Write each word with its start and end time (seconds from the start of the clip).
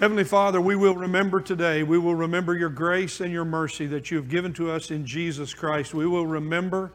Heavenly 0.00 0.24
Father, 0.24 0.62
we 0.62 0.76
will 0.76 0.94
remember 0.94 1.42
today, 1.42 1.82
we 1.82 1.98
will 1.98 2.14
remember 2.14 2.56
your 2.56 2.70
grace 2.70 3.20
and 3.20 3.30
your 3.30 3.44
mercy 3.44 3.86
that 3.88 4.10
you 4.10 4.16
have 4.16 4.30
given 4.30 4.54
to 4.54 4.70
us 4.70 4.90
in 4.90 5.04
Jesus 5.04 5.52
Christ. 5.52 5.92
We 5.92 6.06
will 6.06 6.26
remember 6.26 6.90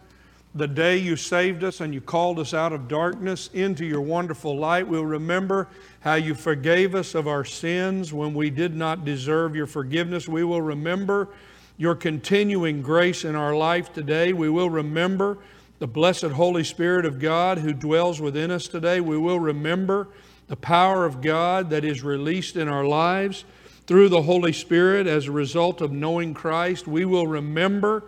the 0.55 0.67
day 0.67 0.97
you 0.97 1.15
saved 1.15 1.63
us 1.63 1.81
and 1.81 1.93
you 1.93 2.01
called 2.01 2.39
us 2.39 2.51
out 2.51 2.73
of 2.73 2.87
darkness 2.87 3.51
into 3.53 3.85
your 3.85 4.01
wonderful 4.01 4.57
light. 4.57 4.87
We'll 4.87 5.05
remember 5.05 5.67
how 5.99 6.15
you 6.15 6.33
forgave 6.33 6.95
us 6.95 7.13
of 7.13 7.27
our 7.27 7.45
sins 7.45 8.11
when 8.11 8.33
we 8.33 8.49
did 8.49 8.75
not 8.75 9.05
deserve 9.05 9.55
your 9.55 9.67
forgiveness. 9.67 10.27
We 10.27 10.43
will 10.43 10.63
remember 10.63 11.29
your 11.77 11.93
continuing 11.93 12.81
grace 12.81 13.23
in 13.23 13.35
our 13.35 13.55
life 13.55 13.93
today. 13.93 14.33
We 14.33 14.49
will 14.49 14.71
remember 14.71 15.37
the 15.77 15.85
blessed 15.85 16.23
Holy 16.23 16.63
Spirit 16.63 17.05
of 17.05 17.19
God 17.19 17.59
who 17.59 17.71
dwells 17.71 18.19
within 18.19 18.49
us 18.49 18.67
today. 18.67 18.99
We 18.99 19.19
will 19.19 19.39
remember 19.39 20.07
the 20.47 20.55
power 20.55 21.05
of 21.05 21.21
God 21.21 21.69
that 21.71 21.83
is 21.83 22.03
released 22.03 22.55
in 22.55 22.67
our 22.67 22.85
lives 22.85 23.45
through 23.87 24.09
the 24.09 24.21
Holy 24.21 24.53
Spirit 24.53 25.07
as 25.07 25.27
a 25.27 25.31
result 25.31 25.81
of 25.81 25.91
knowing 25.91 26.33
Christ. 26.33 26.87
We 26.87 27.05
will 27.05 27.27
remember 27.27 28.03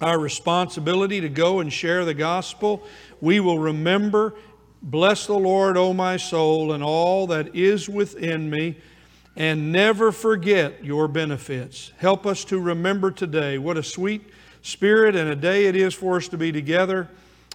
our 0.00 0.18
responsibility 0.18 1.20
to 1.20 1.28
go 1.28 1.60
and 1.60 1.72
share 1.72 2.04
the 2.04 2.14
gospel. 2.14 2.82
We 3.20 3.40
will 3.40 3.58
remember, 3.58 4.34
bless 4.82 5.26
the 5.26 5.34
Lord, 5.34 5.76
O 5.76 5.92
my 5.92 6.16
soul, 6.16 6.72
and 6.72 6.82
all 6.82 7.26
that 7.28 7.54
is 7.54 7.88
within 7.88 8.50
me, 8.50 8.78
and 9.36 9.72
never 9.72 10.12
forget 10.12 10.84
your 10.84 11.08
benefits. 11.08 11.92
Help 11.98 12.26
us 12.26 12.44
to 12.46 12.58
remember 12.58 13.10
today 13.10 13.58
what 13.58 13.76
a 13.76 13.82
sweet 13.82 14.22
spirit 14.60 15.16
and 15.16 15.28
a 15.28 15.36
day 15.36 15.66
it 15.66 15.76
is 15.76 15.94
for 15.94 16.16
us 16.16 16.28
to 16.28 16.36
be 16.36 16.52
together. 16.52 17.08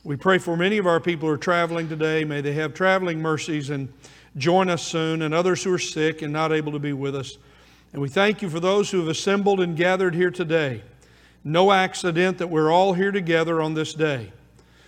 We 0.07 0.15
pray 0.15 0.37
for 0.37 0.55
many 0.55 0.77
of 0.77 0.87
our 0.87 1.01
people 1.01 1.27
who 1.27 1.33
are 1.33 1.37
traveling 1.37 1.89
today. 1.89 2.23
May 2.23 2.39
they 2.39 2.53
have 2.53 2.73
traveling 2.73 3.21
mercies 3.21 3.71
and 3.71 3.91
join 4.37 4.69
us 4.69 4.81
soon, 4.81 5.21
and 5.21 5.33
others 5.33 5.61
who 5.61 5.73
are 5.73 5.77
sick 5.77 6.21
and 6.21 6.31
not 6.31 6.53
able 6.53 6.71
to 6.71 6.79
be 6.79 6.93
with 6.93 7.13
us. 7.13 7.37
And 7.91 8.01
we 8.01 8.07
thank 8.07 8.41
you 8.41 8.49
for 8.49 8.61
those 8.61 8.89
who 8.89 8.99
have 8.99 9.09
assembled 9.09 9.59
and 9.59 9.75
gathered 9.75 10.15
here 10.15 10.31
today. 10.31 10.81
No 11.43 11.73
accident 11.73 12.37
that 12.37 12.47
we're 12.47 12.71
all 12.71 12.93
here 12.93 13.11
together 13.11 13.61
on 13.61 13.73
this 13.73 13.93
day. 13.93 14.31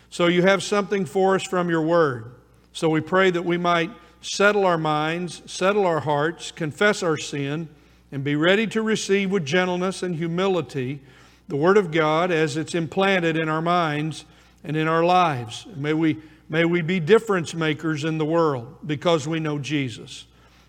So 0.09 0.27
you 0.27 0.43
have 0.43 0.63
something 0.63 1.03
for 1.03 1.35
us 1.35 1.43
from 1.43 1.69
your 1.69 1.81
word. 1.81 2.31
So 2.71 2.87
we 2.87 3.01
pray 3.01 3.29
that 3.29 3.43
we 3.43 3.57
might 3.57 3.91
settle 4.21 4.65
our 4.65 4.77
minds, 4.77 5.41
settle 5.51 5.85
our 5.85 5.99
hearts, 5.99 6.49
confess 6.49 7.03
our 7.03 7.17
sin, 7.17 7.67
and 8.13 8.23
be 8.23 8.37
ready 8.37 8.67
to 8.67 8.81
receive 8.81 9.31
with 9.31 9.45
gentleness 9.45 10.01
and 10.01 10.15
humility 10.15 11.01
the 11.49 11.57
word 11.57 11.75
of 11.75 11.91
God 11.91 12.31
as 12.31 12.55
it's 12.55 12.73
implanted 12.73 13.35
in 13.37 13.49
our 13.49 13.61
minds 13.61 14.23
and 14.63 14.75
in 14.75 14.87
our 14.87 15.03
lives. 15.03 15.65
May 15.75 15.93
we, 15.93 16.17
may 16.49 16.65
we 16.65 16.81
be 16.81 16.99
difference 16.99 17.53
makers 17.53 18.03
in 18.03 18.17
the 18.17 18.25
world 18.25 18.77
because 18.85 19.27
we 19.27 19.39
know 19.39 19.59
Jesus. 19.59 20.25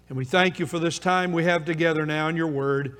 And 0.08 0.16
we 0.16 0.24
thank 0.24 0.58
you 0.58 0.66
for 0.66 0.78
this 0.78 0.98
time 0.98 1.33
we 1.33 1.44
have 1.44 1.64
together 1.64 2.05
now 2.05 2.28
in 2.28 2.36
your 2.36 2.48
word. 2.48 2.96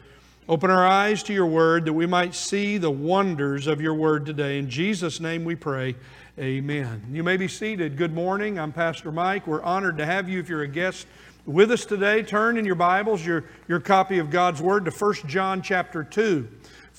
Open 0.49 0.71
our 0.71 0.87
eyes 0.87 1.23
to 1.25 1.33
your 1.33 1.47
word 1.47 1.85
that 1.85 1.93
we 1.93 2.07
might 2.07 2.35
see 2.35 2.77
the 2.79 2.91
wonders 2.91 3.67
of 3.67 3.81
your 3.81 3.95
word 3.95 4.27
today. 4.27 4.59
In 4.59 4.69
Jesus' 4.69 5.21
name 5.21 5.45
we 5.45 5.55
pray. 5.55 5.95
Amen. 6.39 7.05
You 7.13 7.23
may 7.23 7.37
be 7.37 7.49
seated. 7.49 7.97
Good 7.97 8.15
morning. 8.15 8.59
I'm 8.59 8.73
Pastor 8.73 9.13
Mike. 9.13 9.47
We're 9.47 9.63
honored 9.63 9.99
to 9.99 10.07
have 10.07 10.29
you 10.29 10.41
if 10.41 10.49
you're 10.49 10.63
a 10.63 10.69
guest 10.69 11.07
with 11.47 11.71
us 11.71 11.85
today. 11.85 12.23
Turn 12.23 12.57
in 12.57 12.65
your 12.65 12.75
Bibles, 12.77 13.25
your, 13.25 13.45
your 13.69 13.81
copy 13.81 14.19
of 14.19 14.31
God's 14.31 14.63
Word 14.63 14.85
to 14.85 14.91
1 14.91 15.15
John 15.27 15.63
chapter 15.63 16.05
2. 16.05 16.49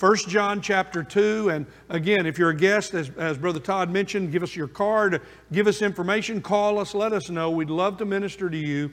1 0.01 0.15
John 0.27 0.61
chapter 0.61 1.03
2. 1.03 1.49
And 1.49 1.67
again, 1.89 2.25
if 2.25 2.39
you're 2.39 2.49
a 2.49 2.55
guest, 2.55 2.95
as, 2.95 3.11
as 3.17 3.37
Brother 3.37 3.59
Todd 3.59 3.91
mentioned, 3.91 4.31
give 4.31 4.41
us 4.41 4.55
your 4.55 4.67
card, 4.67 5.21
give 5.51 5.67
us 5.67 5.83
information, 5.83 6.41
call 6.41 6.79
us, 6.79 6.95
let 6.95 7.13
us 7.13 7.29
know. 7.29 7.51
We'd 7.51 7.69
love 7.69 7.99
to 7.99 8.05
minister 8.05 8.49
to 8.49 8.57
you 8.57 8.89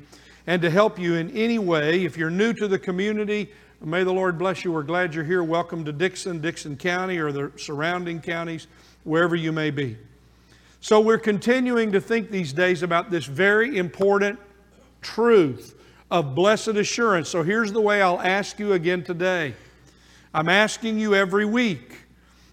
and 0.46 0.60
to 0.60 0.68
help 0.68 0.98
you 0.98 1.14
in 1.14 1.30
any 1.30 1.58
way. 1.58 2.04
If 2.04 2.18
you're 2.18 2.28
new 2.28 2.52
to 2.52 2.68
the 2.68 2.78
community, 2.78 3.50
may 3.80 4.04
the 4.04 4.12
Lord 4.12 4.36
bless 4.36 4.66
you. 4.66 4.72
We're 4.72 4.82
glad 4.82 5.14
you're 5.14 5.24
here. 5.24 5.42
Welcome 5.42 5.82
to 5.86 5.92
Dixon, 5.92 6.42
Dixon 6.42 6.76
County, 6.76 7.16
or 7.16 7.32
the 7.32 7.52
surrounding 7.56 8.20
counties, 8.20 8.66
wherever 9.04 9.34
you 9.34 9.50
may 9.50 9.70
be. 9.70 9.96
So, 10.82 11.00
we're 11.00 11.16
continuing 11.16 11.90
to 11.92 12.02
think 12.02 12.30
these 12.30 12.52
days 12.52 12.82
about 12.82 13.10
this 13.10 13.24
very 13.24 13.78
important 13.78 14.38
truth 15.00 15.74
of 16.10 16.34
blessed 16.34 16.68
assurance. 16.68 17.30
So, 17.30 17.42
here's 17.42 17.72
the 17.72 17.80
way 17.80 18.02
I'll 18.02 18.20
ask 18.20 18.58
you 18.58 18.74
again 18.74 19.02
today. 19.02 19.54
I'm 20.34 20.48
asking 20.48 20.98
you 20.98 21.14
every 21.14 21.44
week. 21.44 21.94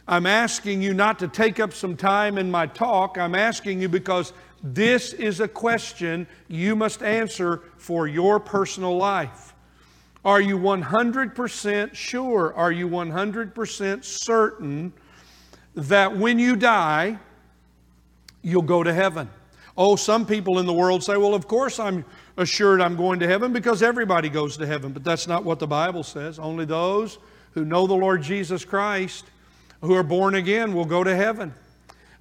I'm 0.08 0.25
asking 0.25 0.81
you 0.81 0.94
not 0.94 1.19
to 1.19 1.28
take 1.28 1.59
up 1.59 1.74
some 1.74 1.97
time 1.97 2.38
in 2.38 2.52
my 2.52 2.68
talk. 2.68 3.18
I'm 3.18 3.36
asking 3.36 3.81
you 3.81 3.90
because 3.90 4.34
this 4.63 5.13
is 5.13 5.40
a 5.40 5.47
question 5.47 6.28
you 6.47 6.75
must 6.75 7.02
answer 7.02 7.64
for 7.78 8.08
your 8.08 8.40
personal 8.40 8.97
life. 8.97 9.53
Are 10.24 10.41
you 10.41 10.58
100% 10.58 11.94
sure? 11.94 12.53
Are 12.56 12.72
you 12.72 12.90
100% 12.90 14.03
certain 14.03 14.94
that 15.75 16.18
when 16.18 16.40
you 16.40 16.56
die, 16.56 17.19
you'll 18.41 18.64
go 18.64 18.84
to 18.84 18.94
heaven? 18.94 19.30
Oh, 19.78 19.96
some 19.96 20.25
people 20.25 20.59
in 20.59 20.66
the 20.66 20.74
world 20.74 21.03
say, 21.03 21.18
well, 21.18 21.34
of 21.34 21.47
course 21.47 21.80
I'm 21.80 22.06
assured 22.38 22.81
I'm 22.81 22.96
going 22.96 23.19
to 23.19 23.28
heaven 23.28 23.53
because 23.53 23.84
everybody 23.84 24.30
goes 24.30 24.58
to 24.58 24.66
heaven. 24.66 24.94
But 24.94 25.03
that's 25.03 25.28
not 25.28 25.44
what 25.44 25.59
the 25.59 25.68
Bible 25.68 26.03
says. 26.03 26.40
Only 26.40 26.66
those 26.66 27.18
who 27.55 27.66
know 27.66 27.88
the 27.88 27.95
Lord 27.95 28.21
Jesus 28.21 28.63
Christ, 28.63 29.25
who 29.81 29.95
are 29.95 30.03
born 30.03 30.35
again, 30.35 30.73
will 30.73 30.85
go 30.85 31.03
to 31.03 31.16
heaven. 31.16 31.53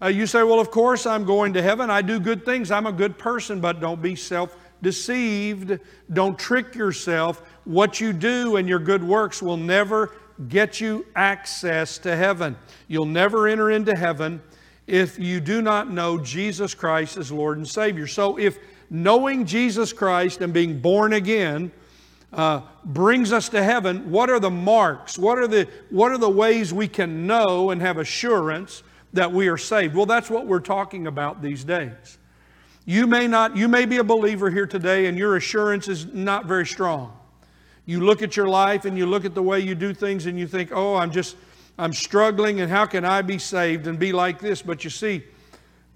Uh, 0.00 0.06
you 0.06 0.26
say, 0.26 0.42
Well, 0.42 0.60
of 0.60 0.70
course 0.70 1.06
I'm 1.06 1.24
going 1.24 1.52
to 1.52 1.62
heaven. 1.62 1.90
I 1.90 2.00
do 2.00 2.18
good 2.18 2.44
things. 2.44 2.70
I'm 2.70 2.86
a 2.86 2.92
good 2.92 3.18
person, 3.18 3.60
but 3.60 3.80
don't 3.80 4.00
be 4.00 4.16
self 4.16 4.56
deceived. 4.80 5.78
Don't 6.12 6.38
trick 6.38 6.74
yourself. 6.74 7.42
What 7.64 8.00
you 8.00 8.12
do 8.12 8.56
and 8.56 8.68
your 8.68 8.78
good 8.78 9.02
works 9.02 9.42
will 9.42 9.56
never 9.56 10.14
get 10.48 10.80
you 10.80 11.06
access 11.14 11.98
to 11.98 12.16
heaven. 12.16 12.56
You'll 12.88 13.06
never 13.06 13.48
enter 13.48 13.70
into 13.70 13.96
heaven 13.96 14.40
if 14.86 15.18
you 15.18 15.40
do 15.40 15.62
not 15.62 15.90
know 15.90 16.18
Jesus 16.18 16.74
Christ 16.74 17.16
as 17.16 17.32
Lord 17.32 17.56
and 17.56 17.68
Savior. 17.68 18.06
So, 18.06 18.38
if 18.38 18.58
knowing 18.90 19.46
Jesus 19.46 19.92
Christ 19.92 20.40
and 20.42 20.52
being 20.52 20.78
born 20.78 21.14
again 21.14 21.72
uh, 22.34 22.62
brings 22.84 23.32
us 23.32 23.48
to 23.50 23.62
heaven, 23.62 24.10
what 24.10 24.28
are 24.28 24.40
the 24.40 24.50
marks? 24.50 25.18
What 25.18 25.38
are 25.38 25.46
the, 25.46 25.68
what 25.90 26.12
are 26.12 26.18
the 26.18 26.30
ways 26.30 26.72
we 26.72 26.88
can 26.88 27.26
know 27.26 27.70
and 27.70 27.80
have 27.80 27.96
assurance 27.98 28.82
that 29.12 29.32
we 29.32 29.48
are 29.48 29.56
saved? 29.56 29.94
Well, 29.94 30.06
that's 30.06 30.28
what 30.28 30.46
we're 30.46 30.60
talking 30.60 31.06
about 31.06 31.40
these 31.40 31.64
days. 31.64 32.18
You 32.84 33.06
may 33.06 33.26
not, 33.26 33.56
you 33.56 33.68
may 33.68 33.86
be 33.86 33.96
a 33.98 34.04
believer 34.04 34.50
here 34.50 34.66
today 34.66 35.06
and 35.06 35.16
your 35.16 35.36
assurance 35.36 35.88
is 35.88 36.06
not 36.12 36.46
very 36.46 36.66
strong. 36.66 37.16
You 37.86 38.00
look 38.00 38.22
at 38.22 38.36
your 38.36 38.48
life 38.48 38.84
and 38.84 38.98
you 38.98 39.06
look 39.06 39.24
at 39.24 39.34
the 39.34 39.42
way 39.42 39.60
you 39.60 39.74
do 39.74 39.94
things 39.94 40.26
and 40.26 40.38
you 40.38 40.46
think, 40.46 40.70
oh, 40.72 40.96
I'm 40.96 41.10
just, 41.10 41.36
I'm 41.78 41.92
struggling 41.92 42.60
and 42.60 42.70
how 42.70 42.86
can 42.86 43.04
I 43.04 43.22
be 43.22 43.38
saved 43.38 43.86
and 43.86 43.98
be 43.98 44.12
like 44.12 44.38
this? 44.40 44.60
But 44.60 44.84
you 44.84 44.90
see, 44.90 45.24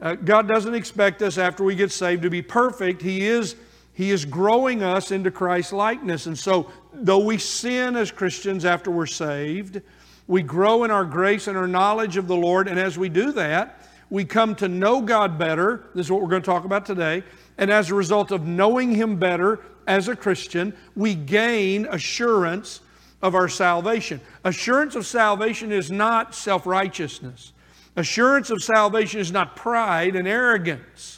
uh, 0.00 0.14
God 0.14 0.46
doesn't 0.46 0.74
expect 0.74 1.22
us 1.22 1.38
after 1.38 1.64
we 1.64 1.74
get 1.74 1.90
saved 1.90 2.22
to 2.22 2.30
be 2.30 2.42
perfect. 2.42 3.02
He 3.02 3.26
is 3.26 3.56
he 3.98 4.12
is 4.12 4.24
growing 4.24 4.84
us 4.84 5.10
into 5.10 5.28
Christ's 5.28 5.72
likeness. 5.72 6.26
And 6.26 6.38
so, 6.38 6.70
though 6.92 7.18
we 7.18 7.36
sin 7.36 7.96
as 7.96 8.12
Christians 8.12 8.64
after 8.64 8.92
we're 8.92 9.06
saved, 9.06 9.82
we 10.28 10.40
grow 10.40 10.84
in 10.84 10.92
our 10.92 11.04
grace 11.04 11.48
and 11.48 11.58
our 11.58 11.66
knowledge 11.66 12.16
of 12.16 12.28
the 12.28 12.36
Lord. 12.36 12.68
And 12.68 12.78
as 12.78 12.96
we 12.96 13.08
do 13.08 13.32
that, 13.32 13.84
we 14.08 14.24
come 14.24 14.54
to 14.54 14.68
know 14.68 15.00
God 15.00 15.36
better. 15.36 15.86
This 15.96 16.06
is 16.06 16.12
what 16.12 16.22
we're 16.22 16.28
going 16.28 16.42
to 16.42 16.46
talk 16.46 16.64
about 16.64 16.86
today. 16.86 17.24
And 17.58 17.72
as 17.72 17.90
a 17.90 17.96
result 17.96 18.30
of 18.30 18.46
knowing 18.46 18.94
Him 18.94 19.16
better 19.16 19.58
as 19.88 20.06
a 20.06 20.14
Christian, 20.14 20.76
we 20.94 21.16
gain 21.16 21.84
assurance 21.90 22.82
of 23.20 23.34
our 23.34 23.48
salvation. 23.48 24.20
Assurance 24.44 24.94
of 24.94 25.06
salvation 25.06 25.72
is 25.72 25.90
not 25.90 26.36
self 26.36 26.66
righteousness, 26.66 27.52
assurance 27.96 28.50
of 28.50 28.62
salvation 28.62 29.18
is 29.18 29.32
not 29.32 29.56
pride 29.56 30.14
and 30.14 30.28
arrogance. 30.28 31.17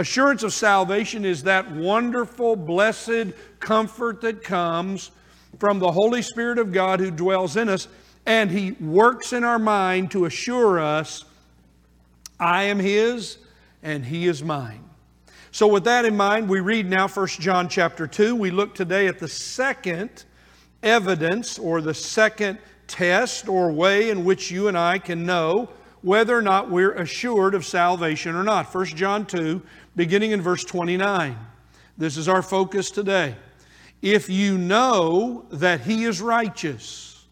Assurance 0.00 0.42
of 0.42 0.54
salvation 0.54 1.26
is 1.26 1.42
that 1.42 1.70
wonderful, 1.72 2.56
blessed 2.56 3.34
comfort 3.58 4.22
that 4.22 4.42
comes 4.42 5.10
from 5.58 5.78
the 5.78 5.92
Holy 5.92 6.22
Spirit 6.22 6.56
of 6.56 6.72
God 6.72 7.00
who 7.00 7.10
dwells 7.10 7.54
in 7.58 7.68
us, 7.68 7.86
and 8.24 8.50
He 8.50 8.72
works 8.72 9.34
in 9.34 9.44
our 9.44 9.58
mind 9.58 10.10
to 10.12 10.24
assure 10.24 10.80
us, 10.80 11.26
I 12.38 12.62
am 12.62 12.78
His 12.78 13.36
and 13.82 14.02
He 14.02 14.26
is 14.26 14.42
mine. 14.42 14.82
So, 15.52 15.66
with 15.66 15.84
that 15.84 16.06
in 16.06 16.16
mind, 16.16 16.48
we 16.48 16.60
read 16.60 16.88
now 16.88 17.06
1 17.06 17.26
John 17.26 17.68
chapter 17.68 18.06
2. 18.06 18.34
We 18.34 18.50
look 18.50 18.74
today 18.74 19.06
at 19.06 19.18
the 19.18 19.28
second 19.28 20.24
evidence 20.82 21.58
or 21.58 21.82
the 21.82 21.92
second 21.92 22.56
test 22.86 23.50
or 23.50 23.70
way 23.70 24.08
in 24.08 24.24
which 24.24 24.50
you 24.50 24.68
and 24.68 24.78
I 24.78 24.98
can 24.98 25.26
know 25.26 25.68
whether 26.02 26.36
or 26.36 26.42
not 26.42 26.70
we're 26.70 26.92
assured 26.92 27.54
of 27.54 27.66
salvation 27.66 28.34
or 28.34 28.42
not. 28.42 28.74
1 28.74 28.86
John 28.86 29.26
2, 29.26 29.60
beginning 29.96 30.30
in 30.30 30.40
verse 30.40 30.64
29. 30.64 31.36
This 31.98 32.16
is 32.16 32.28
our 32.28 32.42
focus 32.42 32.90
today. 32.90 33.36
If 34.02 34.30
you 34.30 34.56
know 34.56 35.44
that 35.50 35.82
he 35.82 36.04
is 36.04 36.20
righteous, 36.20 37.24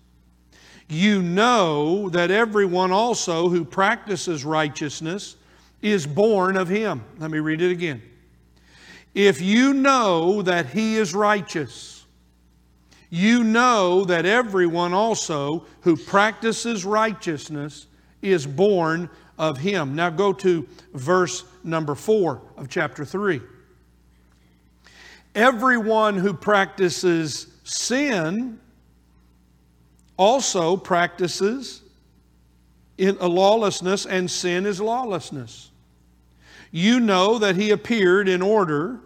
you 0.88 1.22
know 1.22 2.08
that 2.10 2.30
everyone 2.30 2.92
also 2.92 3.48
who 3.48 3.64
practices 3.64 4.44
righteousness 4.44 5.36
is 5.80 6.06
born 6.06 6.56
of 6.56 6.68
him. 6.68 7.04
Let 7.18 7.30
me 7.30 7.38
read 7.38 7.62
it 7.62 7.70
again. 7.70 8.02
If 9.14 9.40
you 9.40 9.72
know 9.74 10.42
that 10.42 10.66
he 10.66 10.96
is 10.96 11.14
righteous, 11.14 11.98
You 13.10 13.42
know 13.42 14.04
that 14.04 14.26
everyone 14.26 14.92
also 14.92 15.64
who 15.80 15.96
practices 15.96 16.84
righteousness 16.84 17.86
is 18.20 18.46
born 18.46 19.08
of 19.38 19.58
him. 19.58 19.94
Now 19.94 20.10
go 20.10 20.32
to 20.34 20.66
verse 20.92 21.44
number 21.64 21.94
4 21.94 22.42
of 22.56 22.68
chapter 22.68 23.04
3. 23.04 23.40
Everyone 25.34 26.16
who 26.16 26.34
practices 26.34 27.46
sin 27.64 28.58
also 30.16 30.76
practices 30.76 31.82
in 32.98 33.16
a 33.20 33.28
lawlessness, 33.28 34.04
and 34.04 34.28
sin 34.28 34.66
is 34.66 34.80
lawlessness. 34.80 35.70
You 36.72 36.98
know 36.98 37.38
that 37.38 37.54
he 37.54 37.70
appeared 37.70 38.28
in 38.28 38.42
order 38.42 38.98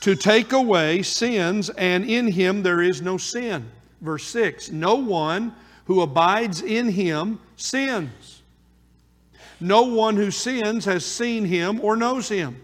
to 0.00 0.16
take 0.16 0.52
away 0.52 1.02
sins, 1.02 1.70
and 1.70 2.04
in 2.04 2.26
him 2.26 2.64
there 2.64 2.82
is 2.82 3.00
no 3.00 3.16
sin. 3.16 3.70
Verse 4.00 4.24
6 4.26 4.72
No 4.72 4.96
one 4.96 5.54
who 5.84 6.00
abides 6.00 6.60
in 6.60 6.88
him 6.88 7.38
sins. 7.56 8.31
No 9.62 9.82
one 9.82 10.16
who 10.16 10.30
sins 10.30 10.84
has 10.84 11.04
seen 11.04 11.44
him 11.44 11.80
or 11.80 11.96
knows 11.96 12.28
him. 12.28 12.60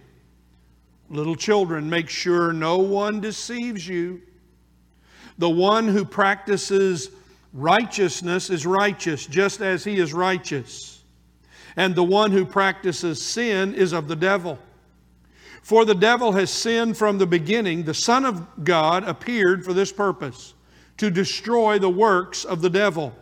Little 1.09 1.37
children, 1.37 1.89
make 1.89 2.09
sure 2.09 2.53
no 2.53 2.79
one 2.79 3.21
deceives 3.21 3.87
you. 3.87 4.21
The 5.39 5.49
one 5.49 5.87
who 5.89 6.05
practices 6.05 7.11
righteousness 7.53 8.51
is 8.51 8.67
righteous, 8.67 9.27
just 9.27 9.61
as 9.61 9.85
he 9.85 9.99
is 9.99 10.13
righteous. 10.13 11.03
And 11.77 11.95
the 11.95 12.05
one 12.05 12.33
who 12.33 12.45
practices 12.45 13.25
sin 13.25 13.75
is 13.75 13.93
of 13.93 14.09
the 14.09 14.17
devil. 14.17 14.59
For 15.63 15.85
the 15.85 15.95
devil 15.95 16.33
has 16.33 16.51
sinned 16.51 16.97
from 16.97 17.19
the 17.19 17.27
beginning. 17.27 17.85
The 17.85 17.95
Son 17.95 18.25
of 18.25 18.65
God 18.65 19.05
appeared 19.05 19.65
for 19.65 19.73
this 19.73 19.93
purpose 19.93 20.55
to 20.97 21.11
destroy 21.11 21.79
the 21.79 21.89
works 21.89 22.45
of 22.45 22.61
the 22.61 22.71
devil. 22.71 23.15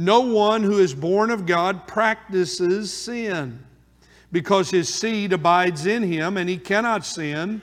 No 0.00 0.20
one 0.20 0.62
who 0.62 0.78
is 0.78 0.94
born 0.94 1.28
of 1.28 1.44
God 1.44 1.86
practices 1.86 2.90
sin 2.90 3.58
because 4.32 4.70
his 4.70 4.88
seed 4.88 5.34
abides 5.34 5.84
in 5.84 6.02
him 6.02 6.38
and 6.38 6.48
he 6.48 6.56
cannot 6.56 7.04
sin 7.04 7.60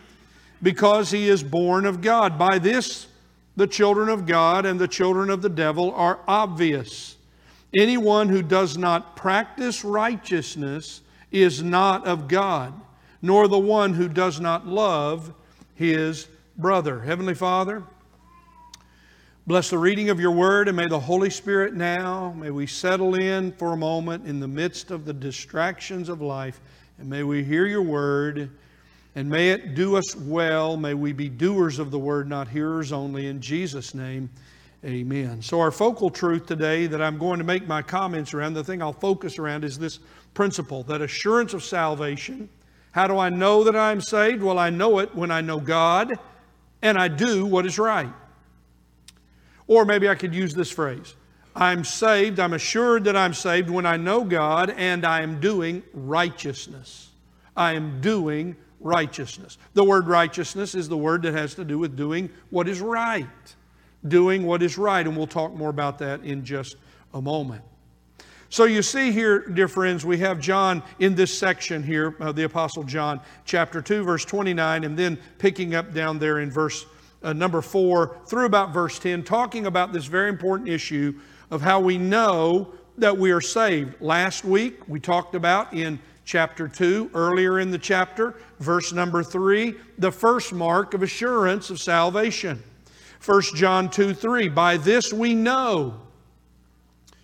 because 0.61 1.09
he 1.09 1.29
is 1.29 1.41
born 1.41 1.87
of 1.87 1.99
God. 1.99 2.37
By 2.37 2.59
this, 2.59 3.07
the 3.55 3.65
children 3.65 4.07
of 4.07 4.27
God 4.27 4.67
and 4.67 4.79
the 4.79 4.87
children 4.87 5.31
of 5.31 5.41
the 5.41 5.49
devil 5.49 5.91
are 5.95 6.19
obvious. 6.27 7.15
Anyone 7.75 8.29
who 8.29 8.43
does 8.43 8.77
not 8.77 9.15
practice 9.15 9.83
righteousness 9.83 11.01
is 11.31 11.63
not 11.63 12.05
of 12.05 12.27
God, 12.27 12.71
nor 13.19 13.47
the 13.47 13.57
one 13.57 13.95
who 13.95 14.07
does 14.07 14.39
not 14.39 14.67
love 14.67 15.33
his 15.73 16.27
brother. 16.55 16.99
Heavenly 16.99 17.33
Father, 17.33 17.81
bless 19.47 19.69
the 19.69 19.77
reading 19.77 20.09
of 20.09 20.19
your 20.19 20.31
word, 20.31 20.67
and 20.67 20.75
may 20.75 20.87
the 20.87 20.99
Holy 20.99 21.29
Spirit 21.29 21.73
now, 21.73 22.35
may 22.37 22.51
we 22.51 22.67
settle 22.67 23.15
in 23.15 23.53
for 23.53 23.71
a 23.71 23.77
moment 23.77 24.27
in 24.27 24.41
the 24.41 24.47
midst 24.47 24.91
of 24.91 25.05
the 25.05 25.13
distractions 25.13 26.09
of 26.09 26.21
life, 26.21 26.59
and 26.99 27.09
may 27.09 27.23
we 27.23 27.45
hear 27.45 27.65
your 27.65 27.81
word 27.81 28.51
and 29.15 29.27
may 29.27 29.49
it 29.49 29.73
do 29.73 29.95
us 29.95 30.15
well. 30.15 30.77
May 30.77 30.93
we 30.93 31.11
be 31.11 31.27
doers 31.27 31.79
of 31.79 31.89
the 31.89 31.97
word, 31.97 32.29
not 32.29 32.47
hearers 32.47 32.91
only. 32.91 33.25
In 33.25 33.41
Jesus' 33.41 33.95
name, 33.95 34.29
amen. 34.85 35.41
So, 35.41 35.59
our 35.59 35.71
focal 35.71 36.11
truth 36.11 36.45
today 36.45 36.85
that 36.85 37.01
I'm 37.01 37.17
going 37.17 37.39
to 37.39 37.43
make 37.43 37.65
my 37.65 37.81
comments 37.81 38.35
around, 38.35 38.53
the 38.53 38.63
thing 38.63 38.79
I'll 38.79 38.93
focus 38.93 39.39
around 39.39 39.63
is 39.63 39.79
this 39.79 39.97
principle 40.35 40.83
that 40.83 41.01
assurance 41.01 41.55
of 41.55 41.63
salvation. 41.63 42.47
How 42.91 43.07
do 43.07 43.17
I 43.17 43.29
know 43.29 43.63
that 43.63 43.75
I'm 43.75 44.01
saved? 44.01 44.43
Well, 44.43 44.59
I 44.59 44.69
know 44.69 44.99
it 44.99 45.15
when 45.15 45.31
I 45.31 45.41
know 45.41 45.59
God 45.59 46.19
and 46.83 46.95
I 46.95 47.07
do 47.07 47.45
what 47.45 47.65
is 47.65 47.79
right. 47.79 48.11
Or 49.67 49.85
maybe 49.85 50.07
I 50.09 50.15
could 50.15 50.33
use 50.33 50.53
this 50.53 50.71
phrase 50.71 51.15
I'm 51.55 51.83
saved, 51.83 52.39
I'm 52.39 52.53
assured 52.53 53.05
that 53.05 53.17
I'm 53.17 53.33
saved 53.33 53.69
when 53.69 53.85
I 53.85 53.97
know 53.97 54.23
God 54.23 54.69
and 54.69 55.05
I 55.05 55.21
am 55.21 55.39
doing 55.39 55.83
righteousness. 55.93 57.09
I 57.55 57.73
am 57.73 57.99
doing 57.99 58.55
righteousness. 58.79 59.57
The 59.73 59.83
word 59.83 60.07
righteousness 60.07 60.75
is 60.75 60.87
the 60.87 60.97
word 60.97 61.23
that 61.23 61.33
has 61.33 61.55
to 61.55 61.65
do 61.65 61.79
with 61.79 61.97
doing 61.97 62.29
what 62.51 62.67
is 62.67 62.79
right. 62.79 63.25
Doing 64.07 64.45
what 64.45 64.61
is 64.61 64.77
right, 64.77 65.05
and 65.05 65.17
we'll 65.17 65.25
talk 65.25 65.53
more 65.53 65.71
about 65.71 65.97
that 65.99 66.21
in 66.23 66.45
just 66.45 66.75
a 67.15 67.21
moment. 67.21 67.63
So 68.49 68.63
you 68.63 68.81
see 68.81 69.11
here, 69.11 69.39
dear 69.39 69.67
friends, 69.67 70.05
we 70.05 70.19
have 70.19 70.39
John 70.39 70.83
in 70.99 71.15
this 71.15 71.37
section 71.37 71.83
here, 71.83 72.15
uh, 72.21 72.31
the 72.31 72.43
Apostle 72.43 72.83
John, 72.83 73.19
chapter 73.43 73.81
2, 73.81 74.03
verse 74.03 74.23
29, 74.23 74.83
and 74.83 74.97
then 74.97 75.17
picking 75.39 75.75
up 75.75 75.93
down 75.93 76.19
there 76.19 76.39
in 76.39 76.49
verse 76.49 76.85
uh, 77.27 77.33
number 77.33 77.61
4 77.61 78.15
through 78.25 78.45
about 78.45 78.73
verse 78.73 78.97
10, 78.99 79.23
talking 79.23 79.65
about 79.65 79.91
this 79.91 80.05
very 80.05 80.29
important 80.29 80.69
issue 80.69 81.13
of 81.51 81.61
how 81.61 81.77
we 81.77 81.97
know 81.97 82.71
that 82.97 83.15
we 83.15 83.31
are 83.31 83.41
saved. 83.41 84.01
Last 84.01 84.45
week, 84.45 84.87
we 84.87 85.01
talked 85.01 85.35
about 85.35 85.73
in 85.73 85.99
chapter 86.23 86.69
2, 86.69 87.11
earlier 87.13 87.59
in 87.59 87.69
the 87.69 87.77
chapter, 87.77 88.35
verse 88.59 88.93
number 88.93 89.23
3, 89.23 89.75
the 89.97 90.11
first 90.11 90.53
mark 90.53 90.93
of 90.93 91.03
assurance 91.03 91.69
of 91.69 91.81
salvation. 91.81 92.63
1 93.23 93.41
John 93.55 93.89
2 93.89 94.13
3, 94.13 94.47
by 94.47 94.77
this 94.77 95.11
we 95.11 95.33
know. 95.33 95.99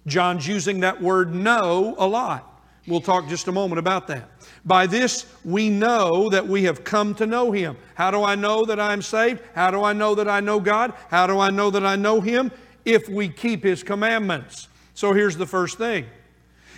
John's 0.05 0.45
using 0.45 0.81
that 0.81 1.01
word 1.01 1.33
know 1.33 1.95
a 1.97 2.05
lot. 2.05 2.52
We'll 2.85 3.01
talk 3.01 3.29
just 3.29 3.47
a 3.47 3.51
moment 3.51 3.79
about 3.79 4.07
that. 4.07 4.29
By 4.65 4.87
this 4.87 5.25
we 5.45 5.69
know 5.69 6.29
that 6.29 6.45
we 6.45 6.63
have 6.63 6.83
come 6.83 7.15
to 7.15 7.25
know 7.25 7.51
Him. 7.51 7.77
How 7.95 8.11
do 8.11 8.23
I 8.23 8.35
know 8.35 8.65
that 8.65 8.79
I'm 8.79 9.01
saved? 9.01 9.41
How 9.55 9.71
do 9.71 9.83
I 9.83 9.93
know 9.93 10.15
that 10.15 10.27
I 10.27 10.41
know 10.41 10.59
God? 10.59 10.93
How 11.09 11.25
do 11.25 11.39
I 11.39 11.49
know 11.49 11.69
that 11.69 11.85
I 11.85 11.95
know 11.95 12.19
Him? 12.19 12.51
If 12.83 13.07
we 13.07 13.29
keep 13.29 13.63
His 13.63 13.83
commandments. 13.83 14.67
So 14.93 15.13
here's 15.13 15.37
the 15.37 15.45
first 15.45 15.77
thing 15.77 16.05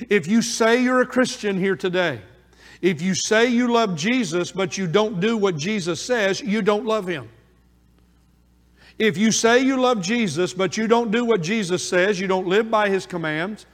if 0.10 0.28
you 0.28 0.42
say 0.42 0.84
you're 0.84 1.02
a 1.02 1.08
Christian 1.08 1.58
here 1.58 1.76
today, 1.76 2.22
if 2.82 3.02
you 3.02 3.16
say 3.16 3.48
you 3.48 3.72
love 3.72 3.96
Jesus 3.96 4.52
but 4.52 4.78
you 4.78 4.86
don't 4.86 5.20
do 5.20 5.38
what 5.38 5.58
Jesus 5.58 6.02
says, 6.02 6.40
you 6.40 6.62
don't 6.62 6.86
love 6.86 7.08
Him. 7.08 7.30
If 9.00 9.18
you 9.18 9.32
say 9.32 9.60
you 9.60 9.82
love 9.82 10.02
Jesus 10.02 10.54
but 10.54 10.78
you 10.78 10.88
don't 10.88 11.10
do 11.10 11.26
what 11.26 11.42
Jesus 11.42 11.88
says, 11.88 12.20
you 12.20 12.28
don't 12.28 12.48
live 12.48 12.70
by 12.70 12.90
His 12.90 13.06
commands, 13.06 13.66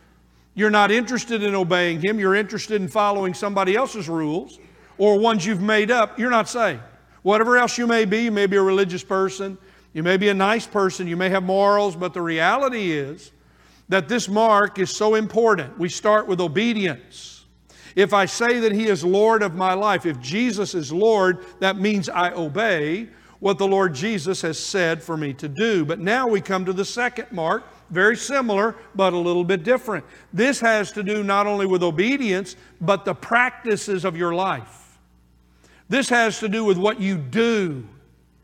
you're 0.54 0.70
not 0.70 0.92
interested 0.92 1.44
in 1.44 1.56
obeying 1.56 2.02
Him, 2.02 2.20
you're 2.20 2.36
interested 2.36 2.82
in 2.82 2.88
following 2.88 3.34
somebody 3.34 3.76
else's 3.76 4.10
rules 4.10 4.60
or 4.98 5.18
ones 5.20 5.46
you've 5.46 5.62
made 5.62 5.92
up, 5.92 6.20
you're 6.20 6.30
not 6.30 6.50
saved. 6.50 6.82
Whatever 7.24 7.58
else 7.58 7.78
you 7.78 7.88
may 7.88 8.06
be, 8.06 8.24
you 8.24 8.32
may 8.32 8.48
be 8.48 8.58
a 8.58 8.62
religious 8.62 9.04
person, 9.04 9.58
you 9.94 10.04
may 10.04 10.18
be 10.18 10.30
a 10.30 10.34
nice 10.34 10.66
person, 10.66 11.08
you 11.08 11.18
may 11.18 11.30
have 11.30 11.44
morals, 11.44 11.96
but 11.96 12.14
the 12.14 12.22
reality 12.22 12.92
is, 12.92 13.32
that 13.90 14.08
this 14.08 14.30
mark 14.30 14.80
is 14.80 14.90
so 14.90 15.16
important. 15.16 15.78
We 15.78 15.90
start 15.90 16.26
with 16.26 16.40
obedience. 16.40 17.44
If 17.96 18.14
I 18.14 18.26
say 18.26 18.60
that 18.60 18.72
He 18.72 18.88
is 18.88 19.04
Lord 19.04 19.44
of 19.44 19.56
my 19.56 19.74
life, 19.74 20.06
if 20.06 20.20
Jesus 20.22 20.74
is 20.74 20.94
Lord, 20.94 21.46
that 21.60 21.78
means 21.78 22.08
I 22.08 22.32
obey 22.32 23.10
what 23.40 23.58
the 23.58 23.68
Lord 23.68 23.94
Jesus 23.94 24.42
has 24.44 24.58
said 24.58 25.04
for 25.04 25.18
me 25.18 25.34
to 25.34 25.50
do. 25.50 25.84
But 25.84 26.00
now 26.00 26.26
we 26.28 26.40
come 26.40 26.64
to 26.66 26.74
the 26.74 26.86
second 26.86 27.32
mark, 27.32 27.64
very 27.92 28.16
similar, 28.18 28.76
but 28.96 29.14
a 29.14 29.18
little 29.18 29.44
bit 29.44 29.64
different. 29.64 30.06
This 30.34 30.60
has 30.62 30.92
to 30.94 31.04
do 31.04 31.24
not 31.24 31.46
only 31.46 31.66
with 31.66 31.84
obedience, 31.84 32.56
but 32.80 33.06
the 33.06 33.14
practices 33.14 34.06
of 34.06 34.18
your 34.18 34.34
life. 34.34 34.98
This 35.90 36.10
has 36.10 36.40
to 36.40 36.48
do 36.48 36.64
with 36.64 36.78
what 36.78 37.02
you 37.02 37.18
do. 37.18 37.86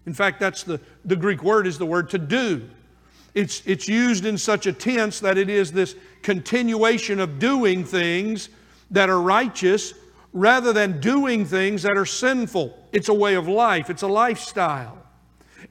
In 0.05 0.13
fact, 0.13 0.39
that's 0.39 0.63
the, 0.63 0.79
the 1.05 1.15
Greek 1.15 1.43
word 1.43 1.65
is 1.65 1.77
the 1.77 1.85
word 1.85 2.09
to 2.09 2.17
do. 2.17 2.69
It's, 3.33 3.61
it's 3.65 3.87
used 3.87 4.25
in 4.25 4.37
such 4.37 4.65
a 4.65 4.73
tense 4.73 5.19
that 5.21 5.37
it 5.37 5.49
is 5.49 5.71
this 5.71 5.95
continuation 6.23 7.19
of 7.19 7.39
doing 7.39 7.85
things 7.85 8.49
that 8.91 9.09
are 9.09 9.21
righteous 9.21 9.93
rather 10.33 10.73
than 10.73 10.99
doing 10.99 11.45
things 11.45 11.83
that 11.83 11.97
are 11.97 12.05
sinful. 12.05 12.77
It's 12.91 13.09
a 13.09 13.13
way 13.13 13.35
of 13.35 13.47
life, 13.47 13.89
it's 13.89 14.01
a 14.01 14.07
lifestyle. 14.07 14.97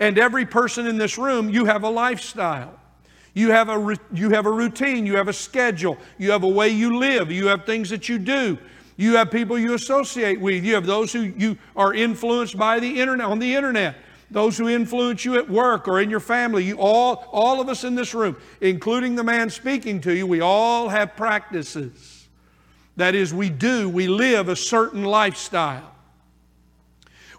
And 0.00 0.18
every 0.18 0.46
person 0.46 0.86
in 0.86 0.98
this 0.98 1.18
room, 1.18 1.50
you 1.50 1.64
have 1.66 1.82
a 1.82 1.90
lifestyle. 1.90 2.78
You 3.36 3.50
have 3.50 3.68
a, 3.68 3.98
you 4.14 4.30
have 4.30 4.46
a 4.46 4.50
routine, 4.50 5.04
you 5.04 5.16
have 5.16 5.28
a 5.28 5.32
schedule, 5.32 5.98
you 6.16 6.30
have 6.30 6.42
a 6.42 6.48
way 6.48 6.70
you 6.70 6.98
live, 6.98 7.30
you 7.30 7.48
have 7.48 7.66
things 7.66 7.90
that 7.90 8.08
you 8.08 8.18
do. 8.18 8.56
You 8.96 9.16
have 9.16 9.30
people 9.30 9.58
you 9.58 9.74
associate 9.74 10.40
with. 10.40 10.64
You 10.64 10.74
have 10.74 10.86
those 10.86 11.12
who 11.12 11.20
you 11.20 11.58
are 11.76 11.92
influenced 11.92 12.56
by 12.56 12.80
the 12.80 12.98
internet 12.98 13.26
on 13.26 13.38
the 13.38 13.54
internet 13.54 13.96
those 14.30 14.58
who 14.58 14.68
influence 14.68 15.24
you 15.24 15.36
at 15.36 15.48
work 15.48 15.86
or 15.86 16.00
in 16.00 16.10
your 16.10 16.20
family, 16.20 16.64
you 16.64 16.76
all, 16.78 17.28
all 17.30 17.60
of 17.60 17.68
us 17.68 17.84
in 17.84 17.94
this 17.94 18.12
room, 18.12 18.36
including 18.60 19.14
the 19.14 19.22
man 19.22 19.48
speaking 19.50 20.00
to 20.00 20.12
you, 20.12 20.26
we 20.26 20.40
all 20.40 20.88
have 20.88 21.14
practices. 21.16 22.26
That 22.96 23.14
is, 23.14 23.32
we 23.32 23.50
do, 23.50 23.88
we 23.88 24.08
live 24.08 24.48
a 24.48 24.56
certain 24.56 25.04
lifestyle. 25.04 25.94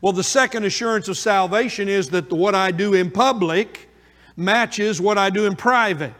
Well, 0.01 0.13
the 0.13 0.24
second 0.24 0.63
assurance 0.63 1.10
of 1.10 1.18
salvation 1.18 1.89
is 1.89 2.10
that 2.12 2.32
what 2.32 2.56
I 2.56 2.72
do 2.72 2.94
in 2.94 3.12
public 3.12 3.87
matches 4.38 5.01
what 5.01 5.17
I 5.17 5.29
do 5.29 5.46
in 5.46 5.56
private. 5.56 6.13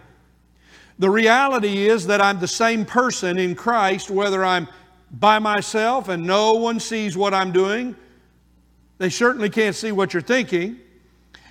The 1.00 1.10
reality 1.10 1.88
is 1.88 2.08
that 2.08 2.20
I'm 2.20 2.40
the 2.40 2.48
same 2.48 2.84
person 2.84 3.38
in 3.38 3.56
Christ, 3.56 4.10
whether 4.10 4.44
I'm 4.44 4.68
by 5.12 5.40
myself 5.40 6.10
and 6.10 6.26
no 6.26 6.56
one 6.56 6.80
sees 6.80 7.16
what 7.16 7.34
I'm 7.34 7.52
doing, 7.52 7.96
they 8.98 9.10
certainly 9.10 9.50
can't 9.50 9.76
see 9.76 9.92
what 9.92 10.14
you're 10.14 10.22
thinking. 10.22 10.80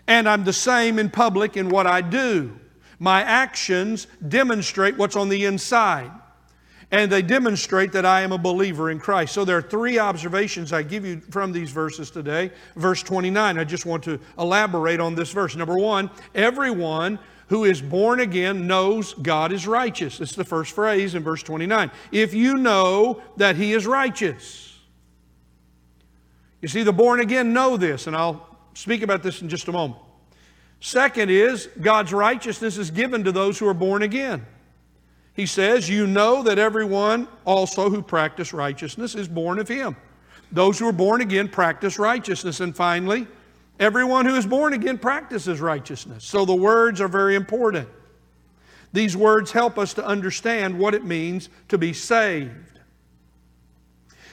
And 0.08 0.28
I'm 0.28 0.44
the 0.44 0.52
same 0.52 0.98
in 0.98 1.10
public 1.10 1.56
in 1.56 1.68
what 1.68 1.86
I 1.86 2.00
do. 2.00 2.58
My 2.98 3.22
actions 3.22 4.06
demonstrate 4.28 4.96
what's 4.96 5.16
on 5.16 5.28
the 5.28 5.44
inside. 5.44 6.10
And 6.92 7.10
they 7.10 7.22
demonstrate 7.22 7.92
that 7.92 8.06
I 8.06 8.20
am 8.20 8.30
a 8.30 8.38
believer 8.38 8.90
in 8.90 9.00
Christ. 9.00 9.34
So 9.34 9.44
there 9.44 9.58
are 9.58 9.62
three 9.62 9.98
observations 9.98 10.72
I 10.72 10.82
give 10.82 11.04
you 11.04 11.20
from 11.30 11.50
these 11.50 11.70
verses 11.70 12.10
today. 12.10 12.52
Verse 12.76 13.02
29, 13.02 13.58
I 13.58 13.64
just 13.64 13.86
want 13.86 14.04
to 14.04 14.20
elaborate 14.38 15.00
on 15.00 15.16
this 15.16 15.32
verse. 15.32 15.56
Number 15.56 15.76
one, 15.76 16.10
everyone 16.34 17.18
who 17.48 17.64
is 17.64 17.80
born 17.80 18.20
again 18.20 18.66
knows 18.66 19.14
God 19.14 19.52
is 19.52 19.66
righteous. 19.66 20.20
It's 20.20 20.34
the 20.34 20.44
first 20.44 20.72
phrase 20.72 21.14
in 21.14 21.22
verse 21.22 21.42
29. 21.42 21.90
If 22.12 22.34
you 22.34 22.54
know 22.54 23.20
that 23.36 23.56
He 23.56 23.72
is 23.72 23.86
righteous. 23.86 24.78
You 26.62 26.68
see, 26.68 26.82
the 26.82 26.92
born 26.92 27.20
again 27.20 27.52
know 27.52 27.76
this, 27.76 28.06
and 28.06 28.16
I'll 28.16 28.58
speak 28.74 29.02
about 29.02 29.22
this 29.22 29.42
in 29.42 29.48
just 29.48 29.68
a 29.68 29.72
moment. 29.72 30.00
Second 30.80 31.30
is 31.30 31.68
God's 31.80 32.12
righteousness 32.12 32.78
is 32.78 32.90
given 32.90 33.24
to 33.24 33.32
those 33.32 33.58
who 33.58 33.66
are 33.68 33.74
born 33.74 34.02
again. 34.02 34.44
He 35.36 35.44
says, 35.44 35.88
You 35.88 36.06
know 36.06 36.42
that 36.42 36.58
everyone 36.58 37.28
also 37.44 37.90
who 37.90 38.02
practice 38.02 38.54
righteousness 38.54 39.14
is 39.14 39.28
born 39.28 39.58
of 39.58 39.68
him. 39.68 39.94
Those 40.50 40.78
who 40.78 40.88
are 40.88 40.92
born 40.92 41.20
again 41.20 41.48
practice 41.48 41.98
righteousness. 41.98 42.60
And 42.60 42.74
finally, 42.74 43.26
everyone 43.78 44.24
who 44.24 44.34
is 44.34 44.46
born 44.46 44.72
again 44.72 44.96
practices 44.96 45.60
righteousness. 45.60 46.24
So 46.24 46.46
the 46.46 46.54
words 46.54 47.02
are 47.02 47.08
very 47.08 47.34
important. 47.34 47.88
These 48.94 49.14
words 49.14 49.52
help 49.52 49.78
us 49.78 49.92
to 49.94 50.06
understand 50.06 50.78
what 50.78 50.94
it 50.94 51.04
means 51.04 51.50
to 51.68 51.76
be 51.76 51.92
saved. 51.92 52.80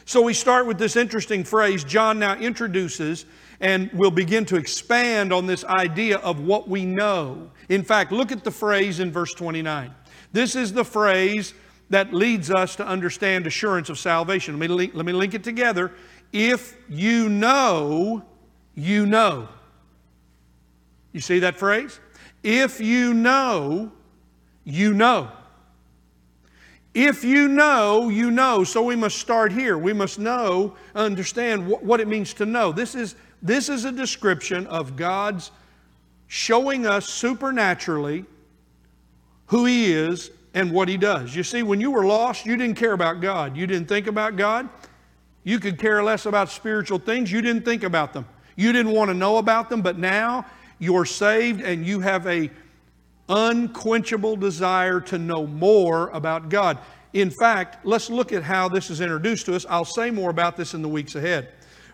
So 0.06 0.22
we 0.22 0.34
start 0.34 0.68
with 0.68 0.78
this 0.78 0.96
interesting 0.96 1.44
phrase. 1.44 1.84
John 1.84 2.20
now 2.20 2.36
introduces 2.36 3.26
and 3.60 3.90
we'll 3.94 4.12
begin 4.12 4.46
to 4.46 4.58
expand 4.58 5.32
on 5.32 5.48
this 5.48 5.64
idea 5.66 6.18
of 6.18 6.42
what 6.42 6.68
we 6.68 6.86
know. 6.86 7.52
In 7.70 7.84
fact, 7.84 8.12
look 8.12 8.32
at 8.32 8.44
the 8.44 8.52
phrase 8.52 9.00
in 9.00 9.12
verse 9.12 9.34
29. 9.34 9.94
This 10.34 10.56
is 10.56 10.74
the 10.74 10.84
phrase 10.84 11.54
that 11.90 12.14
leads 12.14 12.52
us 12.52 12.76
to 12.78 12.86
understand 12.86 13.48
assurance 13.48 13.90
of 13.90 13.98
salvation. 13.98 14.60
Let 14.60 14.70
me 14.70 14.76
link, 14.76 14.96
let 14.96 15.06
me 15.06 15.14
link 15.14 15.34
it 15.34 15.44
together. 15.44 15.92
If 16.34 16.76
you 16.90 17.30
know, 17.30 18.26
you 18.76 19.06
know. 19.06 19.48
You 21.12 21.22
see 21.22 21.40
that 21.40 21.56
phrase? 21.56 22.00
If 22.42 22.82
you 22.82 23.14
know, 23.14 23.92
you 24.66 24.94
know. 24.94 25.30
If 26.94 27.24
you 27.24 27.48
know, 27.48 28.10
you 28.10 28.32
know. 28.32 28.64
So 28.64 28.84
we 28.84 28.96
must 28.96 29.18
start 29.18 29.52
here. 29.52 29.78
We 29.78 29.94
must 29.94 30.20
know, 30.20 30.76
understand 30.96 31.68
what, 31.68 31.84
what 31.84 32.00
it 32.00 32.08
means 32.08 32.34
to 32.36 32.46
know. 32.46 32.72
This 32.72 32.96
is 32.96 33.16
this 33.44 33.68
is 33.68 33.84
a 33.84 33.92
description 33.92 34.66
of 34.68 34.96
God's 34.96 35.52
showing 36.28 36.88
us 36.88 37.06
supernaturally 37.06 38.26
who 39.48 39.66
He 39.66 39.92
is 39.92 40.32
and 40.54 40.72
what 40.72 40.88
He 40.88 40.98
does. 40.98 41.36
You 41.36 41.44
see, 41.44 41.64
when 41.64 41.82
you 41.82 41.92
were 41.92 42.06
lost, 42.06 42.46
you 42.46 42.58
didn't 42.58 42.78
care 42.78 42.94
about 42.94 43.22
God. 43.22 43.58
You 43.58 43.68
didn't 43.68 43.88
think 43.88 44.08
about 44.08 44.36
God. 44.36 44.70
You 45.44 45.60
could 45.60 45.78
care 45.78 46.04
less 46.04 46.26
about 46.26 46.50
spiritual 46.50 47.00
things. 47.00 47.32
You 47.32 47.42
didn't 47.42 47.66
think 47.66 47.84
about 47.84 48.14
them. 48.14 48.26
You 48.56 48.72
didn't 48.72 48.92
want 48.92 49.10
to 49.10 49.14
know 49.14 49.38
about 49.38 49.70
them, 49.70 49.82
but 49.82 49.98
now 49.98 50.46
you're 50.80 51.06
saved 51.06 51.62
and 51.62 51.86
you 51.86 52.00
have 52.00 52.26
a 52.28 52.50
unquenchable 53.30 54.36
desire 54.36 55.00
to 55.00 55.18
know 55.18 55.48
more 55.48 56.10
about 56.10 56.50
God. 56.50 56.78
In 57.14 57.30
fact, 57.30 57.86
let's 57.86 58.10
look 58.10 58.32
at 58.32 58.44
how 58.44 58.68
this 58.68 58.90
is 58.90 59.02
introduced 59.02 59.46
to 59.46 59.56
us. 59.56 59.66
I'll 59.70 59.86
say 59.86 60.12
more 60.12 60.30
about 60.30 60.58
this 60.58 60.74
in 60.74 60.82
the 60.82 60.90
weeks 60.90 61.16
ahead. 61.16 61.50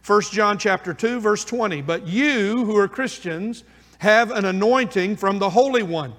1 0.06 0.22
John 0.32 0.58
chapter 0.58 0.94
2 0.94 1.20
verse 1.20 1.44
20. 1.44 1.82
But 1.82 2.08
you 2.08 2.65
who 2.65 2.77
are 2.77 2.88
Christians 2.88 3.63
have 4.00 4.32
an 4.32 4.46
anointing 4.46 5.18
from 5.18 5.39
the 5.39 5.50
Holy 5.50 5.84
One. 5.84 6.13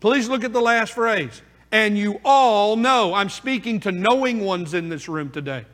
Please 0.00 0.28
look 0.28 0.44
at 0.44 0.52
the 0.52 0.60
last 0.60 0.92
phrase. 0.92 1.42
And 1.72 1.96
you 1.96 2.20
all 2.24 2.76
know. 2.76 3.14
I'm 3.14 3.28
speaking 3.28 3.80
to 3.80 3.92
knowing 3.92 4.40
ones 4.40 4.74
in 4.74 4.88
this 4.88 5.08
room 5.08 5.30
today. 5.30 5.64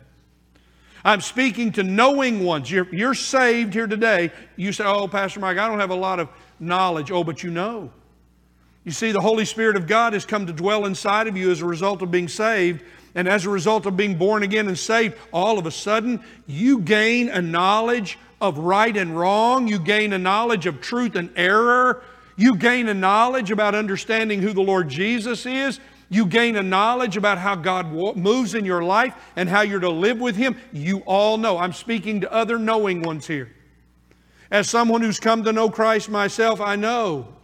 I'm 1.05 1.21
speaking 1.21 1.73
to 1.73 1.83
knowing 1.83 2.45
ones. 2.45 2.71
You're, 2.71 2.93
you're 2.93 3.15
saved 3.15 3.73
here 3.73 3.87
today. 3.87 4.33
You 4.57 4.73
say, 4.73 4.85
Oh, 4.85 5.07
Pastor 5.07 5.41
Mike, 5.41 5.57
I 5.57 5.69
don't 5.69 5.79
have 5.79 5.91
a 5.91 5.95
lot 5.95 6.21
of 6.21 6.29
knowledge. 6.59 7.11
Oh, 7.11 7.25
but 7.25 7.43
you 7.43 7.51
know. 7.51 7.91
You 8.85 8.93
see, 8.93 9.13
the 9.13 9.21
Holy 9.21 9.45
Spirit 9.45 9.77
of 9.77 9.87
God 9.87 10.13
has 10.13 10.25
come 10.25 10.47
to 10.47 10.53
dwell 10.53 10.85
inside 10.85 11.29
of 11.29 11.37
you 11.37 11.51
as 11.51 11.63
a 11.63 11.67
result 11.67 12.03
of 12.03 12.11
being 12.11 12.29
saved. 12.29 12.83
And 13.15 13.29
as 13.29 13.47
a 13.47 13.51
result 13.51 13.87
of 13.87 13.97
being 13.97 14.19
born 14.19 14.43
again 14.43 14.69
and 14.69 14.79
saved, 14.79 15.17
all 15.33 15.59
of 15.59 15.67
a 15.67 15.71
sudden 15.71 16.23
you 16.47 16.81
gain 16.81 17.31
a 17.31 17.41
knowledge 17.41 18.19
of 18.41 18.59
right 18.59 18.95
and 18.95 19.19
wrong. 19.19 19.67
You 19.67 19.79
gain 19.79 20.13
a 20.13 20.19
knowledge 20.19 20.67
of 20.67 20.81
truth 20.81 21.15
and 21.15 21.31
error. 21.35 22.03
You 22.37 22.57
gain 22.57 22.89
a 22.89 22.95
knowledge 22.95 23.51
about 23.51 23.75
understanding 23.75 24.43
who 24.43 24.53
the 24.53 24.63
Lord 24.63 24.89
Jesus 24.89 25.47
is. 25.47 25.81
You 26.09 26.27
gain 26.27 26.57
a 26.57 26.63
knowledge 26.63 27.17
about 27.17 27.39
how 27.39 27.57
God 27.57 27.93
moves 28.17 28.55
in 28.55 28.65
your 28.65 28.85
life 28.85 29.15
and 29.35 29.49
how 29.49 29.63
you're 29.63 29.81
to 29.81 29.91
live 29.91 30.21
with 30.21 30.37
Him. 30.37 30.57
You 30.73 30.99
all 31.01 31.37
know. 31.37 31.59
I'm 31.59 31.73
speaking 31.73 32.21
to 32.21 32.33
other 32.33 32.59
knowing 32.59 33.03
ones 33.03 33.27
here. 33.27 33.51
As 34.51 34.69
someone 34.69 35.01
who's 35.01 35.19
come 35.19 35.43
to 35.45 35.53
know 35.53 35.69
Christ 35.69 36.09
myself, 36.09 36.61
I 36.61 36.77
know 36.77 37.37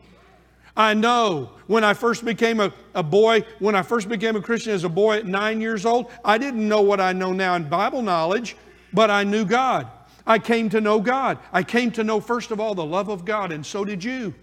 I 0.77 0.95
know 0.95 1.51
when 1.67 1.85
I 1.85 1.93
first 1.93 2.25
became 2.25 2.59
a, 2.61 2.73
a 2.95 3.03
boy, 3.03 3.45
when 3.59 3.75
I 3.75 3.83
first 3.83 4.09
became 4.09 4.37
a 4.37 4.41
Christian 4.41 4.73
as 4.73 4.85
a 4.85 4.89
boy 4.89 5.19
at 5.19 5.27
nine 5.27 5.61
years 5.61 5.85
old, 5.85 6.11
I 6.25 6.39
didn't 6.39 6.67
know 6.67 6.81
what 6.81 7.01
I 7.01 7.13
know 7.13 7.33
now 7.33 7.55
in 7.57 7.69
Bible 7.69 8.01
knowledge, 8.01 8.57
but 8.93 9.11
I 9.11 9.25
knew 9.25 9.45
God. 9.45 9.89
I 10.27 10.39
came 10.39 10.71
to 10.71 10.81
know 10.81 11.01
God. 11.01 11.39
I 11.53 11.63
came 11.63 11.91
to 11.93 12.05
know, 12.05 12.21
first 12.21 12.53
of 12.53 12.61
all, 12.61 12.75
the 12.75 12.85
love 12.85 13.09
of 13.09 13.25
God, 13.25 13.53
and 13.53 13.67
so 13.67 13.85
did 13.85 14.03
you. 14.03 14.35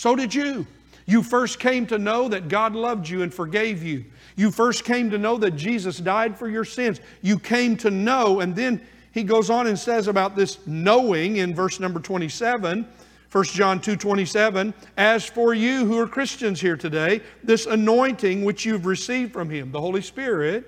So 0.00 0.16
did 0.16 0.34
you. 0.34 0.66
You 1.04 1.22
first 1.22 1.60
came 1.60 1.86
to 1.88 1.98
know 1.98 2.26
that 2.28 2.48
God 2.48 2.74
loved 2.74 3.06
you 3.06 3.20
and 3.20 3.34
forgave 3.34 3.82
you. 3.82 4.06
You 4.34 4.50
first 4.50 4.82
came 4.82 5.10
to 5.10 5.18
know 5.18 5.36
that 5.36 5.56
Jesus 5.56 5.98
died 5.98 6.38
for 6.38 6.48
your 6.48 6.64
sins. 6.64 7.02
You 7.20 7.38
came 7.38 7.76
to 7.76 7.90
know, 7.90 8.40
and 8.40 8.56
then 8.56 8.80
he 9.12 9.22
goes 9.22 9.50
on 9.50 9.66
and 9.66 9.78
says 9.78 10.08
about 10.08 10.36
this 10.36 10.66
knowing 10.66 11.36
in 11.36 11.54
verse 11.54 11.80
number 11.80 12.00
27 12.00 12.88
1 13.30 13.44
John 13.44 13.78
2 13.78 13.94
27, 13.94 14.72
as 14.96 15.26
for 15.26 15.52
you 15.52 15.84
who 15.84 15.98
are 15.98 16.06
Christians 16.06 16.62
here 16.62 16.78
today, 16.78 17.20
this 17.44 17.66
anointing 17.66 18.42
which 18.42 18.64
you've 18.64 18.86
received 18.86 19.34
from 19.34 19.50
Him, 19.50 19.70
the 19.70 19.80
Holy 19.82 20.00
Spirit, 20.00 20.66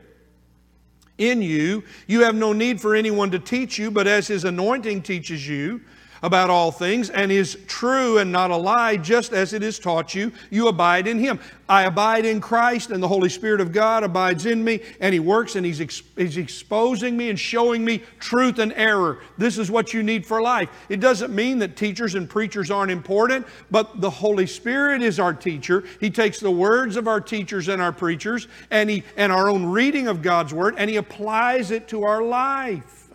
in 1.17 1.41
you, 1.41 1.85
you 2.07 2.23
have 2.23 2.35
no 2.35 2.53
need 2.53 2.83
for 2.83 2.95
anyone 2.95 3.31
to 3.31 3.39
teach 3.39 3.79
you, 3.79 3.91
but 3.91 4.07
as 4.07 4.29
His 4.29 4.45
anointing 4.45 5.01
teaches 5.01 5.49
you, 5.49 5.81
about 6.23 6.50
all 6.50 6.71
things 6.71 7.11
and 7.11 7.33
is 7.33 7.59
true 7.67 8.19
and 8.19 8.31
not 8.31 8.50
a 8.50 8.57
lie, 8.57 8.97
just 8.97 9.33
as 9.33 9.52
it 9.52 9.62
is 9.62 9.79
taught 9.79 10.14
you, 10.14 10.33
you 10.50 10.69
abide 10.69 11.07
in 11.07 11.19
Him. 11.19 11.41
I 11.69 11.85
abide 11.85 12.25
in 12.25 12.41
Christ, 12.41 12.91
and 12.91 13.02
the 13.02 13.09
Holy 13.09 13.29
Spirit 13.29 13.61
of 13.61 13.73
God 13.73 14.05
abides 14.05 14.47
in 14.47 14.62
me, 14.62 14.81
and 15.00 15.12
He 15.12 15.21
works 15.21 15.57
and 15.57 15.67
He's, 15.67 15.81
ex- 15.81 16.02
he's 16.17 16.37
exposing 16.37 17.17
me 17.17 17.31
and 17.31 17.38
showing 17.38 17.85
me 17.85 18.02
truth 18.21 18.59
and 18.59 18.73
error. 18.75 19.21
This 19.37 19.59
is 19.59 19.71
what 19.71 19.93
you 19.93 20.02
need 20.02 20.25
for 20.25 20.41
life. 20.41 20.69
It 20.88 21.00
doesn't 21.00 21.35
mean 21.35 21.59
that 21.59 21.76
teachers 21.76 22.14
and 22.14 22.29
preachers 22.29 22.71
aren't 22.71 22.93
important, 22.93 23.47
but 23.71 24.00
the 24.00 24.11
Holy 24.11 24.47
Spirit 24.47 25.02
is 25.02 25.19
our 25.19 25.35
teacher. 25.35 25.83
He 25.99 26.11
takes 26.11 26.38
the 26.38 26.50
words 26.50 26.97
of 26.97 27.09
our 27.09 27.21
teachers 27.21 27.69
and 27.69 27.83
our 27.83 27.93
preachers 27.93 28.47
and, 28.71 28.88
he, 28.88 29.02
and 29.17 29.33
our 29.33 29.49
own 29.49 29.67
reading 29.67 30.07
of 30.07 30.23
God's 30.23 30.55
Word, 30.55 30.75
and 30.79 30.88
He 30.88 30.97
applies 30.97 31.71
it 31.71 31.88
to 31.88 32.05
our 32.05 32.23
life. 32.23 33.09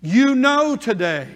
You 0.00 0.34
know 0.34 0.76
today 0.76 1.28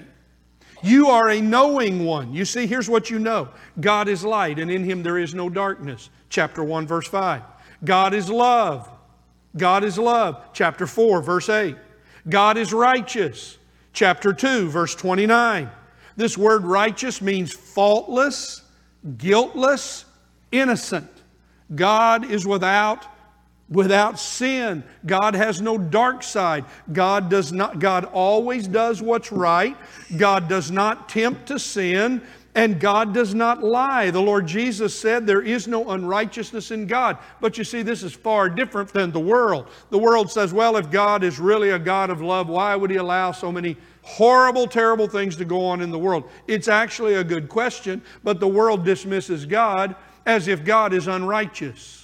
you 0.82 1.08
are 1.08 1.30
a 1.30 1.40
knowing 1.40 2.04
one. 2.04 2.32
You 2.32 2.44
see, 2.44 2.66
here's 2.66 2.88
what 2.88 3.10
you 3.10 3.18
know 3.18 3.48
God 3.80 4.08
is 4.08 4.24
light, 4.24 4.58
and 4.58 4.70
in 4.70 4.84
him 4.84 5.02
there 5.02 5.18
is 5.18 5.34
no 5.34 5.48
darkness. 5.48 6.10
Chapter 6.28 6.64
1, 6.64 6.86
verse 6.86 7.06
5. 7.06 7.42
God 7.84 8.14
is 8.14 8.30
love. 8.30 8.88
God 9.56 9.84
is 9.84 9.98
love. 9.98 10.42
Chapter 10.52 10.86
4, 10.86 11.22
verse 11.22 11.48
8. 11.48 11.76
God 12.28 12.56
is 12.56 12.72
righteous. 12.72 13.58
Chapter 13.92 14.32
2, 14.32 14.68
verse 14.68 14.94
29. 14.94 15.70
This 16.16 16.38
word 16.38 16.64
righteous 16.64 17.20
means 17.20 17.52
faultless, 17.52 18.62
guiltless, 19.18 20.04
innocent. 20.50 21.10
God 21.74 22.30
is 22.30 22.46
without 22.46 23.06
without 23.72 24.18
sin. 24.18 24.84
God 25.04 25.34
has 25.34 25.60
no 25.60 25.78
dark 25.78 26.22
side. 26.22 26.64
God 26.92 27.28
does 27.28 27.52
not 27.52 27.78
God 27.78 28.04
always 28.04 28.68
does 28.68 29.02
what's 29.02 29.32
right. 29.32 29.76
God 30.16 30.48
does 30.48 30.70
not 30.70 31.08
tempt 31.08 31.46
to 31.46 31.58
sin. 31.58 32.22
And 32.54 32.78
God 32.78 33.14
does 33.14 33.34
not 33.34 33.62
lie. 33.62 34.10
The 34.10 34.20
Lord 34.20 34.46
Jesus 34.46 34.98
said 34.98 35.26
there 35.26 35.40
is 35.40 35.66
no 35.66 35.90
unrighteousness 35.90 36.70
in 36.70 36.86
God. 36.86 37.16
But 37.40 37.56
you 37.56 37.64
see, 37.64 37.80
this 37.80 38.02
is 38.02 38.12
far 38.12 38.50
different 38.50 38.92
than 38.92 39.10
the 39.10 39.20
world. 39.20 39.68
The 39.88 39.96
world 39.96 40.30
says, 40.30 40.52
well, 40.52 40.76
if 40.76 40.90
God 40.90 41.24
is 41.24 41.40
really 41.40 41.70
a 41.70 41.78
God 41.78 42.10
of 42.10 42.20
love, 42.20 42.50
why 42.50 42.76
would 42.76 42.90
He 42.90 42.98
allow 42.98 43.32
so 43.32 43.50
many 43.50 43.78
horrible, 44.02 44.66
terrible 44.66 45.08
things 45.08 45.34
to 45.36 45.46
go 45.46 45.64
on 45.64 45.80
in 45.80 45.90
the 45.90 45.98
world? 45.98 46.28
It's 46.46 46.68
actually 46.68 47.14
a 47.14 47.24
good 47.24 47.48
question, 47.48 48.02
but 48.22 48.38
the 48.38 48.48
world 48.48 48.84
dismisses 48.84 49.46
God 49.46 49.96
as 50.26 50.46
if 50.46 50.62
God 50.62 50.92
is 50.92 51.06
unrighteous 51.06 52.01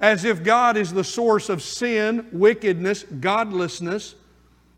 as 0.00 0.24
if 0.24 0.42
God 0.42 0.76
is 0.76 0.92
the 0.92 1.04
source 1.04 1.48
of 1.48 1.62
sin, 1.62 2.26
wickedness, 2.32 3.04
godlessness, 3.20 4.14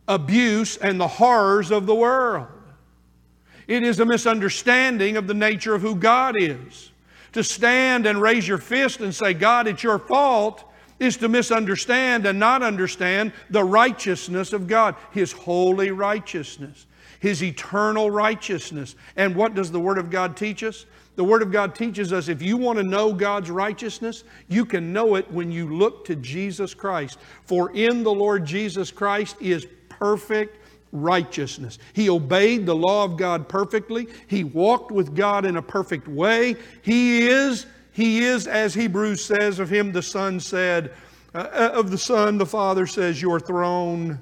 abuse, 0.09 0.77
and 0.77 1.01
the 1.01 1.09
horrors 1.09 1.71
of 1.71 1.87
the 1.87 1.95
world. 1.95 2.47
It 3.67 3.83
is 3.83 3.99
a 3.99 4.05
misunderstanding 4.05 5.17
of 5.17 5.27
the 5.27 5.35
nature 5.35 5.75
of 5.75 5.83
who 5.83 5.97
God 5.97 6.37
is. 6.39 6.93
To 7.33 7.43
stand 7.43 8.07
and 8.07 8.21
raise 8.21 8.47
your 8.47 8.59
fist 8.59 9.01
and 9.01 9.15
say, 9.15 9.35
God, 9.35 9.67
it's 9.67 9.83
your 9.83 9.99
fault, 9.99 10.65
is 10.99 11.17
to 11.19 11.29
misunderstand 11.29 12.25
and 12.25 12.39
not 12.39 12.63
understand 12.63 13.33
the 13.51 13.65
righteousness 13.65 14.53
of 14.53 14.67
God, 14.67 14.95
His 15.11 15.33
holy 15.33 15.91
righteousness, 15.91 16.87
His 17.21 17.43
eternal 17.43 18.11
righteousness. 18.11 18.95
And 19.17 19.35
what 19.35 19.55
does 19.55 19.71
the 19.71 19.81
Word 19.81 19.99
of 19.99 20.11
God 20.11 20.37
teach 20.37 20.63
us? 20.63 20.87
The 21.17 21.25
Word 21.25 21.43
of 21.43 21.51
God 21.51 21.75
teaches 21.75 22.13
us 22.13 22.29
if 22.29 22.41
you 22.41 22.57
want 22.57 22.79
to 22.79 22.85
know 22.85 23.13
God's 23.13 23.51
righteousness, 23.51 24.25
you 24.49 24.65
can 24.65 24.93
know 24.93 25.17
it 25.17 25.31
when 25.31 25.51
you 25.51 25.75
look 25.75 26.05
to 26.07 26.17
Jesus 26.17 26.75
Christ. 26.75 27.19
For 27.45 27.71
in 27.73 28.03
the 28.03 28.13
Lord 28.13 28.45
Jesus 28.45 28.91
Christ 28.91 29.37
is 29.41 29.67
perfect 29.89 30.59
righteousness. 30.93 31.79
He 31.95 32.09
obeyed 32.09 32.67
the 32.67 32.77
law 32.77 33.05
of 33.05 33.17
God 33.17 33.49
perfectly. 33.49 34.09
He 34.27 34.45
walked 34.45 34.93
with 34.93 35.15
God 35.15 35.45
in 35.45 35.57
a 35.57 35.63
perfect 35.63 36.07
way. 36.07 36.57
He 36.83 37.27
is, 37.27 37.67
he 37.93 38.25
is, 38.25 38.47
as 38.47 38.75
Hebrews 38.75 39.25
says 39.25 39.59
of 39.59 39.71
him, 39.71 39.93
the 39.93 40.03
Son 40.03 40.39
said, 40.39 40.93
uh, 41.35 41.49
uh, 41.53 41.71
of 41.75 41.91
the 41.91 41.99
Son, 41.99 42.39
the 42.39 42.47
Father 42.47 42.87
says, 42.87 43.21
Your 43.21 43.41
throne 43.41 44.19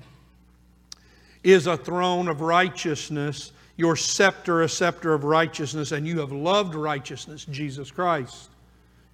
is 1.45 1.67
a 1.67 1.77
throne 1.77 2.27
of 2.27 2.41
righteousness, 2.41 3.53
your 3.77 3.97
scepter, 3.97 4.63
a 4.63 4.69
scepter 4.69 5.15
of 5.15 5.25
righteousness, 5.25 5.93
and 5.93 6.07
you 6.07 6.21
have 6.21 6.33
loved 6.33 6.75
righteousness, 6.75 7.45
Jesus 7.45 7.91
Christ. 7.91 8.51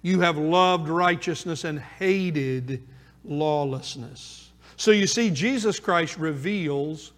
You 0.01 0.21
have 0.21 0.37
loved 0.37 0.87
righteousness 0.87 1.63
and 1.63 1.79
hated 1.79 2.83
lawlessness. 3.23 4.51
So 4.77 4.91
you 4.91 5.07
see, 5.07 5.29
Jesus 5.29 5.79
Christ 5.79 6.17
reveals 6.17 7.11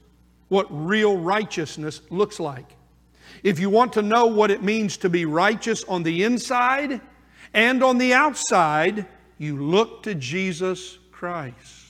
what 0.50 0.68
real 0.70 1.18
righteousness 1.18 2.02
looks 2.10 2.40
like. 2.40 2.76
If 3.42 3.60
you 3.60 3.70
want 3.70 3.94
to 3.94 4.02
know 4.02 4.26
what 4.26 4.52
it 4.52 4.64
means 4.64 4.98
to 4.98 5.10
be 5.10 5.26
righteous 5.26 5.84
on 5.86 6.04
the 6.04 6.24
inside 6.24 7.02
and 7.54 7.84
on 7.84 7.98
the 7.98 8.14
outside, 8.14 9.06
you 9.38 9.58
look 9.62 10.04
to 10.04 10.16
Jesus 10.16 10.98
Christ. 11.12 11.83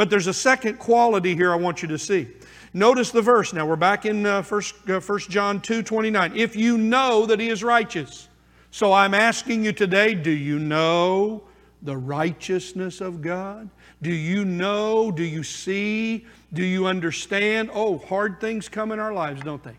But 0.00 0.08
there's 0.08 0.28
a 0.28 0.32
second 0.32 0.78
quality 0.78 1.34
here 1.34 1.52
I 1.52 1.56
want 1.56 1.82
you 1.82 1.88
to 1.88 1.98
see. 1.98 2.26
Notice 2.72 3.10
the 3.10 3.20
verse. 3.20 3.52
Now 3.52 3.66
we're 3.66 3.76
back 3.76 4.06
in 4.06 4.24
uh, 4.24 4.42
1, 4.42 4.62
uh, 4.88 4.98
1 4.98 5.18
John 5.28 5.60
2 5.60 5.82
29. 5.82 6.34
If 6.34 6.56
you 6.56 6.78
know 6.78 7.26
that 7.26 7.38
he 7.38 7.50
is 7.50 7.62
righteous. 7.62 8.30
So 8.70 8.94
I'm 8.94 9.12
asking 9.12 9.62
you 9.62 9.74
today 9.74 10.14
do 10.14 10.30
you 10.30 10.58
know 10.58 11.42
the 11.82 11.98
righteousness 11.98 13.02
of 13.02 13.20
God? 13.20 13.68
Do 14.00 14.10
you 14.10 14.46
know? 14.46 15.10
Do 15.10 15.22
you 15.22 15.42
see? 15.42 16.24
Do 16.54 16.64
you 16.64 16.86
understand? 16.86 17.68
Oh, 17.70 17.98
hard 17.98 18.40
things 18.40 18.70
come 18.70 18.92
in 18.92 19.00
our 19.00 19.12
lives, 19.12 19.42
don't 19.42 19.62
they? 19.62 19.76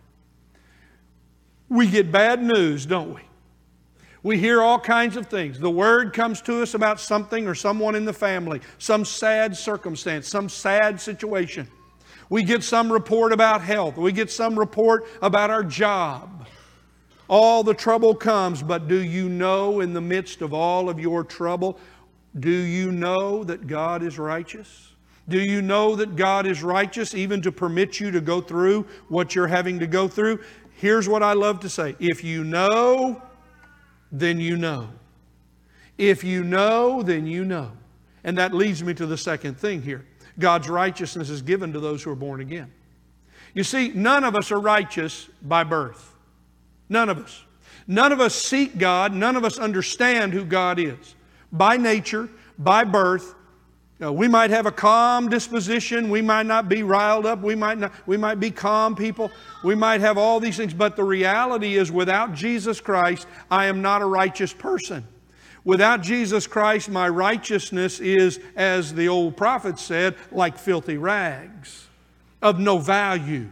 We 1.67 1.87
get 1.87 2.11
bad 2.11 2.43
news, 2.43 2.85
don't 2.85 3.15
we? 3.15 3.21
We 4.23 4.37
hear 4.37 4.61
all 4.61 4.79
kinds 4.79 5.17
of 5.17 5.27
things. 5.27 5.59
The 5.59 5.69
word 5.69 6.13
comes 6.13 6.41
to 6.41 6.61
us 6.61 6.75
about 6.75 6.99
something 6.99 7.47
or 7.47 7.55
someone 7.55 7.95
in 7.95 8.05
the 8.05 8.13
family, 8.13 8.61
some 8.77 9.03
sad 9.03 9.57
circumstance, 9.57 10.27
some 10.27 10.47
sad 10.47 11.01
situation. 11.01 11.67
We 12.29 12.43
get 12.43 12.63
some 12.63 12.91
report 12.91 13.33
about 13.33 13.61
health. 13.61 13.97
We 13.97 14.11
get 14.11 14.29
some 14.29 14.57
report 14.57 15.05
about 15.21 15.49
our 15.49 15.63
job. 15.63 16.47
All 17.27 17.63
the 17.63 17.73
trouble 17.73 18.13
comes, 18.13 18.61
but 18.61 18.87
do 18.87 19.01
you 19.01 19.27
know 19.27 19.79
in 19.79 19.93
the 19.93 20.01
midst 20.01 20.41
of 20.41 20.53
all 20.53 20.87
of 20.87 20.99
your 20.99 21.23
trouble, 21.23 21.79
do 22.39 22.51
you 22.51 22.91
know 22.91 23.43
that 23.43 23.67
God 23.67 24.03
is 24.03 24.19
righteous? 24.19 24.93
Do 25.29 25.39
you 25.39 25.61
know 25.61 25.95
that 25.95 26.15
God 26.15 26.45
is 26.45 26.61
righteous 26.61 27.15
even 27.15 27.41
to 27.41 27.51
permit 27.51 27.99
you 27.99 28.11
to 28.11 28.21
go 28.21 28.41
through 28.41 28.85
what 29.07 29.33
you're 29.33 29.47
having 29.47 29.79
to 29.79 29.87
go 29.87 30.07
through? 30.07 30.39
Here's 30.75 31.07
what 31.07 31.23
I 31.23 31.33
love 31.33 31.59
to 31.61 31.69
say 31.69 31.95
if 31.99 32.23
you 32.23 32.43
know, 32.43 33.21
then 34.11 34.39
you 34.39 34.57
know. 34.57 34.89
If 35.97 36.23
you 36.23 36.43
know, 36.43 37.03
then 37.03 37.27
you 37.27 37.45
know. 37.45 37.71
And 38.23 38.37
that 38.37 38.53
leads 38.53 38.83
me 38.83 38.93
to 38.95 39.05
the 39.05 39.17
second 39.17 39.57
thing 39.57 39.81
here 39.81 40.05
God's 40.39 40.69
righteousness 40.69 41.29
is 41.29 41.41
given 41.41 41.73
to 41.73 41.79
those 41.79 42.03
who 42.03 42.11
are 42.11 42.15
born 42.15 42.41
again. 42.41 42.71
You 43.53 43.63
see, 43.63 43.89
none 43.89 44.23
of 44.23 44.35
us 44.35 44.51
are 44.51 44.59
righteous 44.59 45.29
by 45.41 45.63
birth. 45.63 46.15
None 46.89 47.09
of 47.09 47.17
us. 47.17 47.43
None 47.87 48.11
of 48.11 48.19
us 48.19 48.35
seek 48.35 48.77
God. 48.77 49.13
None 49.13 49.35
of 49.35 49.43
us 49.43 49.57
understand 49.57 50.33
who 50.33 50.45
God 50.45 50.79
is. 50.79 51.15
By 51.51 51.77
nature, 51.77 52.29
by 52.57 52.83
birth, 52.83 53.35
uh, 54.01 54.11
we 54.11 54.27
might 54.27 54.49
have 54.49 54.65
a 54.65 54.71
calm 54.71 55.29
disposition. 55.29 56.09
We 56.09 56.21
might 56.21 56.47
not 56.47 56.67
be 56.67 56.81
riled 56.81 57.25
up. 57.25 57.41
We 57.41 57.53
might, 57.53 57.77
not, 57.77 57.91
we 58.07 58.17
might 58.17 58.39
be 58.39 58.49
calm 58.49 58.95
people. 58.95 59.31
We 59.63 59.75
might 59.75 60.01
have 60.01 60.17
all 60.17 60.39
these 60.39 60.57
things. 60.57 60.73
But 60.73 60.95
the 60.95 61.03
reality 61.03 61.75
is, 61.75 61.91
without 61.91 62.33
Jesus 62.33 62.81
Christ, 62.81 63.27
I 63.51 63.65
am 63.65 63.81
not 63.81 64.01
a 64.01 64.05
righteous 64.05 64.53
person. 64.53 65.05
Without 65.63 66.01
Jesus 66.01 66.47
Christ, 66.47 66.89
my 66.89 67.07
righteousness 67.07 67.99
is, 67.99 68.39
as 68.55 68.93
the 68.95 69.07
old 69.07 69.37
prophet 69.37 69.77
said, 69.77 70.15
like 70.31 70.57
filthy 70.57 70.97
rags, 70.97 71.87
of 72.41 72.59
no 72.59 72.79
value. 72.79 73.47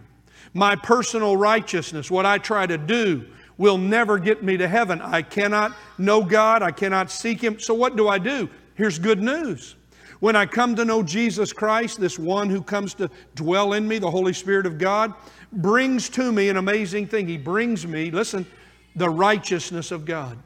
My 0.55 0.75
personal 0.75 1.37
righteousness, 1.37 2.09
what 2.09 2.25
I 2.25 2.39
try 2.39 2.65
to 2.65 2.79
do, 2.79 3.25
will 3.59 3.77
never 3.77 4.17
get 4.17 4.41
me 4.41 4.57
to 4.57 4.67
heaven. 4.67 4.99
I 5.01 5.21
cannot 5.21 5.75
know 5.99 6.23
God, 6.23 6.63
I 6.63 6.71
cannot 6.71 7.11
seek 7.11 7.43
Him. 7.43 7.59
So, 7.59 7.75
what 7.75 7.95
do 7.95 8.07
I 8.07 8.17
do? 8.17 8.49
Here's 8.73 8.97
good 8.97 9.21
news. 9.21 9.75
When 10.19 10.35
I 10.35 10.45
come 10.45 10.75
to 10.75 10.83
know 10.83 11.01
Jesus 11.01 11.53
Christ, 11.53 11.99
this 11.99 12.19
one 12.19 12.49
who 12.49 12.61
comes 12.61 12.93
to 12.95 13.09
dwell 13.35 13.73
in 13.73 13.87
me, 13.87 13.99
the 13.99 14.11
Holy 14.11 14.33
Spirit 14.33 14.65
of 14.65 14.77
God, 14.77 15.13
brings 15.51 16.09
to 16.09 16.31
me 16.31 16.49
an 16.49 16.57
amazing 16.57 17.07
thing. 17.07 17.27
He 17.27 17.37
brings 17.37 17.87
me, 17.87 18.11
listen, 18.11 18.45
the 18.95 19.09
righteousness 19.09 19.91
of 19.91 20.05
God. 20.05 20.37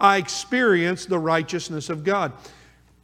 I 0.00 0.16
experience 0.16 1.06
the 1.06 1.18
righteousness 1.18 1.90
of 1.90 2.02
God. 2.04 2.32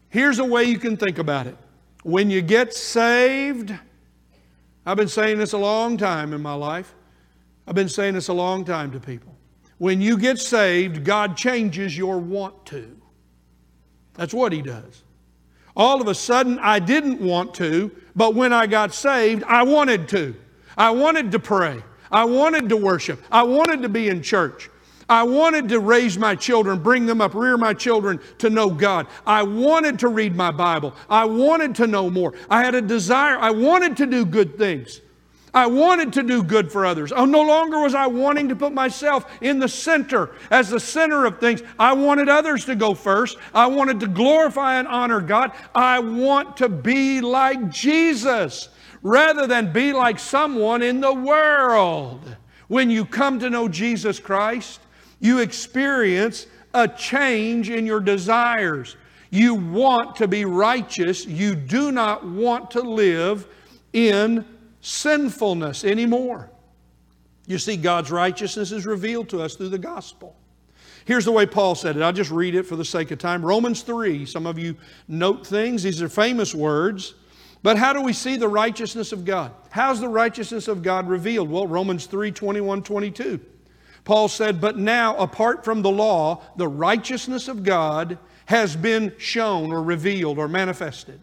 Here's 0.09 0.39
a 0.39 0.45
way 0.45 0.65
you 0.65 0.79
can 0.79 0.97
think 0.97 1.19
about 1.19 1.47
it. 1.47 1.57
When 2.03 2.31
you 2.31 2.41
get 2.41 2.73
saved, 2.73 3.75
I've 4.87 4.97
been 4.97 5.09
saying 5.09 5.39
this 5.39 5.53
a 5.53 5.59
long 5.59 5.97
time 5.97 6.33
in 6.33 6.41
my 6.41 6.55
life. 6.55 6.95
I've 7.67 7.75
been 7.75 7.89
saying 7.89 8.15
this 8.15 8.29
a 8.29 8.33
long 8.33 8.65
time 8.65 8.91
to 8.93 9.01
people. 9.01 9.35
When 9.79 10.01
you 10.01 10.17
get 10.17 10.39
saved, 10.39 11.05
God 11.05 11.37
changes 11.37 11.97
your 11.97 12.19
want 12.19 12.65
to. 12.67 12.97
That's 14.15 14.33
what 14.33 14.53
He 14.53 14.63
does. 14.63 15.04
All 15.77 16.01
of 16.01 16.09
a 16.09 16.15
sudden, 16.15 16.59
I 16.61 16.79
didn't 16.79 17.21
want 17.21 17.55
to, 17.55 17.91
but 18.15 18.35
when 18.35 18.53
I 18.53 18.67
got 18.67 18.95
saved, 18.95 19.43
I 19.45 19.63
wanted 19.65 20.09
to. 20.11 20.35
I 20.77 20.91
wanted 20.91 21.33
to 21.33 21.39
pray. 21.39 21.83
I 22.11 22.25
wanted 22.25 22.69
to 22.69 22.77
worship. 22.77 23.21
I 23.31 23.43
wanted 23.43 23.83
to 23.83 23.89
be 23.89 24.09
in 24.09 24.23
church. 24.23 24.71
I 25.09 25.23
wanted 25.23 25.69
to 25.69 25.81
raise 25.81 26.17
my 26.17 26.35
children, 26.35 26.83
bring 26.83 27.07
them 27.07 27.21
up, 27.21 27.35
rear 27.35 27.59
my 27.59 27.75
children 27.75 28.21
to 28.39 28.49
know 28.49 28.71
God. 28.71 29.07
I 29.27 29.43
wanted 29.43 29.99
to 29.99 30.09
read 30.09 30.35
my 30.35 30.51
Bible. 30.51 30.95
I 31.11 31.25
wanted 31.25 31.75
to 31.77 31.87
know 31.87 32.09
more. 32.09 32.33
I 32.49 32.65
had 32.65 32.75
a 32.75 32.81
desire. 32.81 33.37
I 33.37 33.51
wanted 33.51 33.97
to 33.99 34.07
do 34.07 34.25
good 34.25 34.57
things. 34.57 35.01
I 35.55 35.67
wanted 35.67 36.13
to 36.15 36.25
do 36.25 36.43
good 36.43 36.71
for 36.71 36.85
others. 36.85 37.13
Oh, 37.13 37.25
no 37.25 37.43
longer 37.43 37.79
was 37.79 37.95
I 37.95 38.09
wanting 38.09 38.49
to 38.49 38.57
put 38.57 38.73
myself 38.73 39.31
in 39.41 39.61
the 39.61 39.69
center 39.69 40.33
as 40.51 40.69
the 40.69 40.81
center 40.81 41.25
of 41.25 41.39
things. 41.39 41.63
I 41.79 41.93
wanted 41.93 42.29
others 42.29 42.65
to 42.65 42.75
go 42.75 42.93
first. 42.93 43.39
I 43.55 43.67
wanted 43.67 44.01
to 44.01 44.09
glorify 44.09 44.81
and 44.81 44.89
honor 44.89 45.21
God. 45.21 45.53
I 45.73 46.01
want 46.01 46.57
to 46.57 46.69
be 46.69 47.21
like 47.21 47.71
Jesus 47.71 48.69
rather 49.03 49.47
than 49.47 49.73
be 49.73 49.93
like 49.93 50.19
someone 50.19 50.83
in 50.83 51.01
the 51.01 51.15
world. 51.15 52.37
When 52.67 52.91
you 52.91 53.05
come 53.05 53.39
to 53.39 53.49
know 53.49 53.69
Jesus 53.69 54.19
Christ, 54.19 54.81
you 55.21 55.39
experience 55.39 56.49
a 56.73 56.89
change 56.89 57.71
in 57.71 57.87
your 57.87 58.01
desires. 58.01 58.97
You 59.31 59.55
want 59.55 60.17
to 60.17 60.27
be 60.27 60.45
righteous. 60.45 61.27
You 61.27 61.55
do 61.55 61.93
not 61.93 62.27
want 62.27 62.73
to 62.73 62.81
live 62.81 63.47
in 63.93 64.45
sinfulness 64.85 65.83
anymore. 65.83 66.51
You 67.47 67.59
see, 67.59 67.77
God's 67.77 68.11
righteousness 68.11 68.71
is 68.71 68.85
revealed 68.85 69.31
to 69.31 69.41
us 69.41 69.55
through 69.55 69.71
the 69.71 69.79
gospel. 69.79 70.37
Here's 71.07 71.25
the 71.25 71.33
way 71.33 71.47
Paul 71.47 71.75
said 71.75 71.97
it. 71.97 72.03
I'll 72.03 72.13
just 72.13 72.31
read 72.31 72.55
it 72.55 72.65
for 72.65 72.77
the 72.77 72.85
sake 72.85 73.11
of 73.11 73.19
time. 73.19 73.45
Romans 73.45 73.83
3. 73.83 74.27
Some 74.27 74.47
of 74.47 74.59
you 74.59 74.77
note 75.09 75.47
things, 75.47 75.83
these 75.83 76.03
are 76.03 76.09
famous 76.09 76.55
words. 76.55 77.15
But 77.63 77.79
how 77.79 77.95
do 77.95 78.03
we 78.03 78.13
see 78.13 78.37
the 78.37 78.49
righteousness 78.49 79.13
of 79.13 79.25
God? 79.25 79.53
How's 79.71 80.01
the 80.01 80.09
righteousness 80.09 80.69
of 80.69 80.83
God 80.83 81.09
revealed? 81.09 81.51
Well, 81.51 81.67
Romans 81.67 82.05
3 82.05 82.31
21, 82.31 82.83
22. 82.83 83.41
Paul 84.05 84.29
said, 84.29 84.61
But 84.61 84.77
now, 84.77 85.17
apart 85.17 85.65
from 85.65 85.81
the 85.81 85.91
law, 85.91 86.43
the 86.57 86.69
righteousness 86.69 87.49
of 87.49 87.63
God 87.63 88.19
has 88.47 88.77
been 88.77 89.15
shown 89.17 89.73
or 89.73 89.83
revealed 89.83 90.39
or 90.39 90.47
manifested 90.47 91.21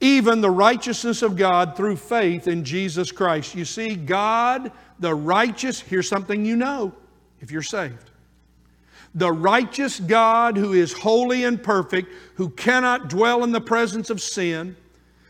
even 0.00 0.40
the 0.40 0.50
righteousness 0.50 1.22
of 1.22 1.36
God 1.36 1.76
through 1.76 1.96
faith 1.96 2.48
in 2.48 2.64
Jesus 2.64 3.10
Christ. 3.10 3.54
You 3.54 3.64
see, 3.64 3.96
God, 3.96 4.70
the 4.98 5.14
righteous, 5.14 5.80
here's 5.80 6.08
something 6.08 6.44
you 6.44 6.56
know 6.56 6.92
if 7.40 7.50
you're 7.50 7.62
saved. 7.62 8.10
The 9.14 9.32
righteous 9.32 9.98
God 9.98 10.58
who 10.58 10.74
is 10.74 10.92
holy 10.92 11.44
and 11.44 11.62
perfect, 11.62 12.12
who 12.34 12.50
cannot 12.50 13.08
dwell 13.08 13.44
in 13.44 13.52
the 13.52 13.60
presence 13.60 14.10
of 14.10 14.20
sin, 14.20 14.76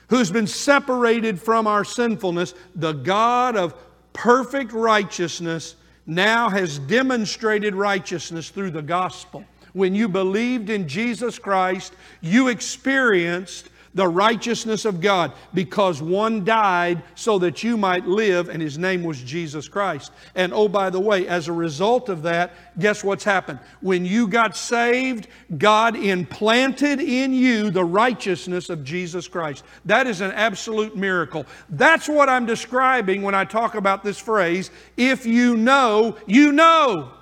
who's 0.08 0.30
been 0.30 0.46
separated 0.46 1.40
from 1.40 1.68
our 1.68 1.84
sinfulness, 1.84 2.54
the 2.74 2.92
God 2.92 3.56
of 3.56 3.74
perfect 4.12 4.72
righteousness 4.72 5.76
now 6.06 6.48
has 6.48 6.78
demonstrated 6.80 7.74
righteousness 7.74 8.50
through 8.50 8.70
the 8.70 8.82
gospel. 8.82 9.44
When 9.72 9.94
you 9.94 10.08
believed 10.08 10.70
in 10.70 10.88
Jesus 10.88 11.38
Christ, 11.38 11.92
you 12.20 12.48
experienced 12.48 13.68
the 13.96 14.06
righteousness 14.06 14.84
of 14.84 15.00
God 15.00 15.32
because 15.54 16.02
one 16.02 16.44
died 16.44 17.02
so 17.14 17.38
that 17.38 17.64
you 17.64 17.78
might 17.78 18.06
live, 18.06 18.50
and 18.50 18.60
his 18.60 18.76
name 18.76 19.02
was 19.02 19.22
Jesus 19.22 19.68
Christ. 19.68 20.12
And 20.34 20.52
oh, 20.52 20.68
by 20.68 20.90
the 20.90 21.00
way, 21.00 21.26
as 21.26 21.48
a 21.48 21.52
result 21.52 22.10
of 22.10 22.22
that, 22.22 22.78
guess 22.78 23.02
what's 23.02 23.24
happened? 23.24 23.58
When 23.80 24.04
you 24.04 24.28
got 24.28 24.54
saved, 24.54 25.28
God 25.56 25.96
implanted 25.96 27.00
in 27.00 27.32
you 27.32 27.70
the 27.70 27.84
righteousness 27.84 28.68
of 28.68 28.84
Jesus 28.84 29.26
Christ. 29.28 29.64
That 29.86 30.06
is 30.06 30.20
an 30.20 30.32
absolute 30.32 30.94
miracle. 30.94 31.46
That's 31.70 32.06
what 32.06 32.28
I'm 32.28 32.44
describing 32.44 33.22
when 33.22 33.34
I 33.34 33.46
talk 33.46 33.74
about 33.74 34.04
this 34.04 34.18
phrase 34.18 34.70
if 34.98 35.24
you 35.24 35.56
know, 35.56 36.18
you 36.26 36.52
know. 36.52 37.12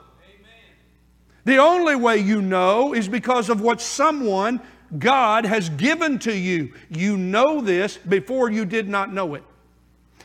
The 1.44 1.58
only 1.58 1.94
way 1.94 2.18
you 2.18 2.40
know 2.40 2.94
is 2.94 3.06
because 3.06 3.50
of 3.50 3.60
what 3.60 3.80
someone 3.80 4.60
God 4.98 5.44
has 5.44 5.68
given 5.70 6.18
to 6.20 6.36
you. 6.36 6.72
You 6.88 7.16
know 7.16 7.60
this 7.60 7.96
before 7.96 8.50
you 8.50 8.64
did 8.64 8.88
not 8.88 9.12
know 9.12 9.34
it. 9.34 9.42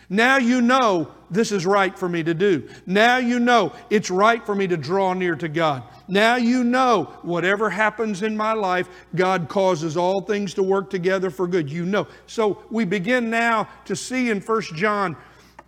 Now 0.10 0.38
you 0.38 0.62
know 0.62 1.12
this 1.30 1.52
is 1.52 1.66
right 1.66 1.98
for 1.98 2.10
me 2.10 2.24
to 2.24 2.34
do. 2.34 2.68
Now 2.88 3.18
you 3.18 3.40
know 3.40 3.74
it's 3.92 4.10
right 4.10 4.44
for 4.44 4.56
me 4.56 4.68
to 4.68 4.76
draw 4.76 5.14
near 5.14 5.36
to 5.36 5.48
God. 5.48 5.84
Now 6.08 6.38
you 6.38 6.64
know 6.64 7.04
whatever 7.22 7.70
happens 7.70 8.24
in 8.24 8.36
my 8.36 8.54
life, 8.54 8.90
God 9.16 9.48
causes 9.48 9.98
all 9.98 10.22
things 10.22 10.56
to 10.56 10.64
work 10.64 10.90
together 10.90 11.30
for 11.30 11.48
good. 11.48 11.72
You 11.72 11.86
know. 11.86 12.08
So 12.26 12.64
we 12.72 12.86
begin 12.86 13.30
now 13.30 13.70
to 13.86 13.96
see 13.96 14.32
in 14.32 14.42
First 14.42 14.74
John, 14.74 15.16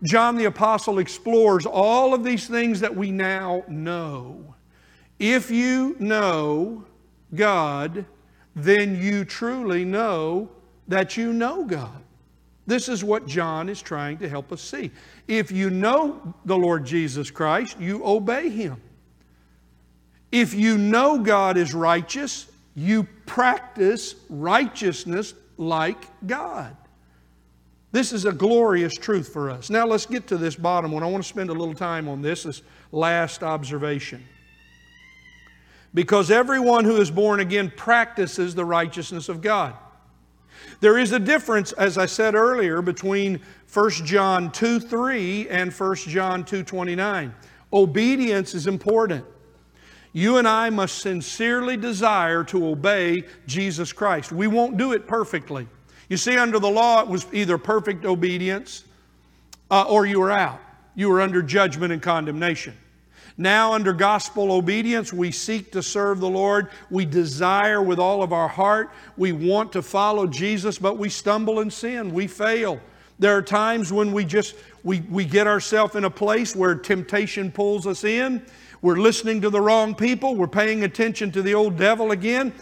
John 0.02 0.36
the 0.36 0.46
Apostle 0.46 0.98
explores 0.98 1.68
all 1.68 2.16
of 2.16 2.24
these 2.24 2.48
things 2.48 2.80
that 2.80 2.96
we 2.96 3.12
now 3.12 3.64
know. 3.68 4.56
If 5.20 5.52
you 5.52 5.96
know 6.00 6.86
God, 7.36 8.06
then 8.56 9.02
you 9.02 9.26
truly 9.26 9.86
know 9.86 10.50
that 10.88 11.16
you 11.18 11.34
know 11.34 11.64
God. 11.64 12.02
This 12.68 12.90
is 12.90 13.04
what 13.04 13.28
John 13.28 13.70
is 13.70 13.82
trying 13.82 14.18
to 14.20 14.30
help 14.30 14.52
us 14.52 14.62
see. 14.62 14.92
If 15.28 15.52
you 15.52 15.70
know 15.70 16.34
the 16.46 16.58
Lord 16.58 16.86
Jesus 16.86 17.32
Christ, 17.32 17.80
you 17.80 18.06
obey 18.06 18.50
Him. 18.50 18.82
If 20.32 20.54
you 20.54 20.78
know 20.78 21.18
God 21.20 21.58
is 21.58 21.74
righteous, 21.74 22.48
you 22.76 23.04
practice 23.26 24.16
righteousness 24.30 25.34
like 25.58 26.08
God. 26.26 26.76
This 27.92 28.14
is 28.14 28.24
a 28.24 28.32
glorious 28.32 28.94
truth 28.94 29.34
for 29.34 29.50
us. 29.50 29.70
Now 29.70 29.86
let's 29.86 30.06
get 30.06 30.28
to 30.28 30.38
this 30.38 30.56
bottom 30.56 30.92
one. 30.94 31.04
I 31.04 31.08
want 31.08 31.24
to 31.24 31.28
spend 31.28 31.50
a 31.50 31.54
little 31.54 31.74
time 31.74 32.08
on 32.08 32.22
this, 32.22 32.44
this 32.44 32.62
last 32.92 33.44
observation 33.44 34.24
because 35.94 36.32
everyone 36.32 36.86
who 36.86 36.98
is 36.98 37.12
born 37.12 37.40
again 37.40 37.72
practices 37.76 38.56
the 38.56 38.66
righteousness 38.66 39.30
of 39.30 39.42
God. 39.42 39.76
There 40.80 40.98
is 40.98 41.12
a 41.12 41.20
difference, 41.20 41.72
as 41.74 41.98
I 41.98 42.06
said 42.06 42.36
earlier, 42.36 42.82
between 42.82 43.42
1 43.74 43.90
John 44.06 44.52
2 44.52 44.80
3 44.80 45.50
and 45.50 45.72
1 45.72 45.96
John 45.96 46.44
2 46.44 46.64
29. 46.64 47.34
Obedience 47.74 48.54
is 48.54 48.68
important. 48.68 49.26
You 50.14 50.38
and 50.38 50.48
I 50.48 50.70
must 50.70 51.00
sincerely 51.00 51.78
desire 51.78 52.44
to 52.46 52.68
obey 52.68 53.24
Jesus 53.48 53.94
Christ. 53.94 54.32
We 54.32 54.48
won't 54.48 54.78
do 54.78 54.92
it 54.92 55.08
perfectly. 55.08 55.68
You 56.10 56.18
see, 56.18 56.38
under 56.38 56.60
the 56.60 56.70
law, 56.70 57.02
it 57.02 57.08
was 57.08 57.26
either 57.32 57.58
perfect 57.58 58.04
obedience 58.04 58.84
uh, 59.70 59.84
or 59.84 60.06
you 60.06 60.20
were 60.20 60.32
out. 60.32 60.60
You 60.96 61.10
were 61.10 61.22
under 61.22 61.42
judgment 61.42 61.94
and 61.94 62.02
condemnation. 62.02 62.76
Now, 63.42 63.74
under 63.74 63.92
gospel 63.92 64.52
obedience, 64.52 65.12
we 65.12 65.32
seek 65.32 65.72
to 65.72 65.82
serve 65.82 66.20
the 66.20 66.30
Lord. 66.30 66.68
We 66.92 67.06
desire 67.06 67.82
with 67.82 67.98
all 67.98 68.22
of 68.22 68.32
our 68.32 68.48
heart. 68.48 68.92
We 69.18 69.32
want 69.32 69.74
to 69.74 69.82
follow 69.82 70.28
Jesus, 70.28 70.78
but 70.78 71.00
we 71.00 71.10
stumble 71.10 71.60
and 71.60 71.74
sin. 71.74 72.14
We 72.14 72.28
fail. 72.28 72.80
There 73.18 73.36
are 73.36 73.42
times 73.42 73.92
when 73.92 74.12
we 74.12 74.26
just 74.26 74.54
we, 74.84 75.02
we 75.10 75.26
get 75.26 75.48
ourselves 75.48 75.96
in 75.96 76.04
a 76.04 76.10
place 76.10 76.56
where 76.56 76.76
temptation 76.76 77.52
pulls 77.52 77.88
us 77.88 78.04
in. 78.04 78.46
We're 78.84 78.98
listening 78.98 79.42
to 79.42 79.50
the 79.50 79.62
wrong 79.62 79.96
people. 79.96 80.36
We're 80.36 80.46
paying 80.46 80.84
attention 80.84 81.32
to 81.32 81.42
the 81.42 81.56
old 81.56 81.78
devil 81.78 82.12
again. 82.12 82.54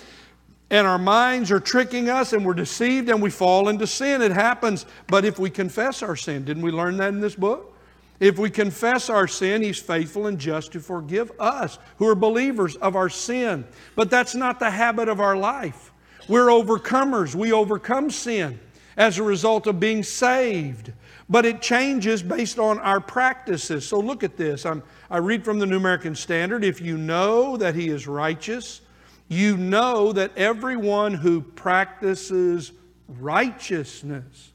And 0.69 0.87
our 0.87 0.97
minds 0.97 1.51
are 1.51 1.59
tricking 1.59 2.07
us 2.07 2.31
and 2.31 2.45
we're 2.45 2.53
deceived 2.53 3.09
and 3.09 3.21
we 3.21 3.31
fall 3.31 3.67
into 3.67 3.85
sin. 3.85 4.21
It 4.21 4.31
happens. 4.31 4.85
But 5.07 5.25
if 5.25 5.39
we 5.39 5.49
confess 5.49 6.01
our 6.01 6.15
sin, 6.15 6.45
didn't 6.45 6.63
we 6.63 6.71
learn 6.71 6.95
that 6.97 7.09
in 7.09 7.19
this 7.19 7.35
book? 7.35 7.75
If 8.19 8.37
we 8.37 8.49
confess 8.49 9.09
our 9.09 9.27
sin, 9.27 9.61
He's 9.61 9.79
faithful 9.79 10.27
and 10.27 10.37
just 10.37 10.73
to 10.73 10.79
forgive 10.79 11.31
us 11.39 11.79
who 11.97 12.07
are 12.07 12.15
believers 12.15 12.75
of 12.77 12.95
our 12.95 13.09
sin. 13.09 13.65
But 13.95 14.09
that's 14.09 14.35
not 14.35 14.59
the 14.59 14.71
habit 14.71 15.07
of 15.07 15.19
our 15.19 15.37
life. 15.37 15.91
We're 16.27 16.47
overcomers. 16.47 17.33
We 17.33 17.53
overcome 17.53 18.09
sin 18.09 18.59
as 18.97 19.17
a 19.17 19.23
result 19.23 19.67
of 19.67 19.79
being 19.79 20.03
saved. 20.03 20.91
But 21.29 21.45
it 21.45 21.61
changes 21.61 22.21
based 22.21 22.59
on 22.59 22.79
our 22.79 22.99
practices. 22.99 23.87
So 23.87 23.99
look 23.99 24.23
at 24.23 24.35
this. 24.35 24.65
I'm, 24.65 24.83
I 25.09 25.17
read 25.17 25.45
from 25.45 25.59
the 25.59 25.65
New 25.65 25.77
American 25.77 26.15
Standard. 26.15 26.63
If 26.63 26.81
you 26.81 26.97
know 26.97 27.55
that 27.57 27.75
He 27.75 27.89
is 27.89 28.07
righteous, 28.07 28.81
you 29.29 29.55
know 29.55 30.11
that 30.11 30.35
everyone 30.37 31.13
who 31.13 31.41
practices 31.41 32.73
righteousness 33.07 34.51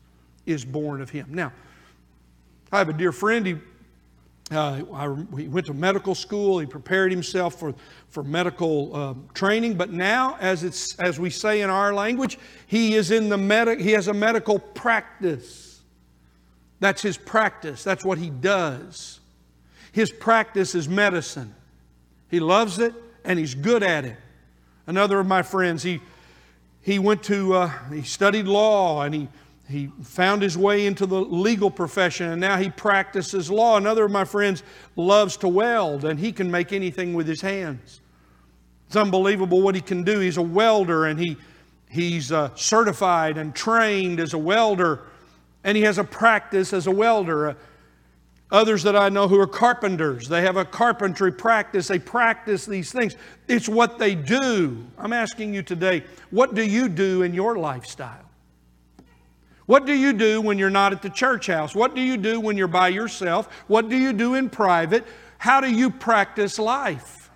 is 0.47 0.65
born 0.65 1.01
of 1.01 1.11
Him. 1.11 1.29
Now, 1.31 1.53
I 2.75 2.79
have 2.79 2.89
a 2.89 2.93
dear 2.93 3.13
friend. 3.13 3.47
He, 3.47 3.57
uh, 4.51 4.83
I, 4.93 5.17
he 5.39 5.47
went 5.47 5.67
to 5.67 5.75
medical 5.75 6.17
school. 6.17 6.59
He 6.59 6.67
prepared 6.67 7.13
himself 7.13 7.55
for, 7.55 7.73
for 8.09 8.25
medical 8.25 8.97
uh, 8.97 9.15
training. 9.33 9.75
But 9.75 9.93
now, 9.93 10.37
as, 10.41 10.65
it's, 10.65 10.99
as 10.99 11.21
we 11.21 11.31
say 11.31 11.61
in 11.61 11.71
our 11.71 11.95
language, 11.95 12.37
he, 12.67 12.95
is 12.95 13.13
in 13.13 13.29
the 13.29 13.39
medi- 13.39 13.81
he 13.81 13.93
has 13.93 14.09
a 14.09 14.13
medical 14.13 14.59
practice. 14.59 15.83
That's 16.81 17.01
his 17.01 17.17
practice. 17.17 17.85
That's 17.85 18.05
what 18.05 18.19
he 18.19 18.29
does. 18.29 19.21
His 19.93 20.11
practice 20.11 20.75
is 20.75 20.89
medicine. 20.89 21.55
He 22.29 22.41
loves 22.41 22.81
it 22.81 22.93
and 23.25 23.39
he's 23.39 23.55
good 23.55 23.85
at 23.85 24.05
it. 24.05 24.17
Another 24.89 25.21
of 25.21 25.29
my 25.29 25.43
friends, 25.43 25.85
he, 25.85 26.01
he 26.83 26.99
went 26.99 27.23
to, 27.23 27.55
uh, 27.55 27.69
he 27.93 28.03
studied 28.03 28.47
law 28.49 29.03
and 29.03 29.15
he 29.15 29.29
he 29.69 29.91
found 30.03 30.43
his 30.43 30.59
way 30.59 30.87
into 30.87 31.07
the 31.07 31.21
legal 31.21 31.71
profession 31.71 32.31
and 32.31 32.41
now 32.41 32.57
he 32.57 32.69
practices 32.69 33.51
law. 33.51 33.77
Another 33.77 34.05
of 34.05 34.11
my 34.11 34.25
friends 34.25 34.63
loves 34.97 35.37
to 35.39 35.49
weld 35.49 36.05
and 36.05 36.19
he 36.19 36.33
can 36.33 36.51
make 36.51 36.73
anything 36.73 37.15
with 37.15 37.27
his 37.27 37.41
hands. 37.41 38.01
It's 38.87 38.97
unbelievable 38.97 39.63
what 39.63 39.75
he 39.75 39.81
can 39.81 40.05
do. 40.05 40.21
He's 40.21 40.37
a 40.37 40.43
welder 40.43 41.07
and 41.07 41.19
he, 41.19 41.39
he's 41.89 42.31
uh, 42.31 42.55
certified 42.55 43.39
and 43.39 43.55
trained 43.55 44.21
as 44.21 44.35
a 44.35 44.39
welder 44.39 45.05
and 45.65 45.77
he 45.77 45.83
has 45.85 45.97
a 45.97 46.05
practice 46.05 46.75
as 46.75 46.87
a 46.87 46.91
welder. 46.91 47.49
Uh, 47.49 47.55
others 48.51 48.83
that 48.83 48.95
I 48.95 49.09
know 49.09 49.27
who 49.27 49.41
are 49.41 49.47
carpenters, 49.47 50.29
they 50.29 50.43
have 50.43 50.59
a 50.59 50.65
carpentry 50.67 51.33
practice. 51.33 51.89
They 51.89 51.99
practice 51.99 52.67
these 52.67 52.93
things. 52.93 53.17
It's 53.49 53.69
what 53.69 53.99
they 53.99 54.15
do. 54.15 54.85
I'm 54.99 55.15
asking 55.15 55.55
you 55.55 55.63
today, 55.63 56.05
what 56.31 56.55
do 56.55 56.63
you 56.63 56.91
do 56.91 57.23
in 57.23 57.33
your 57.33 57.57
lifestyle? 57.57 58.31
What 59.67 59.87
do 59.87 59.95
you 59.95 60.13
do 60.13 60.41
when 60.41 60.59
you're 60.59 60.71
not 60.71 60.93
at 60.93 61.03
the 61.03 61.11
church 61.11 61.47
house? 61.47 61.75
What 61.75 61.95
do 61.95 62.01
you 62.01 62.17
do 62.17 62.41
when 62.41 62.57
you're 62.57 62.69
by 62.69 62.89
yourself? 62.89 63.49
What 63.67 63.89
do 63.89 63.97
you 63.97 64.13
do 64.13 64.35
in 64.35 64.51
private? 64.51 65.07
How 65.39 65.61
do 65.61 65.71
you 65.71 65.91
practice 65.91 66.59
life? 66.59 67.31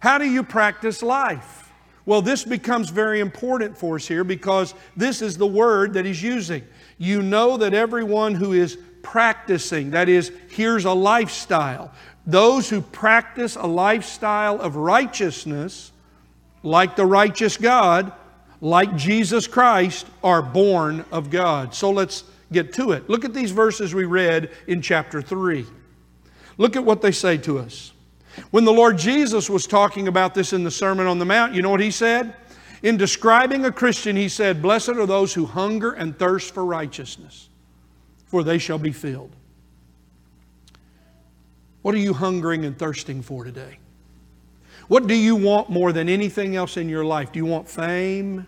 How 0.00 0.18
do 0.18 0.24
you 0.24 0.42
practice 0.42 1.02
life? 1.02 1.70
Well, 2.06 2.22
this 2.22 2.42
becomes 2.42 2.88
very 2.88 3.20
important 3.20 3.76
for 3.76 3.96
us 3.96 4.08
here 4.08 4.24
because 4.24 4.72
this 4.96 5.20
is 5.20 5.36
the 5.36 5.46
word 5.46 5.92
that 5.92 6.06
he's 6.06 6.22
using. 6.22 6.64
You 6.96 7.20
know 7.20 7.58
that 7.58 7.74
everyone 7.74 8.34
who 8.34 8.54
is 8.54 8.78
practicing, 9.02 9.90
that 9.90 10.08
is, 10.08 10.32
here's 10.48 10.86
a 10.86 10.92
lifestyle. 10.92 11.92
Those 12.26 12.68
who 12.68 12.80
practice 12.80 13.56
a 13.56 13.66
lifestyle 13.66 14.58
of 14.60 14.76
righteousness, 14.76 15.92
like 16.62 16.96
the 16.96 17.06
righteous 17.06 17.58
God, 17.58 18.12
like 18.60 18.96
Jesus 18.96 19.46
Christ, 19.46 20.06
are 20.22 20.42
born 20.42 21.04
of 21.12 21.30
God. 21.30 21.74
So 21.74 21.90
let's 21.90 22.24
get 22.52 22.72
to 22.74 22.92
it. 22.92 23.08
Look 23.08 23.24
at 23.24 23.34
these 23.34 23.50
verses 23.50 23.94
we 23.94 24.04
read 24.04 24.50
in 24.66 24.82
chapter 24.82 25.22
3. 25.22 25.66
Look 26.56 26.76
at 26.76 26.84
what 26.84 27.02
they 27.02 27.12
say 27.12 27.36
to 27.38 27.58
us. 27.58 27.92
When 28.50 28.64
the 28.64 28.72
Lord 28.72 28.98
Jesus 28.98 29.50
was 29.50 29.66
talking 29.66 30.08
about 30.08 30.34
this 30.34 30.52
in 30.52 30.64
the 30.64 30.70
Sermon 30.70 31.06
on 31.06 31.18
the 31.18 31.24
Mount, 31.24 31.54
you 31.54 31.62
know 31.62 31.70
what 31.70 31.80
he 31.80 31.90
said? 31.90 32.34
In 32.82 32.96
describing 32.96 33.64
a 33.64 33.72
Christian, 33.72 34.16
he 34.16 34.28
said, 34.28 34.62
Blessed 34.62 34.90
are 34.90 35.06
those 35.06 35.34
who 35.34 35.46
hunger 35.46 35.92
and 35.92 36.16
thirst 36.18 36.54
for 36.54 36.64
righteousness, 36.64 37.48
for 38.26 38.44
they 38.44 38.58
shall 38.58 38.78
be 38.78 38.92
filled. 38.92 39.34
What 41.82 41.94
are 41.94 41.98
you 41.98 42.12
hungering 42.12 42.64
and 42.64 42.78
thirsting 42.78 43.22
for 43.22 43.44
today? 43.44 43.78
What 44.88 45.06
do 45.06 45.14
you 45.14 45.36
want 45.36 45.68
more 45.68 45.92
than 45.92 46.08
anything 46.08 46.56
else 46.56 46.78
in 46.78 46.88
your 46.88 47.04
life? 47.04 47.30
Do 47.30 47.38
you 47.38 47.44
want 47.44 47.68
fame? 47.68 48.46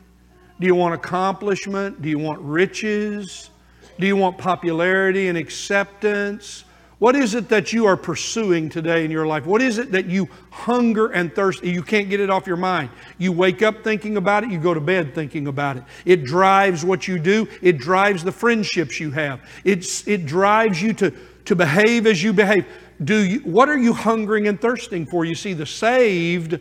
Do 0.59 0.67
you 0.67 0.75
want 0.75 0.95
accomplishment? 0.95 2.01
Do 2.01 2.09
you 2.09 2.19
want 2.19 2.41
riches? 2.41 3.51
Do 3.99 4.07
you 4.07 4.17
want 4.17 4.39
popularity 4.39 5.29
and 5.29 5.37
acceptance? 5.37 6.65
What 6.99 7.15
is 7.15 7.35
it 7.35 7.49
that 7.49 7.73
you 7.73 7.87
are 7.87 7.97
pursuing 7.97 8.71
today 8.71 9.05
in 9.05 9.11
your 9.11 9.27
life? 9.27 9.45
What 9.45 9.61
is 9.61 9.79
it 9.79 9.93
that 9.93 10.07
you 10.07 10.29
hunger 10.51 11.09
and 11.09 11.35
thirst? 11.35 11.63
You 11.63 11.83
can't 11.83 12.09
get 12.09 12.21
it 12.21 12.31
off 12.31 12.47
your 12.47 12.59
mind. 12.59 12.91
You 13.19 13.33
wake 13.33 13.63
up 13.63 13.85
thinking 13.85 14.17
about 14.19 14.45
it, 14.45 14.51
you 14.51 14.59
go 14.59 14.75
to 14.75 14.81
bed 14.81 15.15
thinking 15.15 15.47
about 15.47 15.79
it. 15.79 15.85
It 16.05 16.25
drives 16.25 16.85
what 16.85 17.09
you 17.09 17.19
do, 17.19 17.49
it 17.63 17.79
drives 17.79 18.23
the 18.23 18.33
friendships 18.33 19.01
you 19.01 19.11
have, 19.13 19.41
it's, 19.65 20.07
it 20.07 20.27
drives 20.27 20.83
you 20.83 20.93
to, 20.95 21.11
to 21.47 21.57
behave 21.57 22.07
as 22.07 22.23
you 22.23 22.35
behave. 22.35 22.67
Do 23.03 23.19
you, 23.19 23.41
what 23.41 23.69
are 23.69 23.79
you 23.79 23.93
hungering 23.93 24.47
and 24.47 24.61
thirsting 24.61 25.07
for? 25.07 25.25
You 25.25 25.35
see, 25.35 25.55
the 25.55 25.67
saved, 25.67 26.61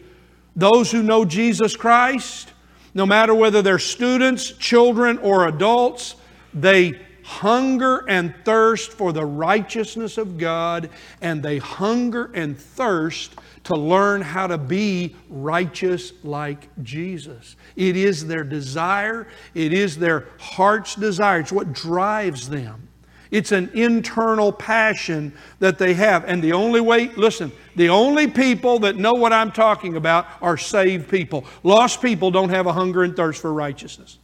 those 0.56 0.92
who 0.92 1.04
know 1.04 1.26
Jesus 1.26 1.76
Christ, 1.76 2.54
no 2.94 3.06
matter 3.06 3.36
whether 3.36 3.62
they're 3.62 3.80
students, 3.80 4.52
children, 4.52 5.18
or 5.20 5.48
adults, 5.48 6.16
they 6.54 7.00
hunger 7.24 8.04
and 8.08 8.34
thirst 8.44 8.92
for 8.92 9.14
the 9.14 9.24
righteousness 9.24 10.18
of 10.18 10.38
God, 10.38 10.90
and 11.22 11.44
they 11.44 11.60
hunger 11.60 12.32
and 12.34 12.58
thirst 12.58 13.36
to 13.66 13.76
learn 13.76 14.22
how 14.22 14.48
to 14.48 14.58
be 14.58 15.16
righteous 15.30 16.12
like 16.24 16.68
Jesus. 16.82 17.56
It 17.76 17.96
is 17.96 18.26
their 18.26 18.44
desire, 18.44 19.28
it 19.54 19.74
is 19.74 19.98
their 19.98 20.26
heart's 20.40 20.96
desire, 20.96 21.42
it's 21.42 21.52
what 21.52 21.72
drives 21.72 22.50
them. 22.50 22.89
It's 23.32 23.52
an 23.52 23.70
internal 23.74 24.52
passion 24.52 25.34
that 25.60 25.78
they 25.78 25.94
have. 25.94 26.26
And 26.26 26.44
the 26.44 26.54
only 26.54 26.82
way, 26.82 27.10
listen, 27.10 27.52
the 27.76 27.90
only 27.90 28.28
people 28.28 28.80
that 28.80 28.96
know 28.96 29.14
what 29.14 29.32
I'm 29.32 29.52
talking 29.52 29.96
about 29.96 30.28
are 30.42 30.58
saved 30.58 31.10
people. 31.10 31.46
Lost 31.62 32.02
people 32.02 32.32
don't 32.32 32.50
have 32.50 32.66
a 32.66 32.74
hunger 32.74 33.04
and 33.04 33.16
thirst 33.16 33.42
for 33.42 33.54
righteousness, 33.54 34.18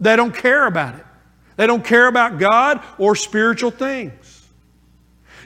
they 0.00 0.16
don't 0.16 0.34
care 0.34 0.66
about 0.66 0.96
it. 0.96 1.04
They 1.56 1.66
don't 1.66 1.84
care 1.84 2.06
about 2.06 2.38
God 2.38 2.84
or 2.98 3.16
spiritual 3.16 3.72
things. 3.72 4.46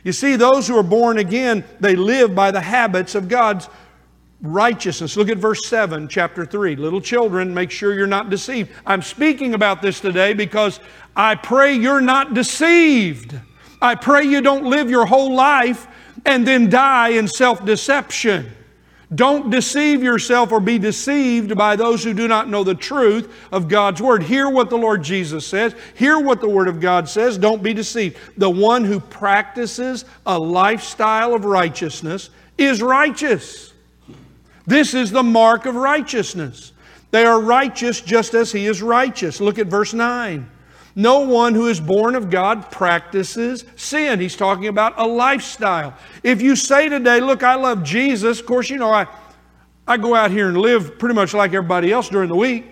You 0.04 0.12
see, 0.12 0.36
those 0.36 0.68
who 0.68 0.76
are 0.76 0.82
born 0.82 1.16
again, 1.16 1.64
they 1.80 1.96
live 1.96 2.34
by 2.34 2.50
the 2.50 2.60
habits 2.60 3.14
of 3.14 3.28
God's 3.28 3.66
righteousness. 4.42 5.16
Look 5.16 5.28
at 5.28 5.38
verse 5.38 5.66
7, 5.66 6.08
chapter 6.08 6.44
3. 6.44 6.76
Little 6.76 7.00
children, 7.00 7.54
make 7.54 7.70
sure 7.70 7.94
you're 7.94 8.06
not 8.06 8.28
deceived. 8.28 8.70
I'm 8.84 9.02
speaking 9.02 9.54
about 9.54 9.80
this 9.80 10.00
today 10.00 10.34
because 10.34 10.80
I 11.16 11.36
pray 11.36 11.74
you're 11.74 12.00
not 12.00 12.34
deceived. 12.34 13.38
I 13.80 13.94
pray 13.94 14.24
you 14.24 14.40
don't 14.40 14.64
live 14.64 14.90
your 14.90 15.06
whole 15.06 15.34
life 15.34 15.86
and 16.24 16.46
then 16.46 16.68
die 16.68 17.10
in 17.10 17.28
self 17.28 17.64
deception. 17.64 18.50
Don't 19.14 19.50
deceive 19.50 20.02
yourself 20.02 20.52
or 20.52 20.60
be 20.60 20.78
deceived 20.78 21.54
by 21.54 21.76
those 21.76 22.02
who 22.02 22.14
do 22.14 22.26
not 22.26 22.48
know 22.48 22.64
the 22.64 22.74
truth 22.74 23.30
of 23.52 23.68
God's 23.68 24.00
Word. 24.00 24.22
Hear 24.22 24.48
what 24.48 24.70
the 24.70 24.78
Lord 24.78 25.02
Jesus 25.02 25.46
says. 25.46 25.74
Hear 25.94 26.18
what 26.18 26.40
the 26.40 26.48
Word 26.48 26.66
of 26.66 26.80
God 26.80 27.08
says. 27.08 27.36
Don't 27.36 27.62
be 27.62 27.74
deceived. 27.74 28.16
The 28.38 28.48
one 28.48 28.84
who 28.84 29.00
practices 29.00 30.06
a 30.24 30.38
lifestyle 30.38 31.34
of 31.34 31.44
righteousness 31.44 32.30
is 32.56 32.80
righteous. 32.80 33.71
This 34.66 34.94
is 34.94 35.10
the 35.10 35.22
mark 35.22 35.66
of 35.66 35.74
righteousness. 35.74 36.72
They 37.10 37.24
are 37.24 37.40
righteous 37.40 38.00
just 38.00 38.34
as 38.34 38.52
He 38.52 38.66
is 38.66 38.82
righteous. 38.82 39.40
Look 39.40 39.58
at 39.58 39.66
verse 39.66 39.92
9. 39.92 40.50
No 40.94 41.20
one 41.20 41.54
who 41.54 41.68
is 41.68 41.80
born 41.80 42.14
of 42.14 42.28
God 42.30 42.70
practices 42.70 43.64
sin. 43.76 44.20
He's 44.20 44.36
talking 44.36 44.66
about 44.66 44.94
a 44.98 45.06
lifestyle. 45.06 45.94
If 46.22 46.42
you 46.42 46.54
say 46.54 46.88
today, 46.88 47.20
Look, 47.20 47.42
I 47.42 47.54
love 47.54 47.82
Jesus, 47.82 48.40
of 48.40 48.46
course, 48.46 48.68
you 48.68 48.76
know, 48.76 48.90
I, 48.90 49.06
I 49.86 49.96
go 49.96 50.14
out 50.14 50.30
here 50.30 50.48
and 50.48 50.58
live 50.58 50.98
pretty 50.98 51.14
much 51.14 51.34
like 51.34 51.52
everybody 51.52 51.92
else 51.92 52.08
during 52.08 52.28
the 52.28 52.36
week. 52.36 52.66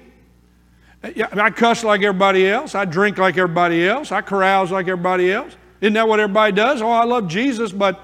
I 1.03 1.51
cuss 1.51 1.83
like 1.83 2.03
everybody 2.03 2.47
else. 2.47 2.75
I 2.75 2.85
drink 2.85 3.17
like 3.17 3.39
everybody 3.39 3.89
else. 3.89 4.13
I 4.13 4.21
carouse 4.21 4.71
like 4.71 4.87
everybody 4.87 5.33
else. 5.33 5.57
Isn't 5.81 5.95
that 5.95 6.07
what 6.07 6.21
everybody 6.21 6.53
does? 6.53 6.83
Oh, 6.83 6.91
I 6.91 7.05
love 7.05 7.27
Jesus, 7.27 7.73
but 7.73 8.01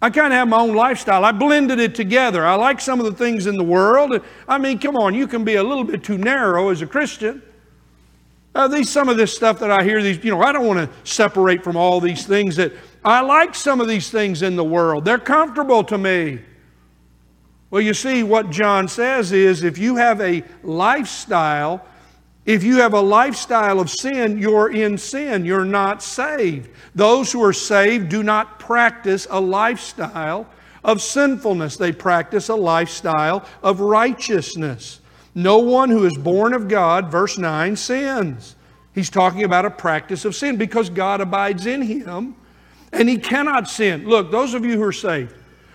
I 0.00 0.10
kind 0.10 0.32
of 0.32 0.38
have 0.38 0.48
my 0.48 0.60
own 0.60 0.74
lifestyle. 0.74 1.24
I 1.24 1.32
blended 1.32 1.80
it 1.80 1.94
together. 1.94 2.46
I 2.46 2.54
like 2.54 2.80
some 2.80 3.00
of 3.00 3.06
the 3.06 3.12
things 3.12 3.46
in 3.46 3.56
the 3.56 3.64
world. 3.64 4.20
I 4.46 4.58
mean, 4.58 4.78
come 4.78 4.96
on, 4.96 5.12
you 5.12 5.26
can 5.26 5.44
be 5.44 5.56
a 5.56 5.62
little 5.62 5.82
bit 5.82 6.04
too 6.04 6.18
narrow 6.18 6.68
as 6.68 6.82
a 6.82 6.86
Christian. 6.86 7.42
Uh, 8.54 8.68
these, 8.68 8.88
some 8.88 9.08
of 9.08 9.16
this 9.16 9.34
stuff 9.34 9.58
that 9.58 9.70
I 9.70 9.82
hear, 9.82 10.02
these, 10.02 10.22
you 10.24 10.30
know, 10.30 10.40
I 10.40 10.52
don't 10.52 10.66
want 10.66 10.78
to 10.78 11.08
separate 11.08 11.64
from 11.64 11.76
all 11.76 12.00
these 12.00 12.26
things 12.26 12.56
that 12.56 12.72
I 13.04 13.20
like 13.20 13.54
some 13.54 13.80
of 13.80 13.88
these 13.88 14.10
things 14.10 14.42
in 14.42 14.56
the 14.56 14.64
world. 14.64 15.04
They're 15.04 15.18
comfortable 15.18 15.82
to 15.84 15.98
me. 15.98 16.40
Well, 17.70 17.82
you 17.82 17.92
see, 17.92 18.22
what 18.22 18.50
John 18.50 18.88
says 18.88 19.32
is 19.32 19.62
if 19.62 19.78
you 19.78 19.96
have 19.96 20.20
a 20.20 20.42
lifestyle, 20.62 21.84
if 22.48 22.64
you 22.64 22.76
have 22.76 22.94
a 22.94 23.00
lifestyle 23.00 23.78
of 23.78 23.90
sin, 23.90 24.38
you're 24.38 24.72
in 24.72 24.96
sin. 24.96 25.44
You're 25.44 25.66
not 25.66 26.02
saved. 26.02 26.70
Those 26.94 27.30
who 27.30 27.44
are 27.44 27.52
saved 27.52 28.08
do 28.08 28.22
not 28.22 28.58
practice 28.58 29.26
a 29.28 29.38
lifestyle 29.38 30.48
of 30.82 31.02
sinfulness, 31.02 31.76
they 31.76 31.92
practice 31.92 32.48
a 32.48 32.54
lifestyle 32.54 33.44
of 33.62 33.80
righteousness. 33.80 35.00
No 35.34 35.58
one 35.58 35.90
who 35.90 36.06
is 36.06 36.16
born 36.16 36.54
of 36.54 36.68
God, 36.68 37.10
verse 37.10 37.36
9, 37.36 37.76
sins. 37.76 38.56
He's 38.94 39.10
talking 39.10 39.44
about 39.44 39.66
a 39.66 39.70
practice 39.70 40.24
of 40.24 40.34
sin 40.34 40.56
because 40.56 40.88
God 40.88 41.20
abides 41.20 41.66
in 41.66 41.82
him 41.82 42.34
and 42.94 43.10
he 43.10 43.18
cannot 43.18 43.68
sin. 43.68 44.08
Look, 44.08 44.30
those 44.30 44.54
of 44.54 44.64
you 44.64 44.78
who 44.78 44.84
are 44.84 44.92
saved, 44.92 45.34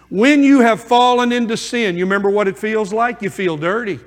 when 0.10 0.42
you 0.42 0.62
have 0.62 0.82
fallen 0.82 1.34
into 1.34 1.56
sin, 1.56 1.98
you 1.98 2.06
remember 2.06 2.32
what 2.32 2.48
it 2.48 2.58
feels 2.58 2.92
like? 2.92 3.22
You 3.22 3.30
feel 3.30 3.58
dirty. 3.58 4.00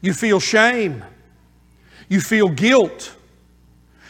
You 0.00 0.14
feel 0.14 0.40
shame. 0.40 1.04
You 2.08 2.20
feel 2.20 2.48
guilt. 2.48 3.14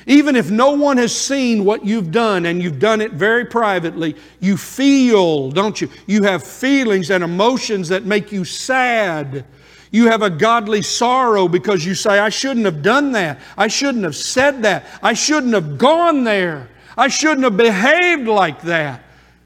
Even 0.06 0.34
if 0.34 0.50
no 0.50 0.72
one 0.72 0.96
has 0.96 1.14
seen 1.14 1.64
what 1.64 1.84
you've 1.84 2.10
done 2.10 2.46
and 2.46 2.62
you've 2.62 2.78
done 2.78 3.00
it 3.00 3.12
very 3.12 3.44
privately, 3.44 4.16
you 4.40 4.56
feel, 4.56 5.50
don't 5.50 5.80
you? 5.80 5.90
You 6.06 6.22
have 6.22 6.42
feelings 6.42 7.10
and 7.10 7.22
emotions 7.22 7.88
that 7.88 8.04
make 8.04 8.32
you 8.32 8.44
sad 8.44 9.44
you 9.92 10.06
have 10.06 10.22
a 10.22 10.30
godly 10.30 10.82
sorrow 10.82 11.48
because 11.48 11.84
you 11.84 11.94
say, 11.94 12.18
I 12.18 12.28
shouldn't 12.28 12.64
have 12.64 12.82
done 12.82 13.12
that. 13.12 13.40
I 13.56 13.66
shouldn't 13.66 14.04
have 14.04 14.14
said 14.14 14.62
that. 14.62 14.86
I 15.02 15.14
shouldn't 15.14 15.54
have 15.54 15.78
gone 15.78 16.22
there. 16.22 16.68
I 16.96 17.08
shouldn't 17.08 17.42
have 17.42 17.56
behaved 17.56 18.28
like 18.28 18.62
that. 18.62 19.02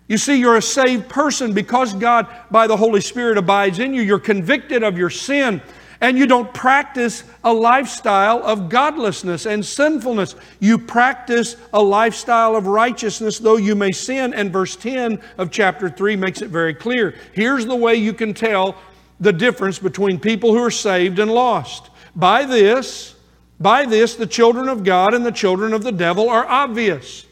You 0.07 0.19
see, 0.19 0.39
you're 0.39 0.59
a 0.59 0.63
saved 0.63 1.09
person 1.09 1.55
because 1.55 1.95
God, 1.95 2.27
by 2.51 2.67
the 2.67 2.77
Holy 2.77 3.01
Spirit, 3.01 3.39
abides 3.39 3.79
in 3.79 3.95
you. 3.95 4.03
You're 4.03 4.19
convicted 4.19 4.83
of 4.83 4.99
your 4.99 5.09
sin 5.09 5.63
and 6.01 6.19
you 6.19 6.27
don't 6.27 6.53
practice 6.53 7.25
a 7.43 7.53
lifestyle 7.53 8.43
of 8.43 8.69
godlessness 8.69 9.47
and 9.47 9.65
sinfulness. 9.65 10.35
You 10.61 10.79
practice 10.79 11.57
a 11.73 11.83
lifestyle 11.83 12.57
of 12.57 12.67
righteousness, 12.67 13.39
though 13.39 13.57
you 13.57 13.75
may 13.75 13.93
sin. 13.93 14.35
And 14.35 14.53
verse 14.53 14.77
10 14.77 15.21
of 15.39 15.51
chapter 15.51 15.89
3 15.89 16.17
makes 16.17 16.43
it 16.43 16.49
very 16.49 16.75
clear. 16.75 17.15
Here's 17.33 17.67
the 17.67 17.77
way 17.77 17.95
you 17.97 18.13
can 18.13 18.35
tell 18.35 18.77
the 19.21 19.33
difference 19.33 19.79
between 19.79 20.19
people 20.19 20.53
who 20.53 20.63
are 20.63 20.71
saved 20.71 21.19
and 21.19 21.31
lost. 21.31 21.91
By 22.17 22.45
this, 22.45 23.15
by 23.61 23.87
this, 23.87 24.17
the 24.17 24.27
children 24.27 24.69
of 24.69 24.85
God 24.85 25.15
and 25.15 25.25
the 25.25 25.33
children 25.33 25.73
of 25.73 25.83
the 25.83 25.93
devil 25.93 26.29
are 26.29 26.47
obvious. 26.47 27.25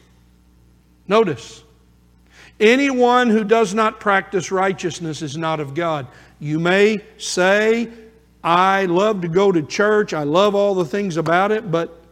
Notice, 1.07 1.63
anyone 2.59 3.29
who 3.29 3.43
does 3.43 3.73
not 3.73 3.99
practice 3.99 4.51
righteousness 4.51 5.21
is 5.21 5.35
not 5.37 5.59
of 5.59 5.73
God. 5.73 6.07
You 6.39 6.59
may 6.59 7.03
say, 7.17 7.89
I 8.43 8.85
love 8.85 9.21
to 9.21 9.27
go 9.27 9.51
to 9.51 9.61
church, 9.61 10.13
I 10.13 10.23
love 10.23 10.53
all 10.53 10.75
the 10.75 10.85
things 10.85 11.17
about 11.17 11.51
it, 11.51 11.71
but 11.71 12.03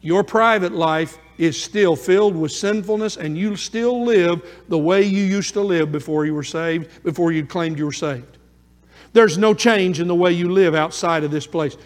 your 0.00 0.24
private 0.24 0.72
life 0.72 1.18
is 1.38 1.62
still 1.62 1.96
filled 1.96 2.34
with 2.34 2.52
sinfulness 2.52 3.16
and 3.16 3.36
you 3.36 3.56
still 3.56 4.04
live 4.04 4.40
the 4.68 4.78
way 4.78 5.02
you 5.02 5.24
used 5.24 5.52
to 5.54 5.60
live 5.60 5.92
before 5.92 6.24
you 6.24 6.34
were 6.34 6.42
saved, 6.42 7.02
before 7.02 7.32
you 7.32 7.44
claimed 7.44 7.78
you 7.78 7.84
were 7.84 7.92
saved. 7.92 8.38
There's 9.12 9.36
no 9.36 9.52
change 9.52 10.00
in 10.00 10.08
the 10.08 10.14
way 10.14 10.32
you 10.32 10.50
live 10.50 10.74
outside 10.74 11.24
of 11.24 11.30
this 11.30 11.46
place. 11.46 11.76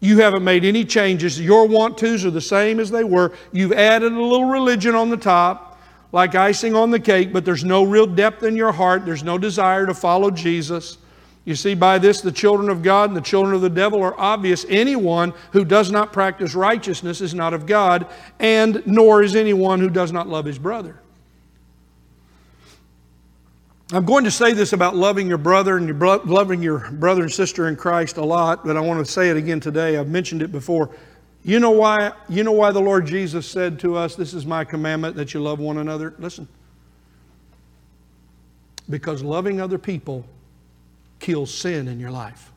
You 0.00 0.18
haven't 0.20 0.44
made 0.44 0.64
any 0.64 0.84
changes. 0.84 1.40
Your 1.40 1.66
want 1.66 1.98
tos 1.98 2.24
are 2.24 2.30
the 2.30 2.40
same 2.40 2.80
as 2.80 2.90
they 2.90 3.04
were. 3.04 3.32
You've 3.52 3.72
added 3.72 4.12
a 4.12 4.22
little 4.22 4.48
religion 4.48 4.94
on 4.94 5.08
the 5.10 5.16
top, 5.16 5.80
like 6.12 6.34
icing 6.34 6.74
on 6.74 6.90
the 6.90 7.00
cake, 7.00 7.32
but 7.32 7.44
there's 7.44 7.64
no 7.64 7.82
real 7.82 8.06
depth 8.06 8.42
in 8.42 8.56
your 8.56 8.72
heart. 8.72 9.04
There's 9.04 9.24
no 9.24 9.38
desire 9.38 9.86
to 9.86 9.94
follow 9.94 10.30
Jesus. 10.30 10.98
You 11.46 11.54
see, 11.54 11.74
by 11.74 11.98
this, 11.98 12.20
the 12.20 12.32
children 12.32 12.68
of 12.68 12.82
God 12.82 13.08
and 13.08 13.16
the 13.16 13.20
children 13.20 13.54
of 13.54 13.60
the 13.60 13.70
devil 13.70 14.02
are 14.02 14.18
obvious. 14.18 14.66
Anyone 14.68 15.32
who 15.52 15.64
does 15.64 15.92
not 15.92 16.12
practice 16.12 16.56
righteousness 16.56 17.20
is 17.20 17.34
not 17.34 17.54
of 17.54 17.66
God, 17.66 18.06
and 18.40 18.84
nor 18.84 19.22
is 19.22 19.36
anyone 19.36 19.78
who 19.78 19.88
does 19.88 20.10
not 20.10 20.28
love 20.28 20.44
his 20.44 20.58
brother. 20.58 20.98
I'm 23.92 24.04
going 24.04 24.24
to 24.24 24.30
say 24.32 24.54
this 24.54 24.72
about 24.72 24.96
loving 24.96 25.28
your 25.28 25.38
brother 25.38 25.76
and 25.76 25.86
your 25.86 25.94
bro- 25.94 26.20
loving 26.24 26.60
your 26.60 26.90
brother 26.90 27.22
and 27.22 27.32
sister 27.32 27.68
in 27.68 27.76
Christ 27.76 28.16
a 28.16 28.24
lot, 28.24 28.66
but 28.66 28.76
I 28.76 28.80
want 28.80 29.06
to 29.06 29.10
say 29.10 29.30
it 29.30 29.36
again 29.36 29.60
today. 29.60 29.96
I've 29.96 30.08
mentioned 30.08 30.42
it 30.42 30.50
before. 30.50 30.90
You 31.44 31.60
know 31.60 31.70
why? 31.70 32.10
You 32.28 32.42
know 32.42 32.50
why 32.50 32.72
the 32.72 32.80
Lord 32.80 33.06
Jesus 33.06 33.48
said 33.48 33.78
to 33.80 33.96
us, 33.96 34.16
"This 34.16 34.34
is 34.34 34.44
my 34.44 34.64
commandment 34.64 35.14
that 35.14 35.32
you 35.32 35.38
love 35.38 35.60
one 35.60 35.78
another." 35.78 36.12
Listen, 36.18 36.48
because 38.90 39.22
loving 39.22 39.60
other 39.60 39.78
people 39.78 40.24
kills 41.18 41.52
sin 41.52 41.88
in 41.88 42.00
your 42.00 42.10
life. 42.10 42.52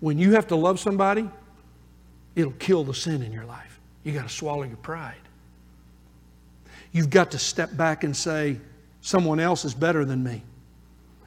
When 0.00 0.18
you 0.18 0.32
have 0.32 0.48
to 0.48 0.56
love 0.56 0.80
somebody, 0.80 1.28
it'll 2.34 2.52
kill 2.52 2.84
the 2.84 2.94
sin 2.94 3.22
in 3.22 3.32
your 3.32 3.44
life. 3.44 3.80
You 4.02 4.12
got 4.12 4.28
to 4.28 4.34
swallow 4.34 4.62
your 4.62 4.76
pride. 4.78 5.14
You've 6.92 7.10
got 7.10 7.30
to 7.32 7.38
step 7.38 7.76
back 7.76 8.02
and 8.02 8.16
say, 8.16 8.58
someone 9.00 9.40
else 9.40 9.64
is 9.64 9.74
better 9.74 10.04
than 10.04 10.22
me. 10.22 10.42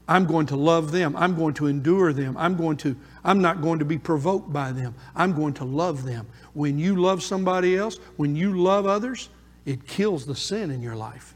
I'm 0.08 0.26
going 0.26 0.48
to 0.48 0.56
love 0.56 0.92
them. 0.92 1.16
I'm 1.16 1.36
going 1.36 1.54
to 1.56 1.68
endure 1.68 2.12
them. 2.12 2.36
I'm 2.38 2.58
going 2.58 2.78
to 2.78 2.96
I'm 3.24 3.42
not 3.42 3.62
going 3.62 3.80
to 3.80 3.86
be 3.86 3.98
provoked 3.98 4.52
by 4.52 4.74
them. 4.74 4.94
I'm 5.16 5.34
going 5.34 5.54
to 5.56 5.64
love 5.64 6.04
them. 6.04 6.28
When 6.54 6.78
you 6.78 6.98
love 6.98 7.24
somebody 7.24 7.78
else, 7.78 7.98
when 8.18 8.36
you 8.36 8.60
love 8.60 8.86
others, 8.86 9.30
it 9.66 9.88
kills 9.88 10.26
the 10.26 10.36
sin 10.36 10.72
in 10.72 10.82
your 10.82 10.96
life. 10.96 11.36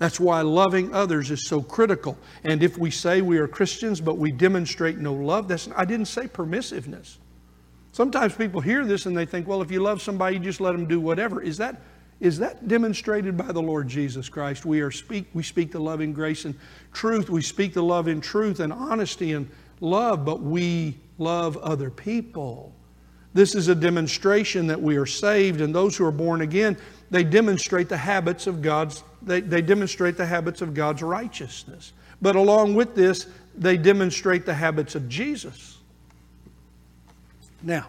That's 0.00 0.18
why 0.18 0.40
loving 0.40 0.94
others 0.94 1.30
is 1.30 1.46
so 1.46 1.60
critical. 1.60 2.16
And 2.42 2.62
if 2.62 2.78
we 2.78 2.90
say 2.90 3.20
we 3.20 3.36
are 3.36 3.46
Christians 3.46 4.00
but 4.00 4.16
we 4.16 4.32
demonstrate 4.32 4.96
no 4.96 5.12
love, 5.12 5.46
that's 5.46 5.68
I 5.76 5.84
didn't 5.84 6.06
say 6.06 6.26
permissiveness. 6.26 7.18
Sometimes 7.92 8.34
people 8.34 8.62
hear 8.62 8.86
this 8.86 9.04
and 9.04 9.14
they 9.14 9.26
think, 9.26 9.46
well, 9.46 9.60
if 9.60 9.70
you 9.70 9.80
love 9.80 10.00
somebody, 10.00 10.36
you 10.36 10.42
just 10.42 10.58
let 10.58 10.72
them 10.72 10.86
do 10.86 11.00
whatever. 11.00 11.42
Is 11.42 11.58
that 11.58 11.82
is 12.18 12.38
that 12.38 12.66
demonstrated 12.66 13.36
by 13.36 13.52
the 13.52 13.60
Lord 13.60 13.88
Jesus 13.88 14.30
Christ? 14.30 14.64
We 14.64 14.80
are 14.80 14.90
speak 14.90 15.26
we 15.34 15.42
speak 15.42 15.70
the 15.70 15.80
love 15.80 16.00
in 16.00 16.14
grace 16.14 16.46
and 16.46 16.54
truth. 16.94 17.28
We 17.28 17.42
speak 17.42 17.74
the 17.74 17.82
love 17.82 18.08
in 18.08 18.22
truth 18.22 18.60
and 18.60 18.72
honesty 18.72 19.34
and 19.34 19.50
love, 19.80 20.24
but 20.24 20.40
we 20.40 20.98
love 21.18 21.58
other 21.58 21.90
people. 21.90 22.74
This 23.34 23.54
is 23.54 23.68
a 23.68 23.74
demonstration 23.74 24.66
that 24.68 24.80
we 24.80 24.96
are 24.96 25.04
saved, 25.04 25.60
and 25.60 25.74
those 25.74 25.94
who 25.94 26.06
are 26.06 26.10
born 26.10 26.40
again, 26.40 26.78
they 27.10 27.22
demonstrate 27.22 27.90
the 27.90 27.98
habits 27.98 28.46
of 28.46 28.62
God's 28.62 29.04
they, 29.22 29.40
they 29.40 29.62
demonstrate 29.62 30.16
the 30.16 30.26
habits 30.26 30.62
of 30.62 30.74
God's 30.74 31.02
righteousness. 31.02 31.92
But 32.22 32.36
along 32.36 32.74
with 32.74 32.94
this, 32.94 33.26
they 33.56 33.76
demonstrate 33.76 34.46
the 34.46 34.54
habits 34.54 34.94
of 34.94 35.08
Jesus. 35.08 35.78
Now, 37.62 37.88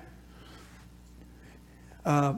uh, 2.06 2.34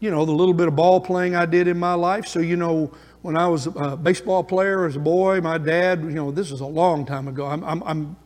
you 0.00 0.10
know, 0.10 0.24
the 0.24 0.32
little 0.32 0.54
bit 0.54 0.68
of 0.68 0.76
ball 0.76 1.00
playing 1.00 1.34
I 1.34 1.46
did 1.46 1.68
in 1.68 1.78
my 1.78 1.94
life. 1.94 2.26
So, 2.26 2.40
you 2.40 2.56
know, 2.56 2.92
when 3.22 3.36
I 3.36 3.46
was 3.48 3.66
a 3.66 3.96
baseball 3.96 4.44
player 4.44 4.84
as 4.86 4.96
a 4.96 5.00
boy, 5.00 5.40
my 5.40 5.56
dad, 5.56 6.02
you 6.02 6.10
know, 6.10 6.30
this 6.30 6.50
is 6.50 6.60
a 6.60 6.66
long 6.66 7.06
time 7.06 7.26
ago. 7.28 7.46
I'm, 7.46 7.64
I'm, 7.64 7.82
I'm, 7.84 8.16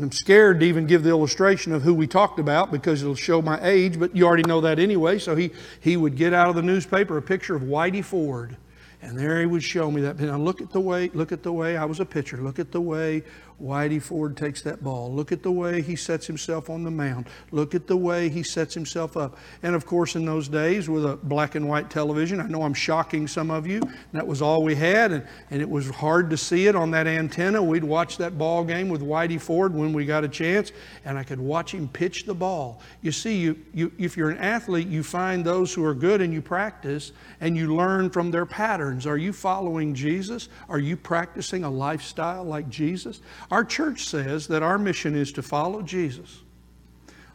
I'm 0.00 0.10
scared 0.10 0.60
to 0.60 0.66
even 0.66 0.86
give 0.86 1.04
the 1.04 1.10
illustration 1.10 1.72
of 1.72 1.82
who 1.82 1.94
we 1.94 2.06
talked 2.06 2.40
about 2.40 2.72
because 2.72 3.02
it'll 3.02 3.14
show 3.14 3.40
my 3.40 3.58
age, 3.62 4.00
but 4.00 4.16
you 4.16 4.26
already 4.26 4.42
know 4.42 4.60
that 4.62 4.78
anyway. 4.78 5.18
So 5.18 5.36
he, 5.36 5.52
he 5.80 5.96
would 5.96 6.16
get 6.16 6.32
out 6.32 6.48
of 6.48 6.56
the 6.56 6.62
newspaper 6.62 7.16
a 7.18 7.22
picture 7.22 7.54
of 7.54 7.62
Whitey 7.62 8.04
Ford. 8.04 8.56
And 9.02 9.18
there 9.18 9.40
he 9.40 9.46
would 9.46 9.62
show 9.62 9.90
me 9.90 10.02
that. 10.02 10.18
Now 10.20 10.36
look 10.36 10.60
at 10.60 10.70
the 10.70 10.80
way, 10.80 11.10
look 11.14 11.32
at 11.32 11.42
the 11.42 11.52
way 11.52 11.76
I 11.76 11.84
was 11.84 12.00
a 12.00 12.04
pitcher. 12.04 12.36
Look 12.36 12.58
at 12.58 12.70
the 12.70 12.80
way 12.80 13.22
Whitey 13.62 14.00
Ford 14.00 14.36
takes 14.36 14.62
that 14.62 14.82
ball. 14.82 15.12
Look 15.12 15.32
at 15.32 15.42
the 15.42 15.50
way 15.50 15.82
he 15.82 15.96
sets 15.96 16.26
himself 16.26 16.70
on 16.70 16.82
the 16.82 16.90
mound. 16.90 17.26
Look 17.50 17.74
at 17.74 17.86
the 17.86 17.96
way 17.96 18.28
he 18.28 18.42
sets 18.42 18.72
himself 18.74 19.16
up. 19.16 19.36
And 19.62 19.74
of 19.74 19.86
course, 19.86 20.16
in 20.16 20.24
those 20.24 20.48
days 20.48 20.88
with 20.88 21.04
a 21.04 21.16
black 21.16 21.54
and 21.54 21.68
white 21.68 21.90
television, 21.90 22.40
I 22.40 22.46
know 22.46 22.62
I'm 22.62 22.74
shocking 22.74 23.26
some 23.28 23.50
of 23.50 23.66
you. 23.66 23.82
That 24.12 24.26
was 24.26 24.40
all 24.40 24.62
we 24.62 24.74
had, 24.74 25.12
and, 25.12 25.26
and 25.50 25.60
it 25.60 25.68
was 25.68 25.90
hard 25.90 26.30
to 26.30 26.36
see 26.36 26.66
it 26.66 26.74
on 26.74 26.90
that 26.92 27.06
antenna. 27.06 27.62
We'd 27.62 27.84
watch 27.84 28.16
that 28.18 28.38
ball 28.38 28.64
game 28.64 28.88
with 28.88 29.02
Whitey 29.02 29.40
Ford 29.40 29.74
when 29.74 29.92
we 29.92 30.06
got 30.06 30.24
a 30.24 30.28
chance, 30.28 30.72
and 31.04 31.18
I 31.18 31.22
could 31.22 31.40
watch 31.40 31.74
him 31.74 31.88
pitch 31.88 32.24
the 32.24 32.34
ball. 32.34 32.80
You 33.02 33.12
see, 33.12 33.36
you, 33.36 33.58
you, 33.74 33.92
if 33.98 34.16
you're 34.16 34.30
an 34.30 34.38
athlete, 34.38 34.88
you 34.88 35.02
find 35.02 35.44
those 35.44 35.74
who 35.74 35.84
are 35.84 35.94
good 35.94 36.20
and 36.20 36.32
you 36.32 36.40
practice, 36.40 37.12
and 37.40 37.56
you 37.56 37.74
learn 37.74 38.10
from 38.10 38.30
their 38.30 38.46
patterns. 38.46 39.06
Are 39.06 39.18
you 39.18 39.32
following 39.32 39.94
Jesus? 39.94 40.48
Are 40.68 40.78
you 40.78 40.96
practicing 40.96 41.64
a 41.64 41.70
lifestyle 41.70 42.44
like 42.44 42.68
Jesus? 42.68 43.20
Our 43.50 43.64
church 43.64 44.04
says 44.04 44.46
that 44.48 44.62
our 44.62 44.78
mission 44.78 45.16
is 45.16 45.32
to 45.32 45.42
follow 45.42 45.82
Jesus, 45.82 46.40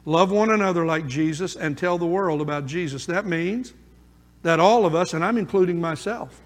love 0.06 0.32
one 0.32 0.52
another 0.52 0.86
like 0.86 1.08
Jesus, 1.08 1.56
and 1.56 1.78
tell 1.78 1.98
the 1.98 2.06
world 2.06 2.42
about 2.42 2.66
Jesus. 2.66 3.06
That 3.06 3.26
means 3.26 3.74
that 4.44 4.60
all 4.60 4.86
of 4.86 4.96
us, 4.96 5.14
and 5.14 5.26
I'm 5.26 5.38
including 5.38 5.82
myself, 5.82 6.42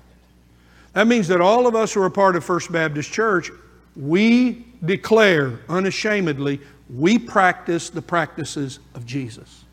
that 0.93 1.05
means 1.05 1.27
that 1.27 1.39
all 1.39 1.67
of 1.67 1.75
us 1.75 1.93
who 1.93 2.01
are 2.01 2.09
part 2.09 2.35
of 2.35 2.43
First 2.43 2.71
Baptist 2.71 3.11
Church, 3.11 3.51
we 3.95 4.65
declare 4.83 5.59
unashamedly 5.69 6.61
we 6.89 7.19
practice 7.19 7.91
the 7.91 8.01
practices 8.01 8.79
of 8.95 9.05
Jesus. 9.05 9.65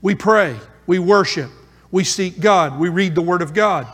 We 0.00 0.14
pray, 0.14 0.56
we 0.86 0.98
worship, 0.98 1.50
we 1.90 2.04
seek 2.04 2.40
God, 2.40 2.78
we 2.78 2.88
read 2.88 3.14
the 3.14 3.22
Word 3.22 3.42
of 3.42 3.52
God, 3.52 3.86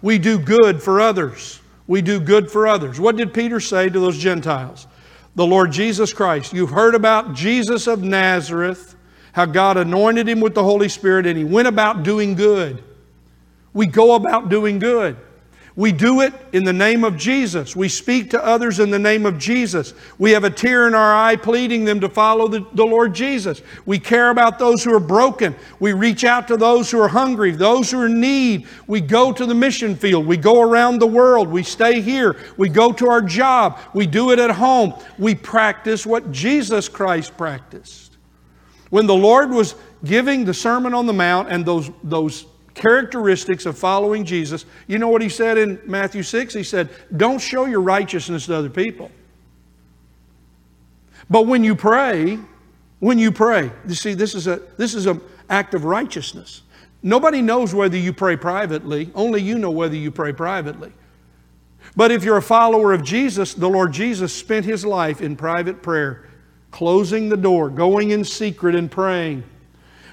we 0.00 0.18
do 0.18 0.38
good 0.38 0.82
for 0.82 1.00
others 1.00 1.60
we 1.86 2.02
do 2.02 2.20
good 2.20 2.50
for 2.50 2.66
others. 2.66 2.98
What 2.98 3.16
did 3.16 3.34
Peter 3.34 3.60
say 3.60 3.88
to 3.88 4.00
those 4.00 4.18
Gentiles? 4.18 4.86
The 5.34 5.46
Lord 5.46 5.72
Jesus 5.72 6.12
Christ. 6.12 6.52
You've 6.52 6.70
heard 6.70 6.94
about 6.94 7.34
Jesus 7.34 7.86
of 7.86 8.02
Nazareth, 8.02 8.96
how 9.32 9.46
God 9.46 9.76
anointed 9.76 10.28
him 10.28 10.40
with 10.40 10.54
the 10.54 10.62
Holy 10.62 10.88
Spirit, 10.88 11.26
and 11.26 11.36
he 11.36 11.44
went 11.44 11.68
about 11.68 12.02
doing 12.02 12.34
good. 12.34 12.82
We 13.72 13.86
go 13.86 14.14
about 14.14 14.48
doing 14.48 14.78
good. 14.78 15.16
We 15.76 15.90
do 15.90 16.20
it 16.20 16.32
in 16.52 16.62
the 16.62 16.72
name 16.72 17.02
of 17.02 17.16
Jesus. 17.16 17.74
We 17.74 17.88
speak 17.88 18.30
to 18.30 18.44
others 18.44 18.78
in 18.78 18.90
the 18.92 18.98
name 18.98 19.26
of 19.26 19.38
Jesus. 19.38 19.92
We 20.18 20.30
have 20.30 20.44
a 20.44 20.50
tear 20.50 20.86
in 20.86 20.94
our 20.94 21.12
eye 21.12 21.34
pleading 21.34 21.84
them 21.84 21.98
to 22.00 22.08
follow 22.08 22.46
the, 22.46 22.64
the, 22.74 22.84
Lord 22.84 23.12
Jesus. 23.12 23.60
We 23.84 23.98
care 23.98 24.30
about 24.30 24.60
those 24.60 24.84
who 24.84 24.94
are 24.94 25.00
broken. 25.00 25.56
We 25.80 25.92
reach 25.92 26.22
out 26.22 26.46
to 26.48 26.56
those 26.56 26.92
who 26.92 27.00
are 27.00 27.08
hungry, 27.08 27.50
those 27.50 27.90
who 27.90 28.02
are 28.02 28.06
in 28.06 28.20
need. 28.20 28.68
We 28.86 29.00
go 29.00 29.32
to 29.32 29.44
the 29.44 29.54
mission 29.54 29.96
field. 29.96 30.26
We 30.26 30.36
go 30.36 30.62
around 30.62 31.00
the 31.00 31.08
world. 31.08 31.48
We 31.48 31.64
stay 31.64 32.00
here. 32.00 32.36
We 32.56 32.68
go 32.68 32.92
to 32.92 33.08
our 33.08 33.22
job. 33.22 33.80
We 33.94 34.06
do 34.06 34.30
it 34.30 34.38
at 34.38 34.52
home. 34.52 34.94
We 35.18 35.34
practice 35.34 36.06
what 36.06 36.30
Jesus 36.30 36.88
Christ 36.88 37.36
practiced. 37.36 38.16
When 38.90 39.08
the 39.08 39.14
Lord 39.16 39.50
was 39.50 39.74
giving 40.04 40.44
the 40.44 40.54
Sermon 40.54 40.94
on 40.94 41.06
the 41.06 41.12
Mount 41.12 41.48
and 41.50 41.66
those, 41.66 41.90
those 42.04 42.46
characteristics 42.74 43.66
of 43.66 43.78
following 43.78 44.24
Jesus, 44.24 44.66
you 44.86 44.98
know 44.98 45.08
what 45.08 45.22
he 45.22 45.28
said 45.28 45.56
in 45.58 45.80
Matthew 45.86 46.22
6? 46.22 46.54
He 46.54 46.62
said, 46.62 46.90
Don't 47.16 47.38
show 47.38 47.66
your 47.66 47.80
righteousness 47.80 48.46
to 48.46 48.56
other 48.56 48.70
people. 48.70 49.10
But 51.30 51.46
when 51.46 51.64
you 51.64 51.74
pray, 51.74 52.38
when 52.98 53.18
you 53.18 53.32
pray, 53.32 53.70
you 53.86 53.94
see, 53.94 54.14
this 54.14 54.34
is 54.34 54.46
a 54.46 54.60
this 54.76 54.94
is 54.94 55.06
an 55.06 55.20
act 55.48 55.74
of 55.74 55.84
righteousness. 55.84 56.62
Nobody 57.02 57.42
knows 57.42 57.74
whether 57.74 57.96
you 57.96 58.12
pray 58.12 58.36
privately, 58.36 59.10
only 59.14 59.42
you 59.42 59.58
know 59.58 59.70
whether 59.70 59.94
you 59.94 60.10
pray 60.10 60.32
privately. 60.32 60.92
But 61.96 62.10
if 62.10 62.24
you're 62.24 62.38
a 62.38 62.42
follower 62.42 62.92
of 62.92 63.04
Jesus, 63.04 63.54
the 63.54 63.68
Lord 63.68 63.92
Jesus 63.92 64.34
spent 64.34 64.64
his 64.64 64.84
life 64.84 65.20
in 65.20 65.36
private 65.36 65.82
prayer, 65.82 66.26
closing 66.70 67.28
the 67.28 67.36
door, 67.36 67.68
going 67.68 68.10
in 68.10 68.24
secret 68.24 68.74
and 68.74 68.90
praying. 68.90 69.44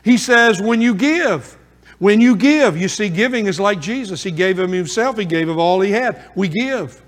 He 0.04 0.17
says, 0.17 0.62
when 0.62 0.82
you 0.82 0.93
give, 0.93 1.58
when 2.01 2.19
you 2.19 2.35
give, 2.35 2.75
you 2.75 2.87
see, 2.87 3.09
giving 3.09 3.45
is 3.45 3.59
like 3.59 3.79
Jesus. 3.79 4.23
He 4.23 4.31
gave 4.31 4.57
of 4.57 4.71
himself, 4.71 5.19
he 5.19 5.25
gave 5.25 5.49
of 5.49 5.59
all 5.59 5.81
he 5.81 5.91
had. 5.91 6.31
We 6.35 6.47
give. 6.47 6.99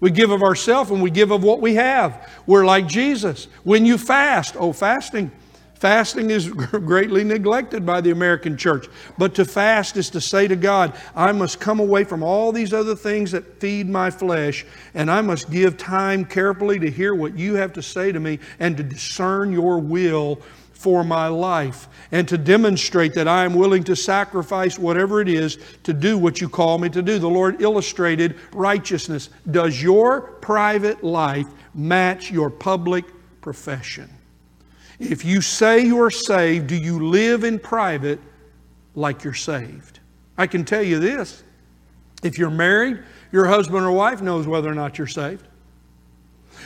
We 0.00 0.10
give 0.10 0.30
of 0.30 0.42
ourselves 0.42 0.90
and 0.90 1.02
we 1.02 1.10
give 1.10 1.30
of 1.30 1.44
what 1.44 1.60
we 1.60 1.74
have. 1.74 2.26
We're 2.46 2.64
like 2.64 2.86
Jesus. 2.86 3.48
When 3.64 3.84
you 3.84 3.98
fast, 3.98 4.56
oh, 4.58 4.72
fasting. 4.72 5.30
Fasting 5.74 6.30
is 6.30 6.48
greatly 6.50 7.24
neglected 7.24 7.84
by 7.84 8.00
the 8.00 8.10
American 8.10 8.56
church. 8.56 8.86
But 9.18 9.34
to 9.34 9.44
fast 9.44 9.98
is 9.98 10.08
to 10.10 10.20
say 10.20 10.48
to 10.48 10.56
God, 10.56 10.94
I 11.14 11.32
must 11.32 11.60
come 11.60 11.78
away 11.78 12.04
from 12.04 12.22
all 12.22 12.50
these 12.50 12.72
other 12.72 12.96
things 12.96 13.32
that 13.32 13.60
feed 13.60 13.86
my 13.86 14.10
flesh, 14.10 14.64
and 14.94 15.10
I 15.10 15.20
must 15.20 15.50
give 15.50 15.76
time 15.76 16.24
carefully 16.24 16.78
to 16.78 16.90
hear 16.90 17.14
what 17.14 17.36
you 17.36 17.56
have 17.56 17.74
to 17.74 17.82
say 17.82 18.12
to 18.12 18.18
me 18.18 18.38
and 18.58 18.78
to 18.78 18.82
discern 18.82 19.52
your 19.52 19.78
will 19.78 20.40
for 20.78 21.02
my 21.02 21.26
life 21.26 21.88
and 22.12 22.28
to 22.28 22.38
demonstrate 22.38 23.12
that 23.14 23.26
I 23.26 23.44
am 23.44 23.54
willing 23.54 23.82
to 23.84 23.96
sacrifice 23.96 24.78
whatever 24.78 25.20
it 25.20 25.28
is 25.28 25.58
to 25.82 25.92
do 25.92 26.16
what 26.16 26.40
you 26.40 26.48
call 26.48 26.78
me 26.78 26.88
to 26.90 27.02
do. 27.02 27.18
The 27.18 27.28
Lord 27.28 27.60
illustrated 27.60 28.36
righteousness. 28.52 29.28
Does 29.50 29.82
your 29.82 30.20
private 30.20 31.02
life 31.02 31.48
match 31.74 32.30
your 32.30 32.48
public 32.48 33.04
profession? 33.40 34.08
If 35.00 35.24
you 35.24 35.40
say 35.40 35.84
you're 35.84 36.12
saved, 36.12 36.68
do 36.68 36.76
you 36.76 37.08
live 37.08 37.42
in 37.42 37.58
private 37.58 38.20
like 38.94 39.24
you're 39.24 39.34
saved? 39.34 39.98
I 40.36 40.46
can 40.46 40.64
tell 40.64 40.82
you 40.82 41.00
this 41.00 41.42
if 42.22 42.38
you're 42.38 42.50
married, 42.50 43.02
your 43.32 43.46
husband 43.46 43.84
or 43.84 43.90
wife 43.90 44.22
knows 44.22 44.46
whether 44.46 44.70
or 44.70 44.76
not 44.76 44.96
you're 44.96 45.08
saved. 45.08 45.44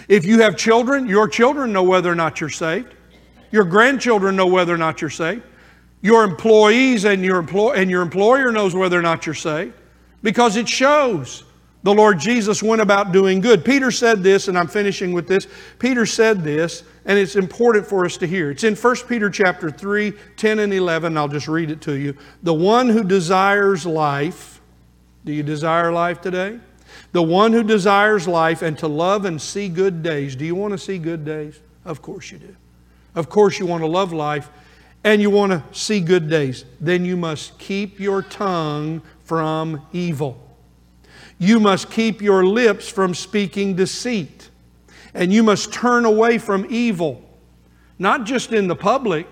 If 0.07 0.27
you 0.27 0.43
have 0.43 0.59
children, 0.59 1.09
your 1.09 1.29
children 1.29 1.73
know 1.73 1.83
whether 1.83 2.13
or 2.13 2.15
not 2.15 2.43
you're 2.43 2.51
saved. 2.51 2.95
Your 3.53 3.65
grandchildren 3.65 4.35
know 4.35 4.47
whether 4.47 4.75
or 4.75 4.79
not 4.79 5.01
you're 5.01 5.11
saved. 5.11 5.43
Your 6.01 6.25
employees 6.25 7.05
and 7.05 7.25
your, 7.25 7.47
and 7.77 7.89
your 7.91 8.03
employer 8.03 8.51
knows 8.51 8.75
whether 8.75 8.99
or 8.99 9.03
not 9.03 9.25
you're 9.25 9.35
saved 9.37 9.75
because 10.23 10.57
it 10.57 10.69
shows. 10.69 11.45
The 11.85 11.93
Lord 11.93 12.19
Jesus 12.19 12.63
went 12.63 12.81
about 12.81 13.13
doing 13.13 13.41
good. 13.41 13.65
Peter 13.65 13.91
said 13.91 14.23
this, 14.23 14.47
and 14.47 14.57
I'm 14.57 14.69
finishing 14.69 15.13
with 15.13 15.27
this. 15.27 15.49
Peter 15.81 16.07
said 16.07 16.45
this, 16.45 16.85
and 17.05 17.19
it's 17.19 17.35
important 17.35 17.87
for 17.87 18.05
us 18.05 18.17
to 18.19 18.27
hear. 18.27 18.53
It's 18.53 18.63
in 18.63 18.77
1 18.77 18.97
Peter 19.09 19.29
chapter 19.29 19.69
3, 19.69 20.13
10 20.37 20.59
and 20.61 20.73
11. 20.73 21.17
I'll 21.19 21.27
just 21.27 21.49
read 21.49 21.71
it 21.71 21.81
to 21.83 21.95
you. 21.95 22.17
The 22.45 22.55
one 22.55 22.89
who 22.89 23.03
desires 23.03 23.85
life, 23.85 24.61
do 25.25 25.33
you 25.33 25.43
desire 25.43 25.93
life 25.93 26.21
today? 26.21 26.61
The 27.11 27.23
one 27.23 27.53
who 27.53 27.65
desires 27.65 28.29
life 28.29 28.63
and 28.63 28.79
to 28.79 28.87
love 28.87 29.25
and 29.25 29.41
see 29.43 29.69
good 29.69 30.03
days. 30.05 30.37
Do 30.37 30.45
you 30.45 30.55
want 30.55 30.73
to 30.73 30.79
see 30.79 30.99
good 30.99 31.25
days? 31.25 31.61
Of 31.85 32.01
course 32.01 32.31
you 32.31 32.39
do. 32.39 32.57
Of 33.15 33.29
course, 33.29 33.59
you 33.59 33.67
want 33.67 33.83
to 33.83 33.89
love 33.89 34.13
life 34.13 34.49
and 35.05 35.21
you 35.21 35.31
want 35.31 35.53
to 35.53 35.63
see 35.73 36.01
good 36.01 36.31
days. 36.31 36.65
Then 36.81 37.05
you 37.05 37.17
must 37.17 37.59
keep 37.59 37.99
your 37.99 38.23
tongue 38.23 39.03
from 39.25 39.87
evil. 39.93 40.39
You 41.39 41.59
must 41.59 41.91
keep 41.91 42.23
your 42.23 42.47
lips 42.47 42.89
from 42.89 43.15
speaking 43.15 43.75
deceit, 43.75 44.49
and 45.13 45.33
you 45.33 45.43
must 45.43 45.73
turn 45.73 46.05
away 46.05 46.39
from 46.39 46.67
evil, 46.71 47.29
not 47.99 48.25
just 48.25 48.53
in 48.53 48.69
the 48.69 48.77
public, 48.77 49.27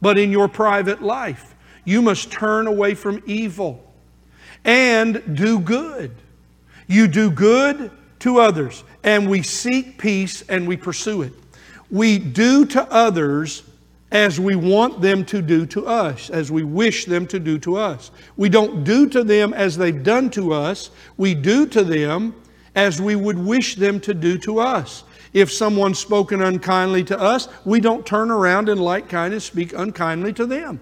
but 0.00 0.18
in 0.18 0.30
your 0.30 0.46
private 0.46 1.02
life. 1.02 1.56
You 1.84 2.00
must 2.00 2.30
turn 2.30 2.68
away 2.68 2.94
from 2.94 3.22
evil 3.26 3.84
and 4.64 5.36
do 5.36 5.58
good. 5.58 6.14
You 6.86 7.08
do 7.08 7.30
good 7.30 7.90
to 8.20 8.38
others, 8.38 8.84
and 9.02 9.28
we 9.28 9.42
seek 9.42 9.98
peace 9.98 10.42
and 10.48 10.68
we 10.68 10.76
pursue 10.76 11.22
it. 11.22 11.32
We 11.90 12.18
do 12.18 12.64
to 12.66 12.82
others 12.92 13.62
as 14.10 14.40
we 14.40 14.56
want 14.56 15.00
them 15.00 15.24
to 15.26 15.42
do 15.42 15.66
to 15.66 15.86
us, 15.86 16.30
as 16.30 16.50
we 16.50 16.62
wish 16.62 17.04
them 17.04 17.26
to 17.26 17.38
do 17.38 17.58
to 17.58 17.76
us. 17.76 18.10
We 18.36 18.48
don't 18.48 18.82
do 18.84 19.08
to 19.10 19.22
them 19.22 19.52
as 19.52 19.76
they've 19.76 20.02
done 20.02 20.30
to 20.30 20.52
us, 20.52 20.90
we 21.16 21.34
do 21.34 21.66
to 21.66 21.84
them 21.84 22.34
as 22.74 23.00
we 23.00 23.16
would 23.16 23.38
wish 23.38 23.74
them 23.74 24.00
to 24.00 24.14
do 24.14 24.38
to 24.38 24.60
us. 24.60 25.04
If 25.32 25.52
someone's 25.52 25.98
spoken 25.98 26.42
unkindly 26.42 27.04
to 27.04 27.18
us, 27.18 27.48
we 27.64 27.80
don't 27.80 28.06
turn 28.06 28.30
around 28.30 28.68
and 28.68 28.80
like 28.80 29.08
kindness 29.08 29.44
speak 29.44 29.74
unkindly 29.74 30.32
to 30.34 30.46
them. 30.46 30.80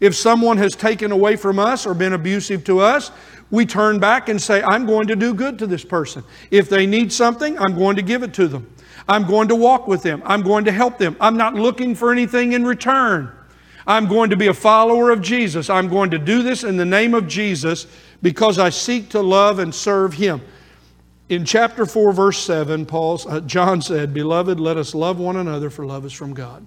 If 0.00 0.16
someone 0.16 0.56
has 0.58 0.74
taken 0.74 1.12
away 1.12 1.36
from 1.36 1.60
us 1.60 1.86
or 1.86 1.94
been 1.94 2.14
abusive 2.14 2.64
to 2.64 2.80
us, 2.80 3.12
we 3.50 3.64
turn 3.64 4.00
back 4.00 4.28
and 4.28 4.42
say, 4.42 4.62
I'm 4.62 4.86
going 4.86 5.06
to 5.06 5.16
do 5.16 5.32
good 5.32 5.58
to 5.60 5.66
this 5.66 5.84
person. 5.84 6.24
If 6.50 6.68
they 6.68 6.86
need 6.86 7.12
something, 7.12 7.56
I'm 7.58 7.76
going 7.76 7.94
to 7.96 8.02
give 8.02 8.24
it 8.24 8.34
to 8.34 8.48
them. 8.48 8.73
I'm 9.08 9.26
going 9.26 9.48
to 9.48 9.54
walk 9.54 9.86
with 9.86 10.02
them. 10.02 10.22
I'm 10.24 10.42
going 10.42 10.64
to 10.64 10.72
help 10.72 10.98
them. 10.98 11.16
I'm 11.20 11.36
not 11.36 11.54
looking 11.54 11.94
for 11.94 12.10
anything 12.10 12.52
in 12.52 12.64
return. 12.64 13.30
I'm 13.86 14.06
going 14.06 14.30
to 14.30 14.36
be 14.36 14.46
a 14.46 14.54
follower 14.54 15.10
of 15.10 15.20
Jesus. 15.20 15.68
I'm 15.68 15.88
going 15.88 16.10
to 16.10 16.18
do 16.18 16.42
this 16.42 16.64
in 16.64 16.76
the 16.76 16.86
name 16.86 17.12
of 17.12 17.28
Jesus 17.28 17.86
because 18.22 18.58
I 18.58 18.70
seek 18.70 19.10
to 19.10 19.20
love 19.20 19.58
and 19.58 19.74
serve 19.74 20.14
Him. 20.14 20.40
In 21.28 21.44
chapter 21.44 21.84
4, 21.84 22.12
verse 22.12 22.38
7, 22.38 22.86
Paul, 22.86 23.20
uh, 23.28 23.40
John 23.40 23.82
said, 23.82 24.14
Beloved, 24.14 24.58
let 24.60 24.76
us 24.76 24.94
love 24.94 25.18
one 25.18 25.36
another, 25.36 25.70
for 25.70 25.84
love 25.84 26.04
is 26.04 26.12
from 26.12 26.32
God. 26.32 26.66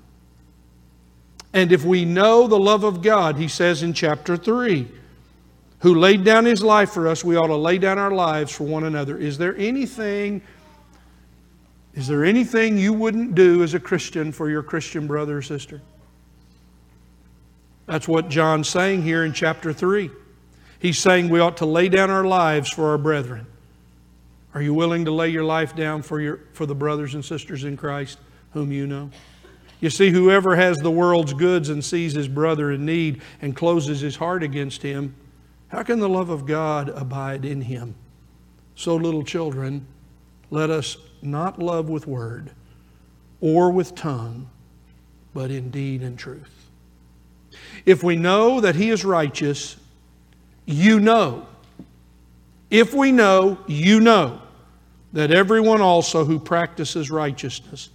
And 1.53 1.71
if 1.71 1.83
we 1.83 2.05
know 2.05 2.47
the 2.47 2.59
love 2.59 2.83
of 2.83 3.01
God, 3.01 3.38
he 3.38 3.47
says 3.47 3.81
in 3.81 3.93
chapter 3.93 4.38
3, 4.38 4.88
who 5.79 5.95
laid 5.95 6.23
down 6.23 6.45
his 6.45 6.63
life 6.63 6.91
for 6.91 7.07
us, 7.07 7.23
we 7.23 7.35
ought 7.35 7.47
to 7.47 7.55
lay 7.55 7.77
down 7.77 7.99
our 7.99 8.11
lives 8.11 8.51
for 8.51 8.63
one 8.63 8.83
another. 8.83 9.17
Is 9.17 9.38
there 9.38 9.55
anything 9.57 10.41
is 11.98 12.06
there 12.06 12.24
anything 12.24 12.78
you 12.78 12.93
wouldn't 12.93 13.34
do 13.34 13.64
as 13.64 13.74
a 13.74 13.80
Christian 13.80 14.32
for 14.32 14.52
your 14.52 14.62
Christian 14.62 15.08
brother 15.08 15.39
or 15.39 15.41
sister? 15.41 15.82
That's 17.88 18.08
what 18.08 18.30
John's 18.30 18.70
saying 18.70 19.02
here 19.02 19.26
in 19.26 19.34
chapter 19.34 19.74
3. 19.74 20.12
He's 20.78 21.00
saying 21.00 21.30
we 21.30 21.39
ought 21.39 21.58
to 21.58 21.66
lay 21.66 21.89
down 21.89 22.12
our 22.12 22.24
lives 22.24 22.70
for 22.70 22.89
our 22.89 23.00
brethren. 23.00 23.48
Are 24.54 24.62
you 24.62 24.76
willing 24.76 25.06
to 25.06 25.12
lay 25.12 25.30
your 25.30 25.43
life 25.43 25.76
down 25.76 26.04
for, 26.04 26.22
your, 26.22 26.41
for 26.54 26.68
the 26.68 26.76
brothers 26.76 27.16
and 27.16 27.26
sisters 27.26 27.64
in 27.64 27.76
Christ 27.78 28.20
whom 28.52 28.72
you 28.72 28.86
know? 28.86 29.10
You 29.80 29.89
see, 29.89 30.12
whoever 30.12 30.56
has 30.56 30.78
the 30.78 30.91
world's 30.91 31.34
goods 31.34 31.70
and 31.70 31.84
sees 31.84 32.14
his 32.14 32.28
brother 32.28 32.72
in 32.74 32.86
need 32.86 33.24
and 33.41 33.56
closes 33.56 34.02
his 34.02 34.18
heart 34.18 34.43
against 34.43 34.84
him, 34.84 35.16
how 35.70 35.82
can 35.82 35.98
the 35.98 36.08
love 36.08 36.30
of 36.30 36.45
God 36.45 36.89
abide 36.89 37.43
in 37.43 37.62
him? 37.62 37.95
So, 38.76 38.95
little 38.95 39.24
children, 39.24 39.88
let 40.52 40.70
us 40.70 40.98
not 41.22 41.59
love 41.59 41.89
with 41.89 42.07
word 42.07 42.51
or 43.41 43.72
with 43.72 43.95
tongue, 43.95 44.49
but 45.34 45.51
in 45.51 45.70
deed 45.70 46.01
and 46.01 46.18
truth. 46.18 46.70
If 47.86 48.03
we 48.03 48.15
know 48.15 48.61
that 48.61 48.76
He 48.76 48.89
is 48.89 49.05
righteous, 49.05 49.78
you 50.65 50.99
know. 50.99 51.47
If 52.70 52.93
we 52.93 53.11
know, 53.11 53.57
you 53.68 53.99
know 53.99 54.41
that 55.13 55.32
everyone 55.32 55.82
also 55.82 56.26
who 56.26 56.39
practices 56.39 57.09
righteousness 57.09 57.89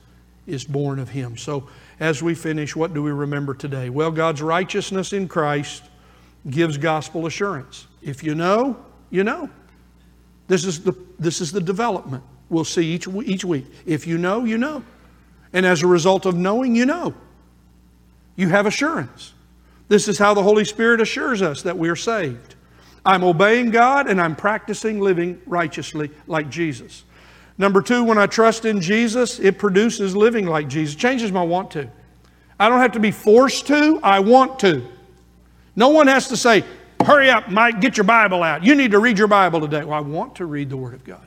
is 0.46 0.64
born 0.64 0.98
of 0.98 1.08
Him. 1.08 1.36
So, 1.36 1.68
as 2.00 2.22
we 2.22 2.34
finish, 2.34 2.74
what 2.74 2.94
do 2.94 3.02
we 3.02 3.12
remember 3.12 3.54
today? 3.54 3.90
Well, 3.90 4.10
God's 4.10 4.42
righteousness 4.42 5.12
in 5.12 5.28
Christ 5.28 5.84
gives 6.48 6.78
gospel 6.78 7.26
assurance. 7.26 7.86
If 8.00 8.24
you 8.24 8.34
know, 8.34 8.76
you 9.10 9.24
know. 9.24 9.50
This 10.48 10.64
is 10.64 10.82
the, 10.82 10.94
this 11.18 11.40
is 11.40 11.52
the 11.52 11.60
development 11.60 12.24
we'll 12.52 12.64
see 12.64 12.86
each, 12.86 13.08
each 13.08 13.44
week. 13.44 13.66
If 13.86 14.06
you 14.06 14.18
know, 14.18 14.44
you 14.44 14.58
know. 14.58 14.84
And 15.52 15.66
as 15.66 15.82
a 15.82 15.86
result 15.86 16.26
of 16.26 16.36
knowing, 16.36 16.76
you 16.76 16.86
know. 16.86 17.14
You 18.36 18.48
have 18.48 18.66
assurance. 18.66 19.32
This 19.88 20.08
is 20.08 20.18
how 20.18 20.34
the 20.34 20.42
Holy 20.42 20.64
Spirit 20.64 21.00
assures 21.00 21.42
us 21.42 21.62
that 21.62 21.76
we 21.76 21.88
are 21.88 21.96
saved. 21.96 22.54
I'm 23.04 23.24
obeying 23.24 23.70
God 23.70 24.08
and 24.08 24.20
I'm 24.20 24.36
practicing 24.36 25.00
living 25.00 25.40
righteously 25.46 26.10
like 26.26 26.48
Jesus. 26.48 27.04
Number 27.58 27.82
two, 27.82 28.04
when 28.04 28.16
I 28.16 28.26
trust 28.26 28.64
in 28.64 28.80
Jesus, 28.80 29.38
it 29.38 29.58
produces 29.58 30.16
living 30.16 30.46
like 30.46 30.68
Jesus. 30.68 30.94
It 30.94 30.98
changes 30.98 31.32
my 31.32 31.42
want 31.42 31.70
to. 31.72 31.90
I 32.58 32.68
don't 32.68 32.80
have 32.80 32.92
to 32.92 33.00
be 33.00 33.10
forced 33.10 33.66
to, 33.66 33.98
I 34.02 34.20
want 34.20 34.58
to. 34.60 34.86
No 35.74 35.88
one 35.88 36.06
has 36.06 36.28
to 36.28 36.36
say, 36.36 36.64
Hurry 37.04 37.30
up, 37.30 37.50
Mike, 37.50 37.80
get 37.80 37.96
your 37.96 38.04
Bible 38.04 38.44
out. 38.44 38.62
You 38.62 38.76
need 38.76 38.92
to 38.92 39.00
read 39.00 39.18
your 39.18 39.26
Bible 39.26 39.60
today. 39.60 39.82
Well, 39.84 39.98
I 39.98 40.00
want 40.00 40.36
to 40.36 40.46
read 40.46 40.70
the 40.70 40.76
Word 40.76 40.94
of 40.94 41.04
God. 41.04 41.26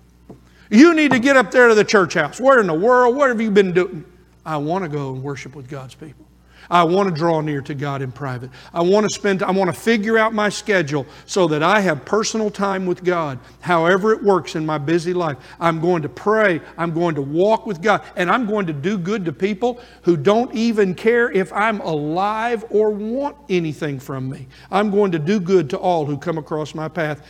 You 0.70 0.94
need 0.94 1.12
to 1.12 1.20
get 1.20 1.38
up 1.38 1.52
there 1.52 1.68
to 1.68 1.76
the 1.76 1.84
church 1.84 2.16
house. 2.16 2.40
Where 2.40 2.60
in 2.60 2.68
the 2.68 2.74
world? 2.74 3.16
What 3.16 3.30
have 3.30 3.40
you 3.40 3.52
been 3.52 3.72
doing? 3.72 4.06
I 4.46 4.58
want 4.58 4.84
to 4.84 4.90
go 4.90 5.14
and 5.14 5.24
worship 5.24 5.56
with 5.56 5.68
God's 5.68 5.96
people. 5.96 6.26
I 6.70 6.84
want 6.84 7.10
to 7.10 7.16
draw 7.16 7.42
near 7.42 7.62
to 7.62 7.76
God 7.76 8.02
in 8.02 8.12
private. 8.12 8.50
I 8.74 8.82
want 8.82 9.06
to 9.06 9.10
spend 9.10 9.44
I 9.44 9.52
want 9.52 9.74
to 9.74 9.80
figure 9.80 10.18
out 10.18 10.34
my 10.34 10.50
schedule 10.50 11.06
so 11.26 11.48
that 11.48 11.62
I 11.62 11.80
have 11.80 12.06
personal 12.06 12.50
time 12.50 12.86
with 12.86 13.04
God. 13.04 13.40
However 13.62 14.14
it 14.14 14.24
works 14.24 14.56
in 14.56 14.66
my 14.66 14.78
busy 14.78 15.14
life. 15.14 15.38
I'm 15.60 15.80
going 15.80 16.02
to 16.02 16.10
pray, 16.10 16.62
I'm 16.78 16.94
going 16.94 17.16
to 17.16 17.22
walk 17.22 17.66
with 17.66 17.82
God, 17.82 18.04
and 18.16 18.30
I'm 18.30 18.46
going 18.46 18.66
to 18.68 18.74
do 18.74 18.98
good 18.98 19.26
to 19.26 19.34
people 19.34 19.80
who 20.04 20.18
don't 20.18 20.54
even 20.56 20.96
care 20.96 21.32
if 21.32 21.52
I'm 21.54 21.82
alive 21.82 22.66
or 22.70 22.90
want 22.90 23.38
anything 23.50 24.00
from 24.00 24.30
me. 24.30 24.48
I'm 24.72 24.90
going 24.90 25.12
to 25.12 25.20
do 25.20 25.40
good 25.40 25.70
to 25.72 25.78
all 25.78 26.06
who 26.06 26.18
come 26.18 26.38
across 26.38 26.74
my 26.74 26.88
path. 26.88 27.22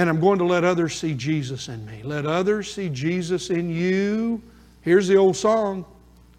And 0.00 0.08
I'm 0.08 0.18
going 0.18 0.38
to 0.38 0.46
let 0.46 0.64
others 0.64 0.98
see 0.98 1.12
Jesus 1.12 1.68
in 1.68 1.84
me. 1.84 2.02
Let 2.02 2.24
others 2.24 2.72
see 2.72 2.88
Jesus 2.88 3.50
in 3.50 3.68
you. 3.68 4.40
Here's 4.80 5.06
the 5.06 5.16
old 5.16 5.36
song. 5.36 5.84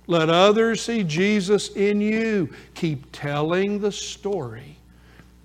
Let 0.07 0.32
others 0.32 0.82
see 0.82 1.03
Jesus 1.03 1.70
in 1.76 2.01
you. 2.01 2.51
Keep 2.74 3.12
telling 3.12 3.78
the 3.78 3.91
story. 3.91 4.78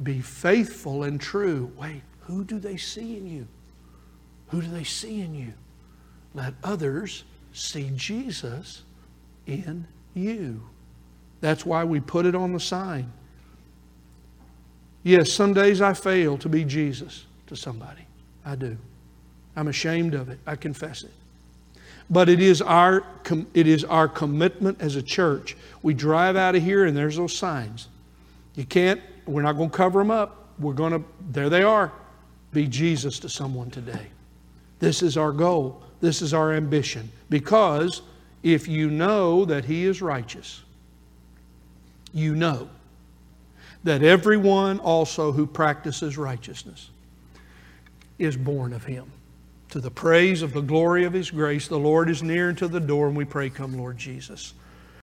Be 0.03 0.23
faithful 0.23 1.03
and 1.03 1.21
true. 1.21 1.71
Wait, 1.77 2.01
who 2.21 2.43
do 2.43 2.59
they 2.59 2.79
see 2.79 3.19
in 3.19 3.27
you? 3.27 3.47
Who 4.49 4.63
do 4.63 4.69
they 4.69 4.85
see 4.85 5.21
in 5.21 5.35
you? 5.35 5.53
Let 6.33 6.55
others 6.65 7.25
see 7.53 7.91
Jesus 7.97 8.83
in 9.47 9.87
you. 10.15 10.63
That's 11.43 11.67
why 11.67 11.85
we 11.85 12.01
put 12.01 12.25
it 12.25 12.35
on 12.35 12.55
the 12.55 12.61
sign. 12.61 13.13
Yes, 15.03 15.31
some 15.31 15.53
days 15.53 15.83
I 15.83 15.93
fail 15.93 16.39
to 16.39 16.49
be 16.49 16.65
Jesus 16.65 17.27
to 17.49 17.57
somebody. 17.57 18.06
I 18.47 18.55
do. 18.55 18.79
I'm 19.57 19.67
ashamed 19.69 20.15
of 20.15 20.29
it. 20.29 20.39
I 20.47 20.55
confess 20.55 21.03
it. 21.03 21.11
But 22.09 22.29
it 22.29 22.41
is 22.41 22.63
our 22.63 23.05
it 23.53 23.67
is 23.67 23.83
our 23.85 24.07
commitment 24.07 24.81
as 24.81 24.95
a 24.95 25.03
church. 25.03 25.57
We 25.83 25.93
drive 25.93 26.37
out 26.37 26.55
of 26.55 26.63
here 26.63 26.85
and 26.85 26.97
there's 26.97 27.17
those 27.17 27.37
signs. 27.37 27.89
You 28.55 28.65
can't. 28.65 29.01
We're 29.27 29.43
not 29.43 29.55
going 29.55 29.71
to 29.71 29.77
cover 29.77 29.99
them 29.99 30.13
up. 30.13 30.47
We're 30.61 30.73
going 30.73 30.93
to. 30.93 31.03
There 31.33 31.51
they 31.51 31.65
are. 31.65 31.93
Be 32.53 32.69
Jesus 32.69 33.19
to 33.19 33.29
someone 33.29 33.71
today. 33.71 34.07
This 34.79 35.03
is 35.03 35.17
our 35.17 35.33
goal. 35.33 35.83
This 36.01 36.23
is 36.23 36.33
our 36.33 36.53
ambition. 36.53 37.11
Because 37.29 38.03
if 38.45 38.69
you 38.69 38.89
know 38.89 39.45
that 39.47 39.65
He 39.65 39.85
is 39.85 40.01
righteous, 40.01 40.63
you 42.13 42.37
know 42.37 42.71
that 43.83 44.05
everyone 44.05 44.79
also 44.79 45.33
who 45.33 45.47
practices 45.47 46.17
righteousness 46.17 46.91
is 48.19 48.37
born 48.37 48.73
of 48.73 48.85
him. 48.85 49.11
To 49.71 49.81
the 49.81 49.91
praise 49.91 50.43
of 50.43 50.53
the 50.53 50.61
glory 50.61 51.05
of 51.05 51.13
his 51.13 51.31
grace, 51.31 51.69
the 51.69 51.79
Lord 51.79 52.09
is 52.09 52.23
near 52.23 52.53
to 52.53 52.69
the 52.69 52.81
door, 52.81 53.09
and 53.09 53.17
we 53.17 53.25
pray, 53.25 53.51
Come, 53.51 53.77
Lord 53.77 53.99
Jesus. 53.99 54.55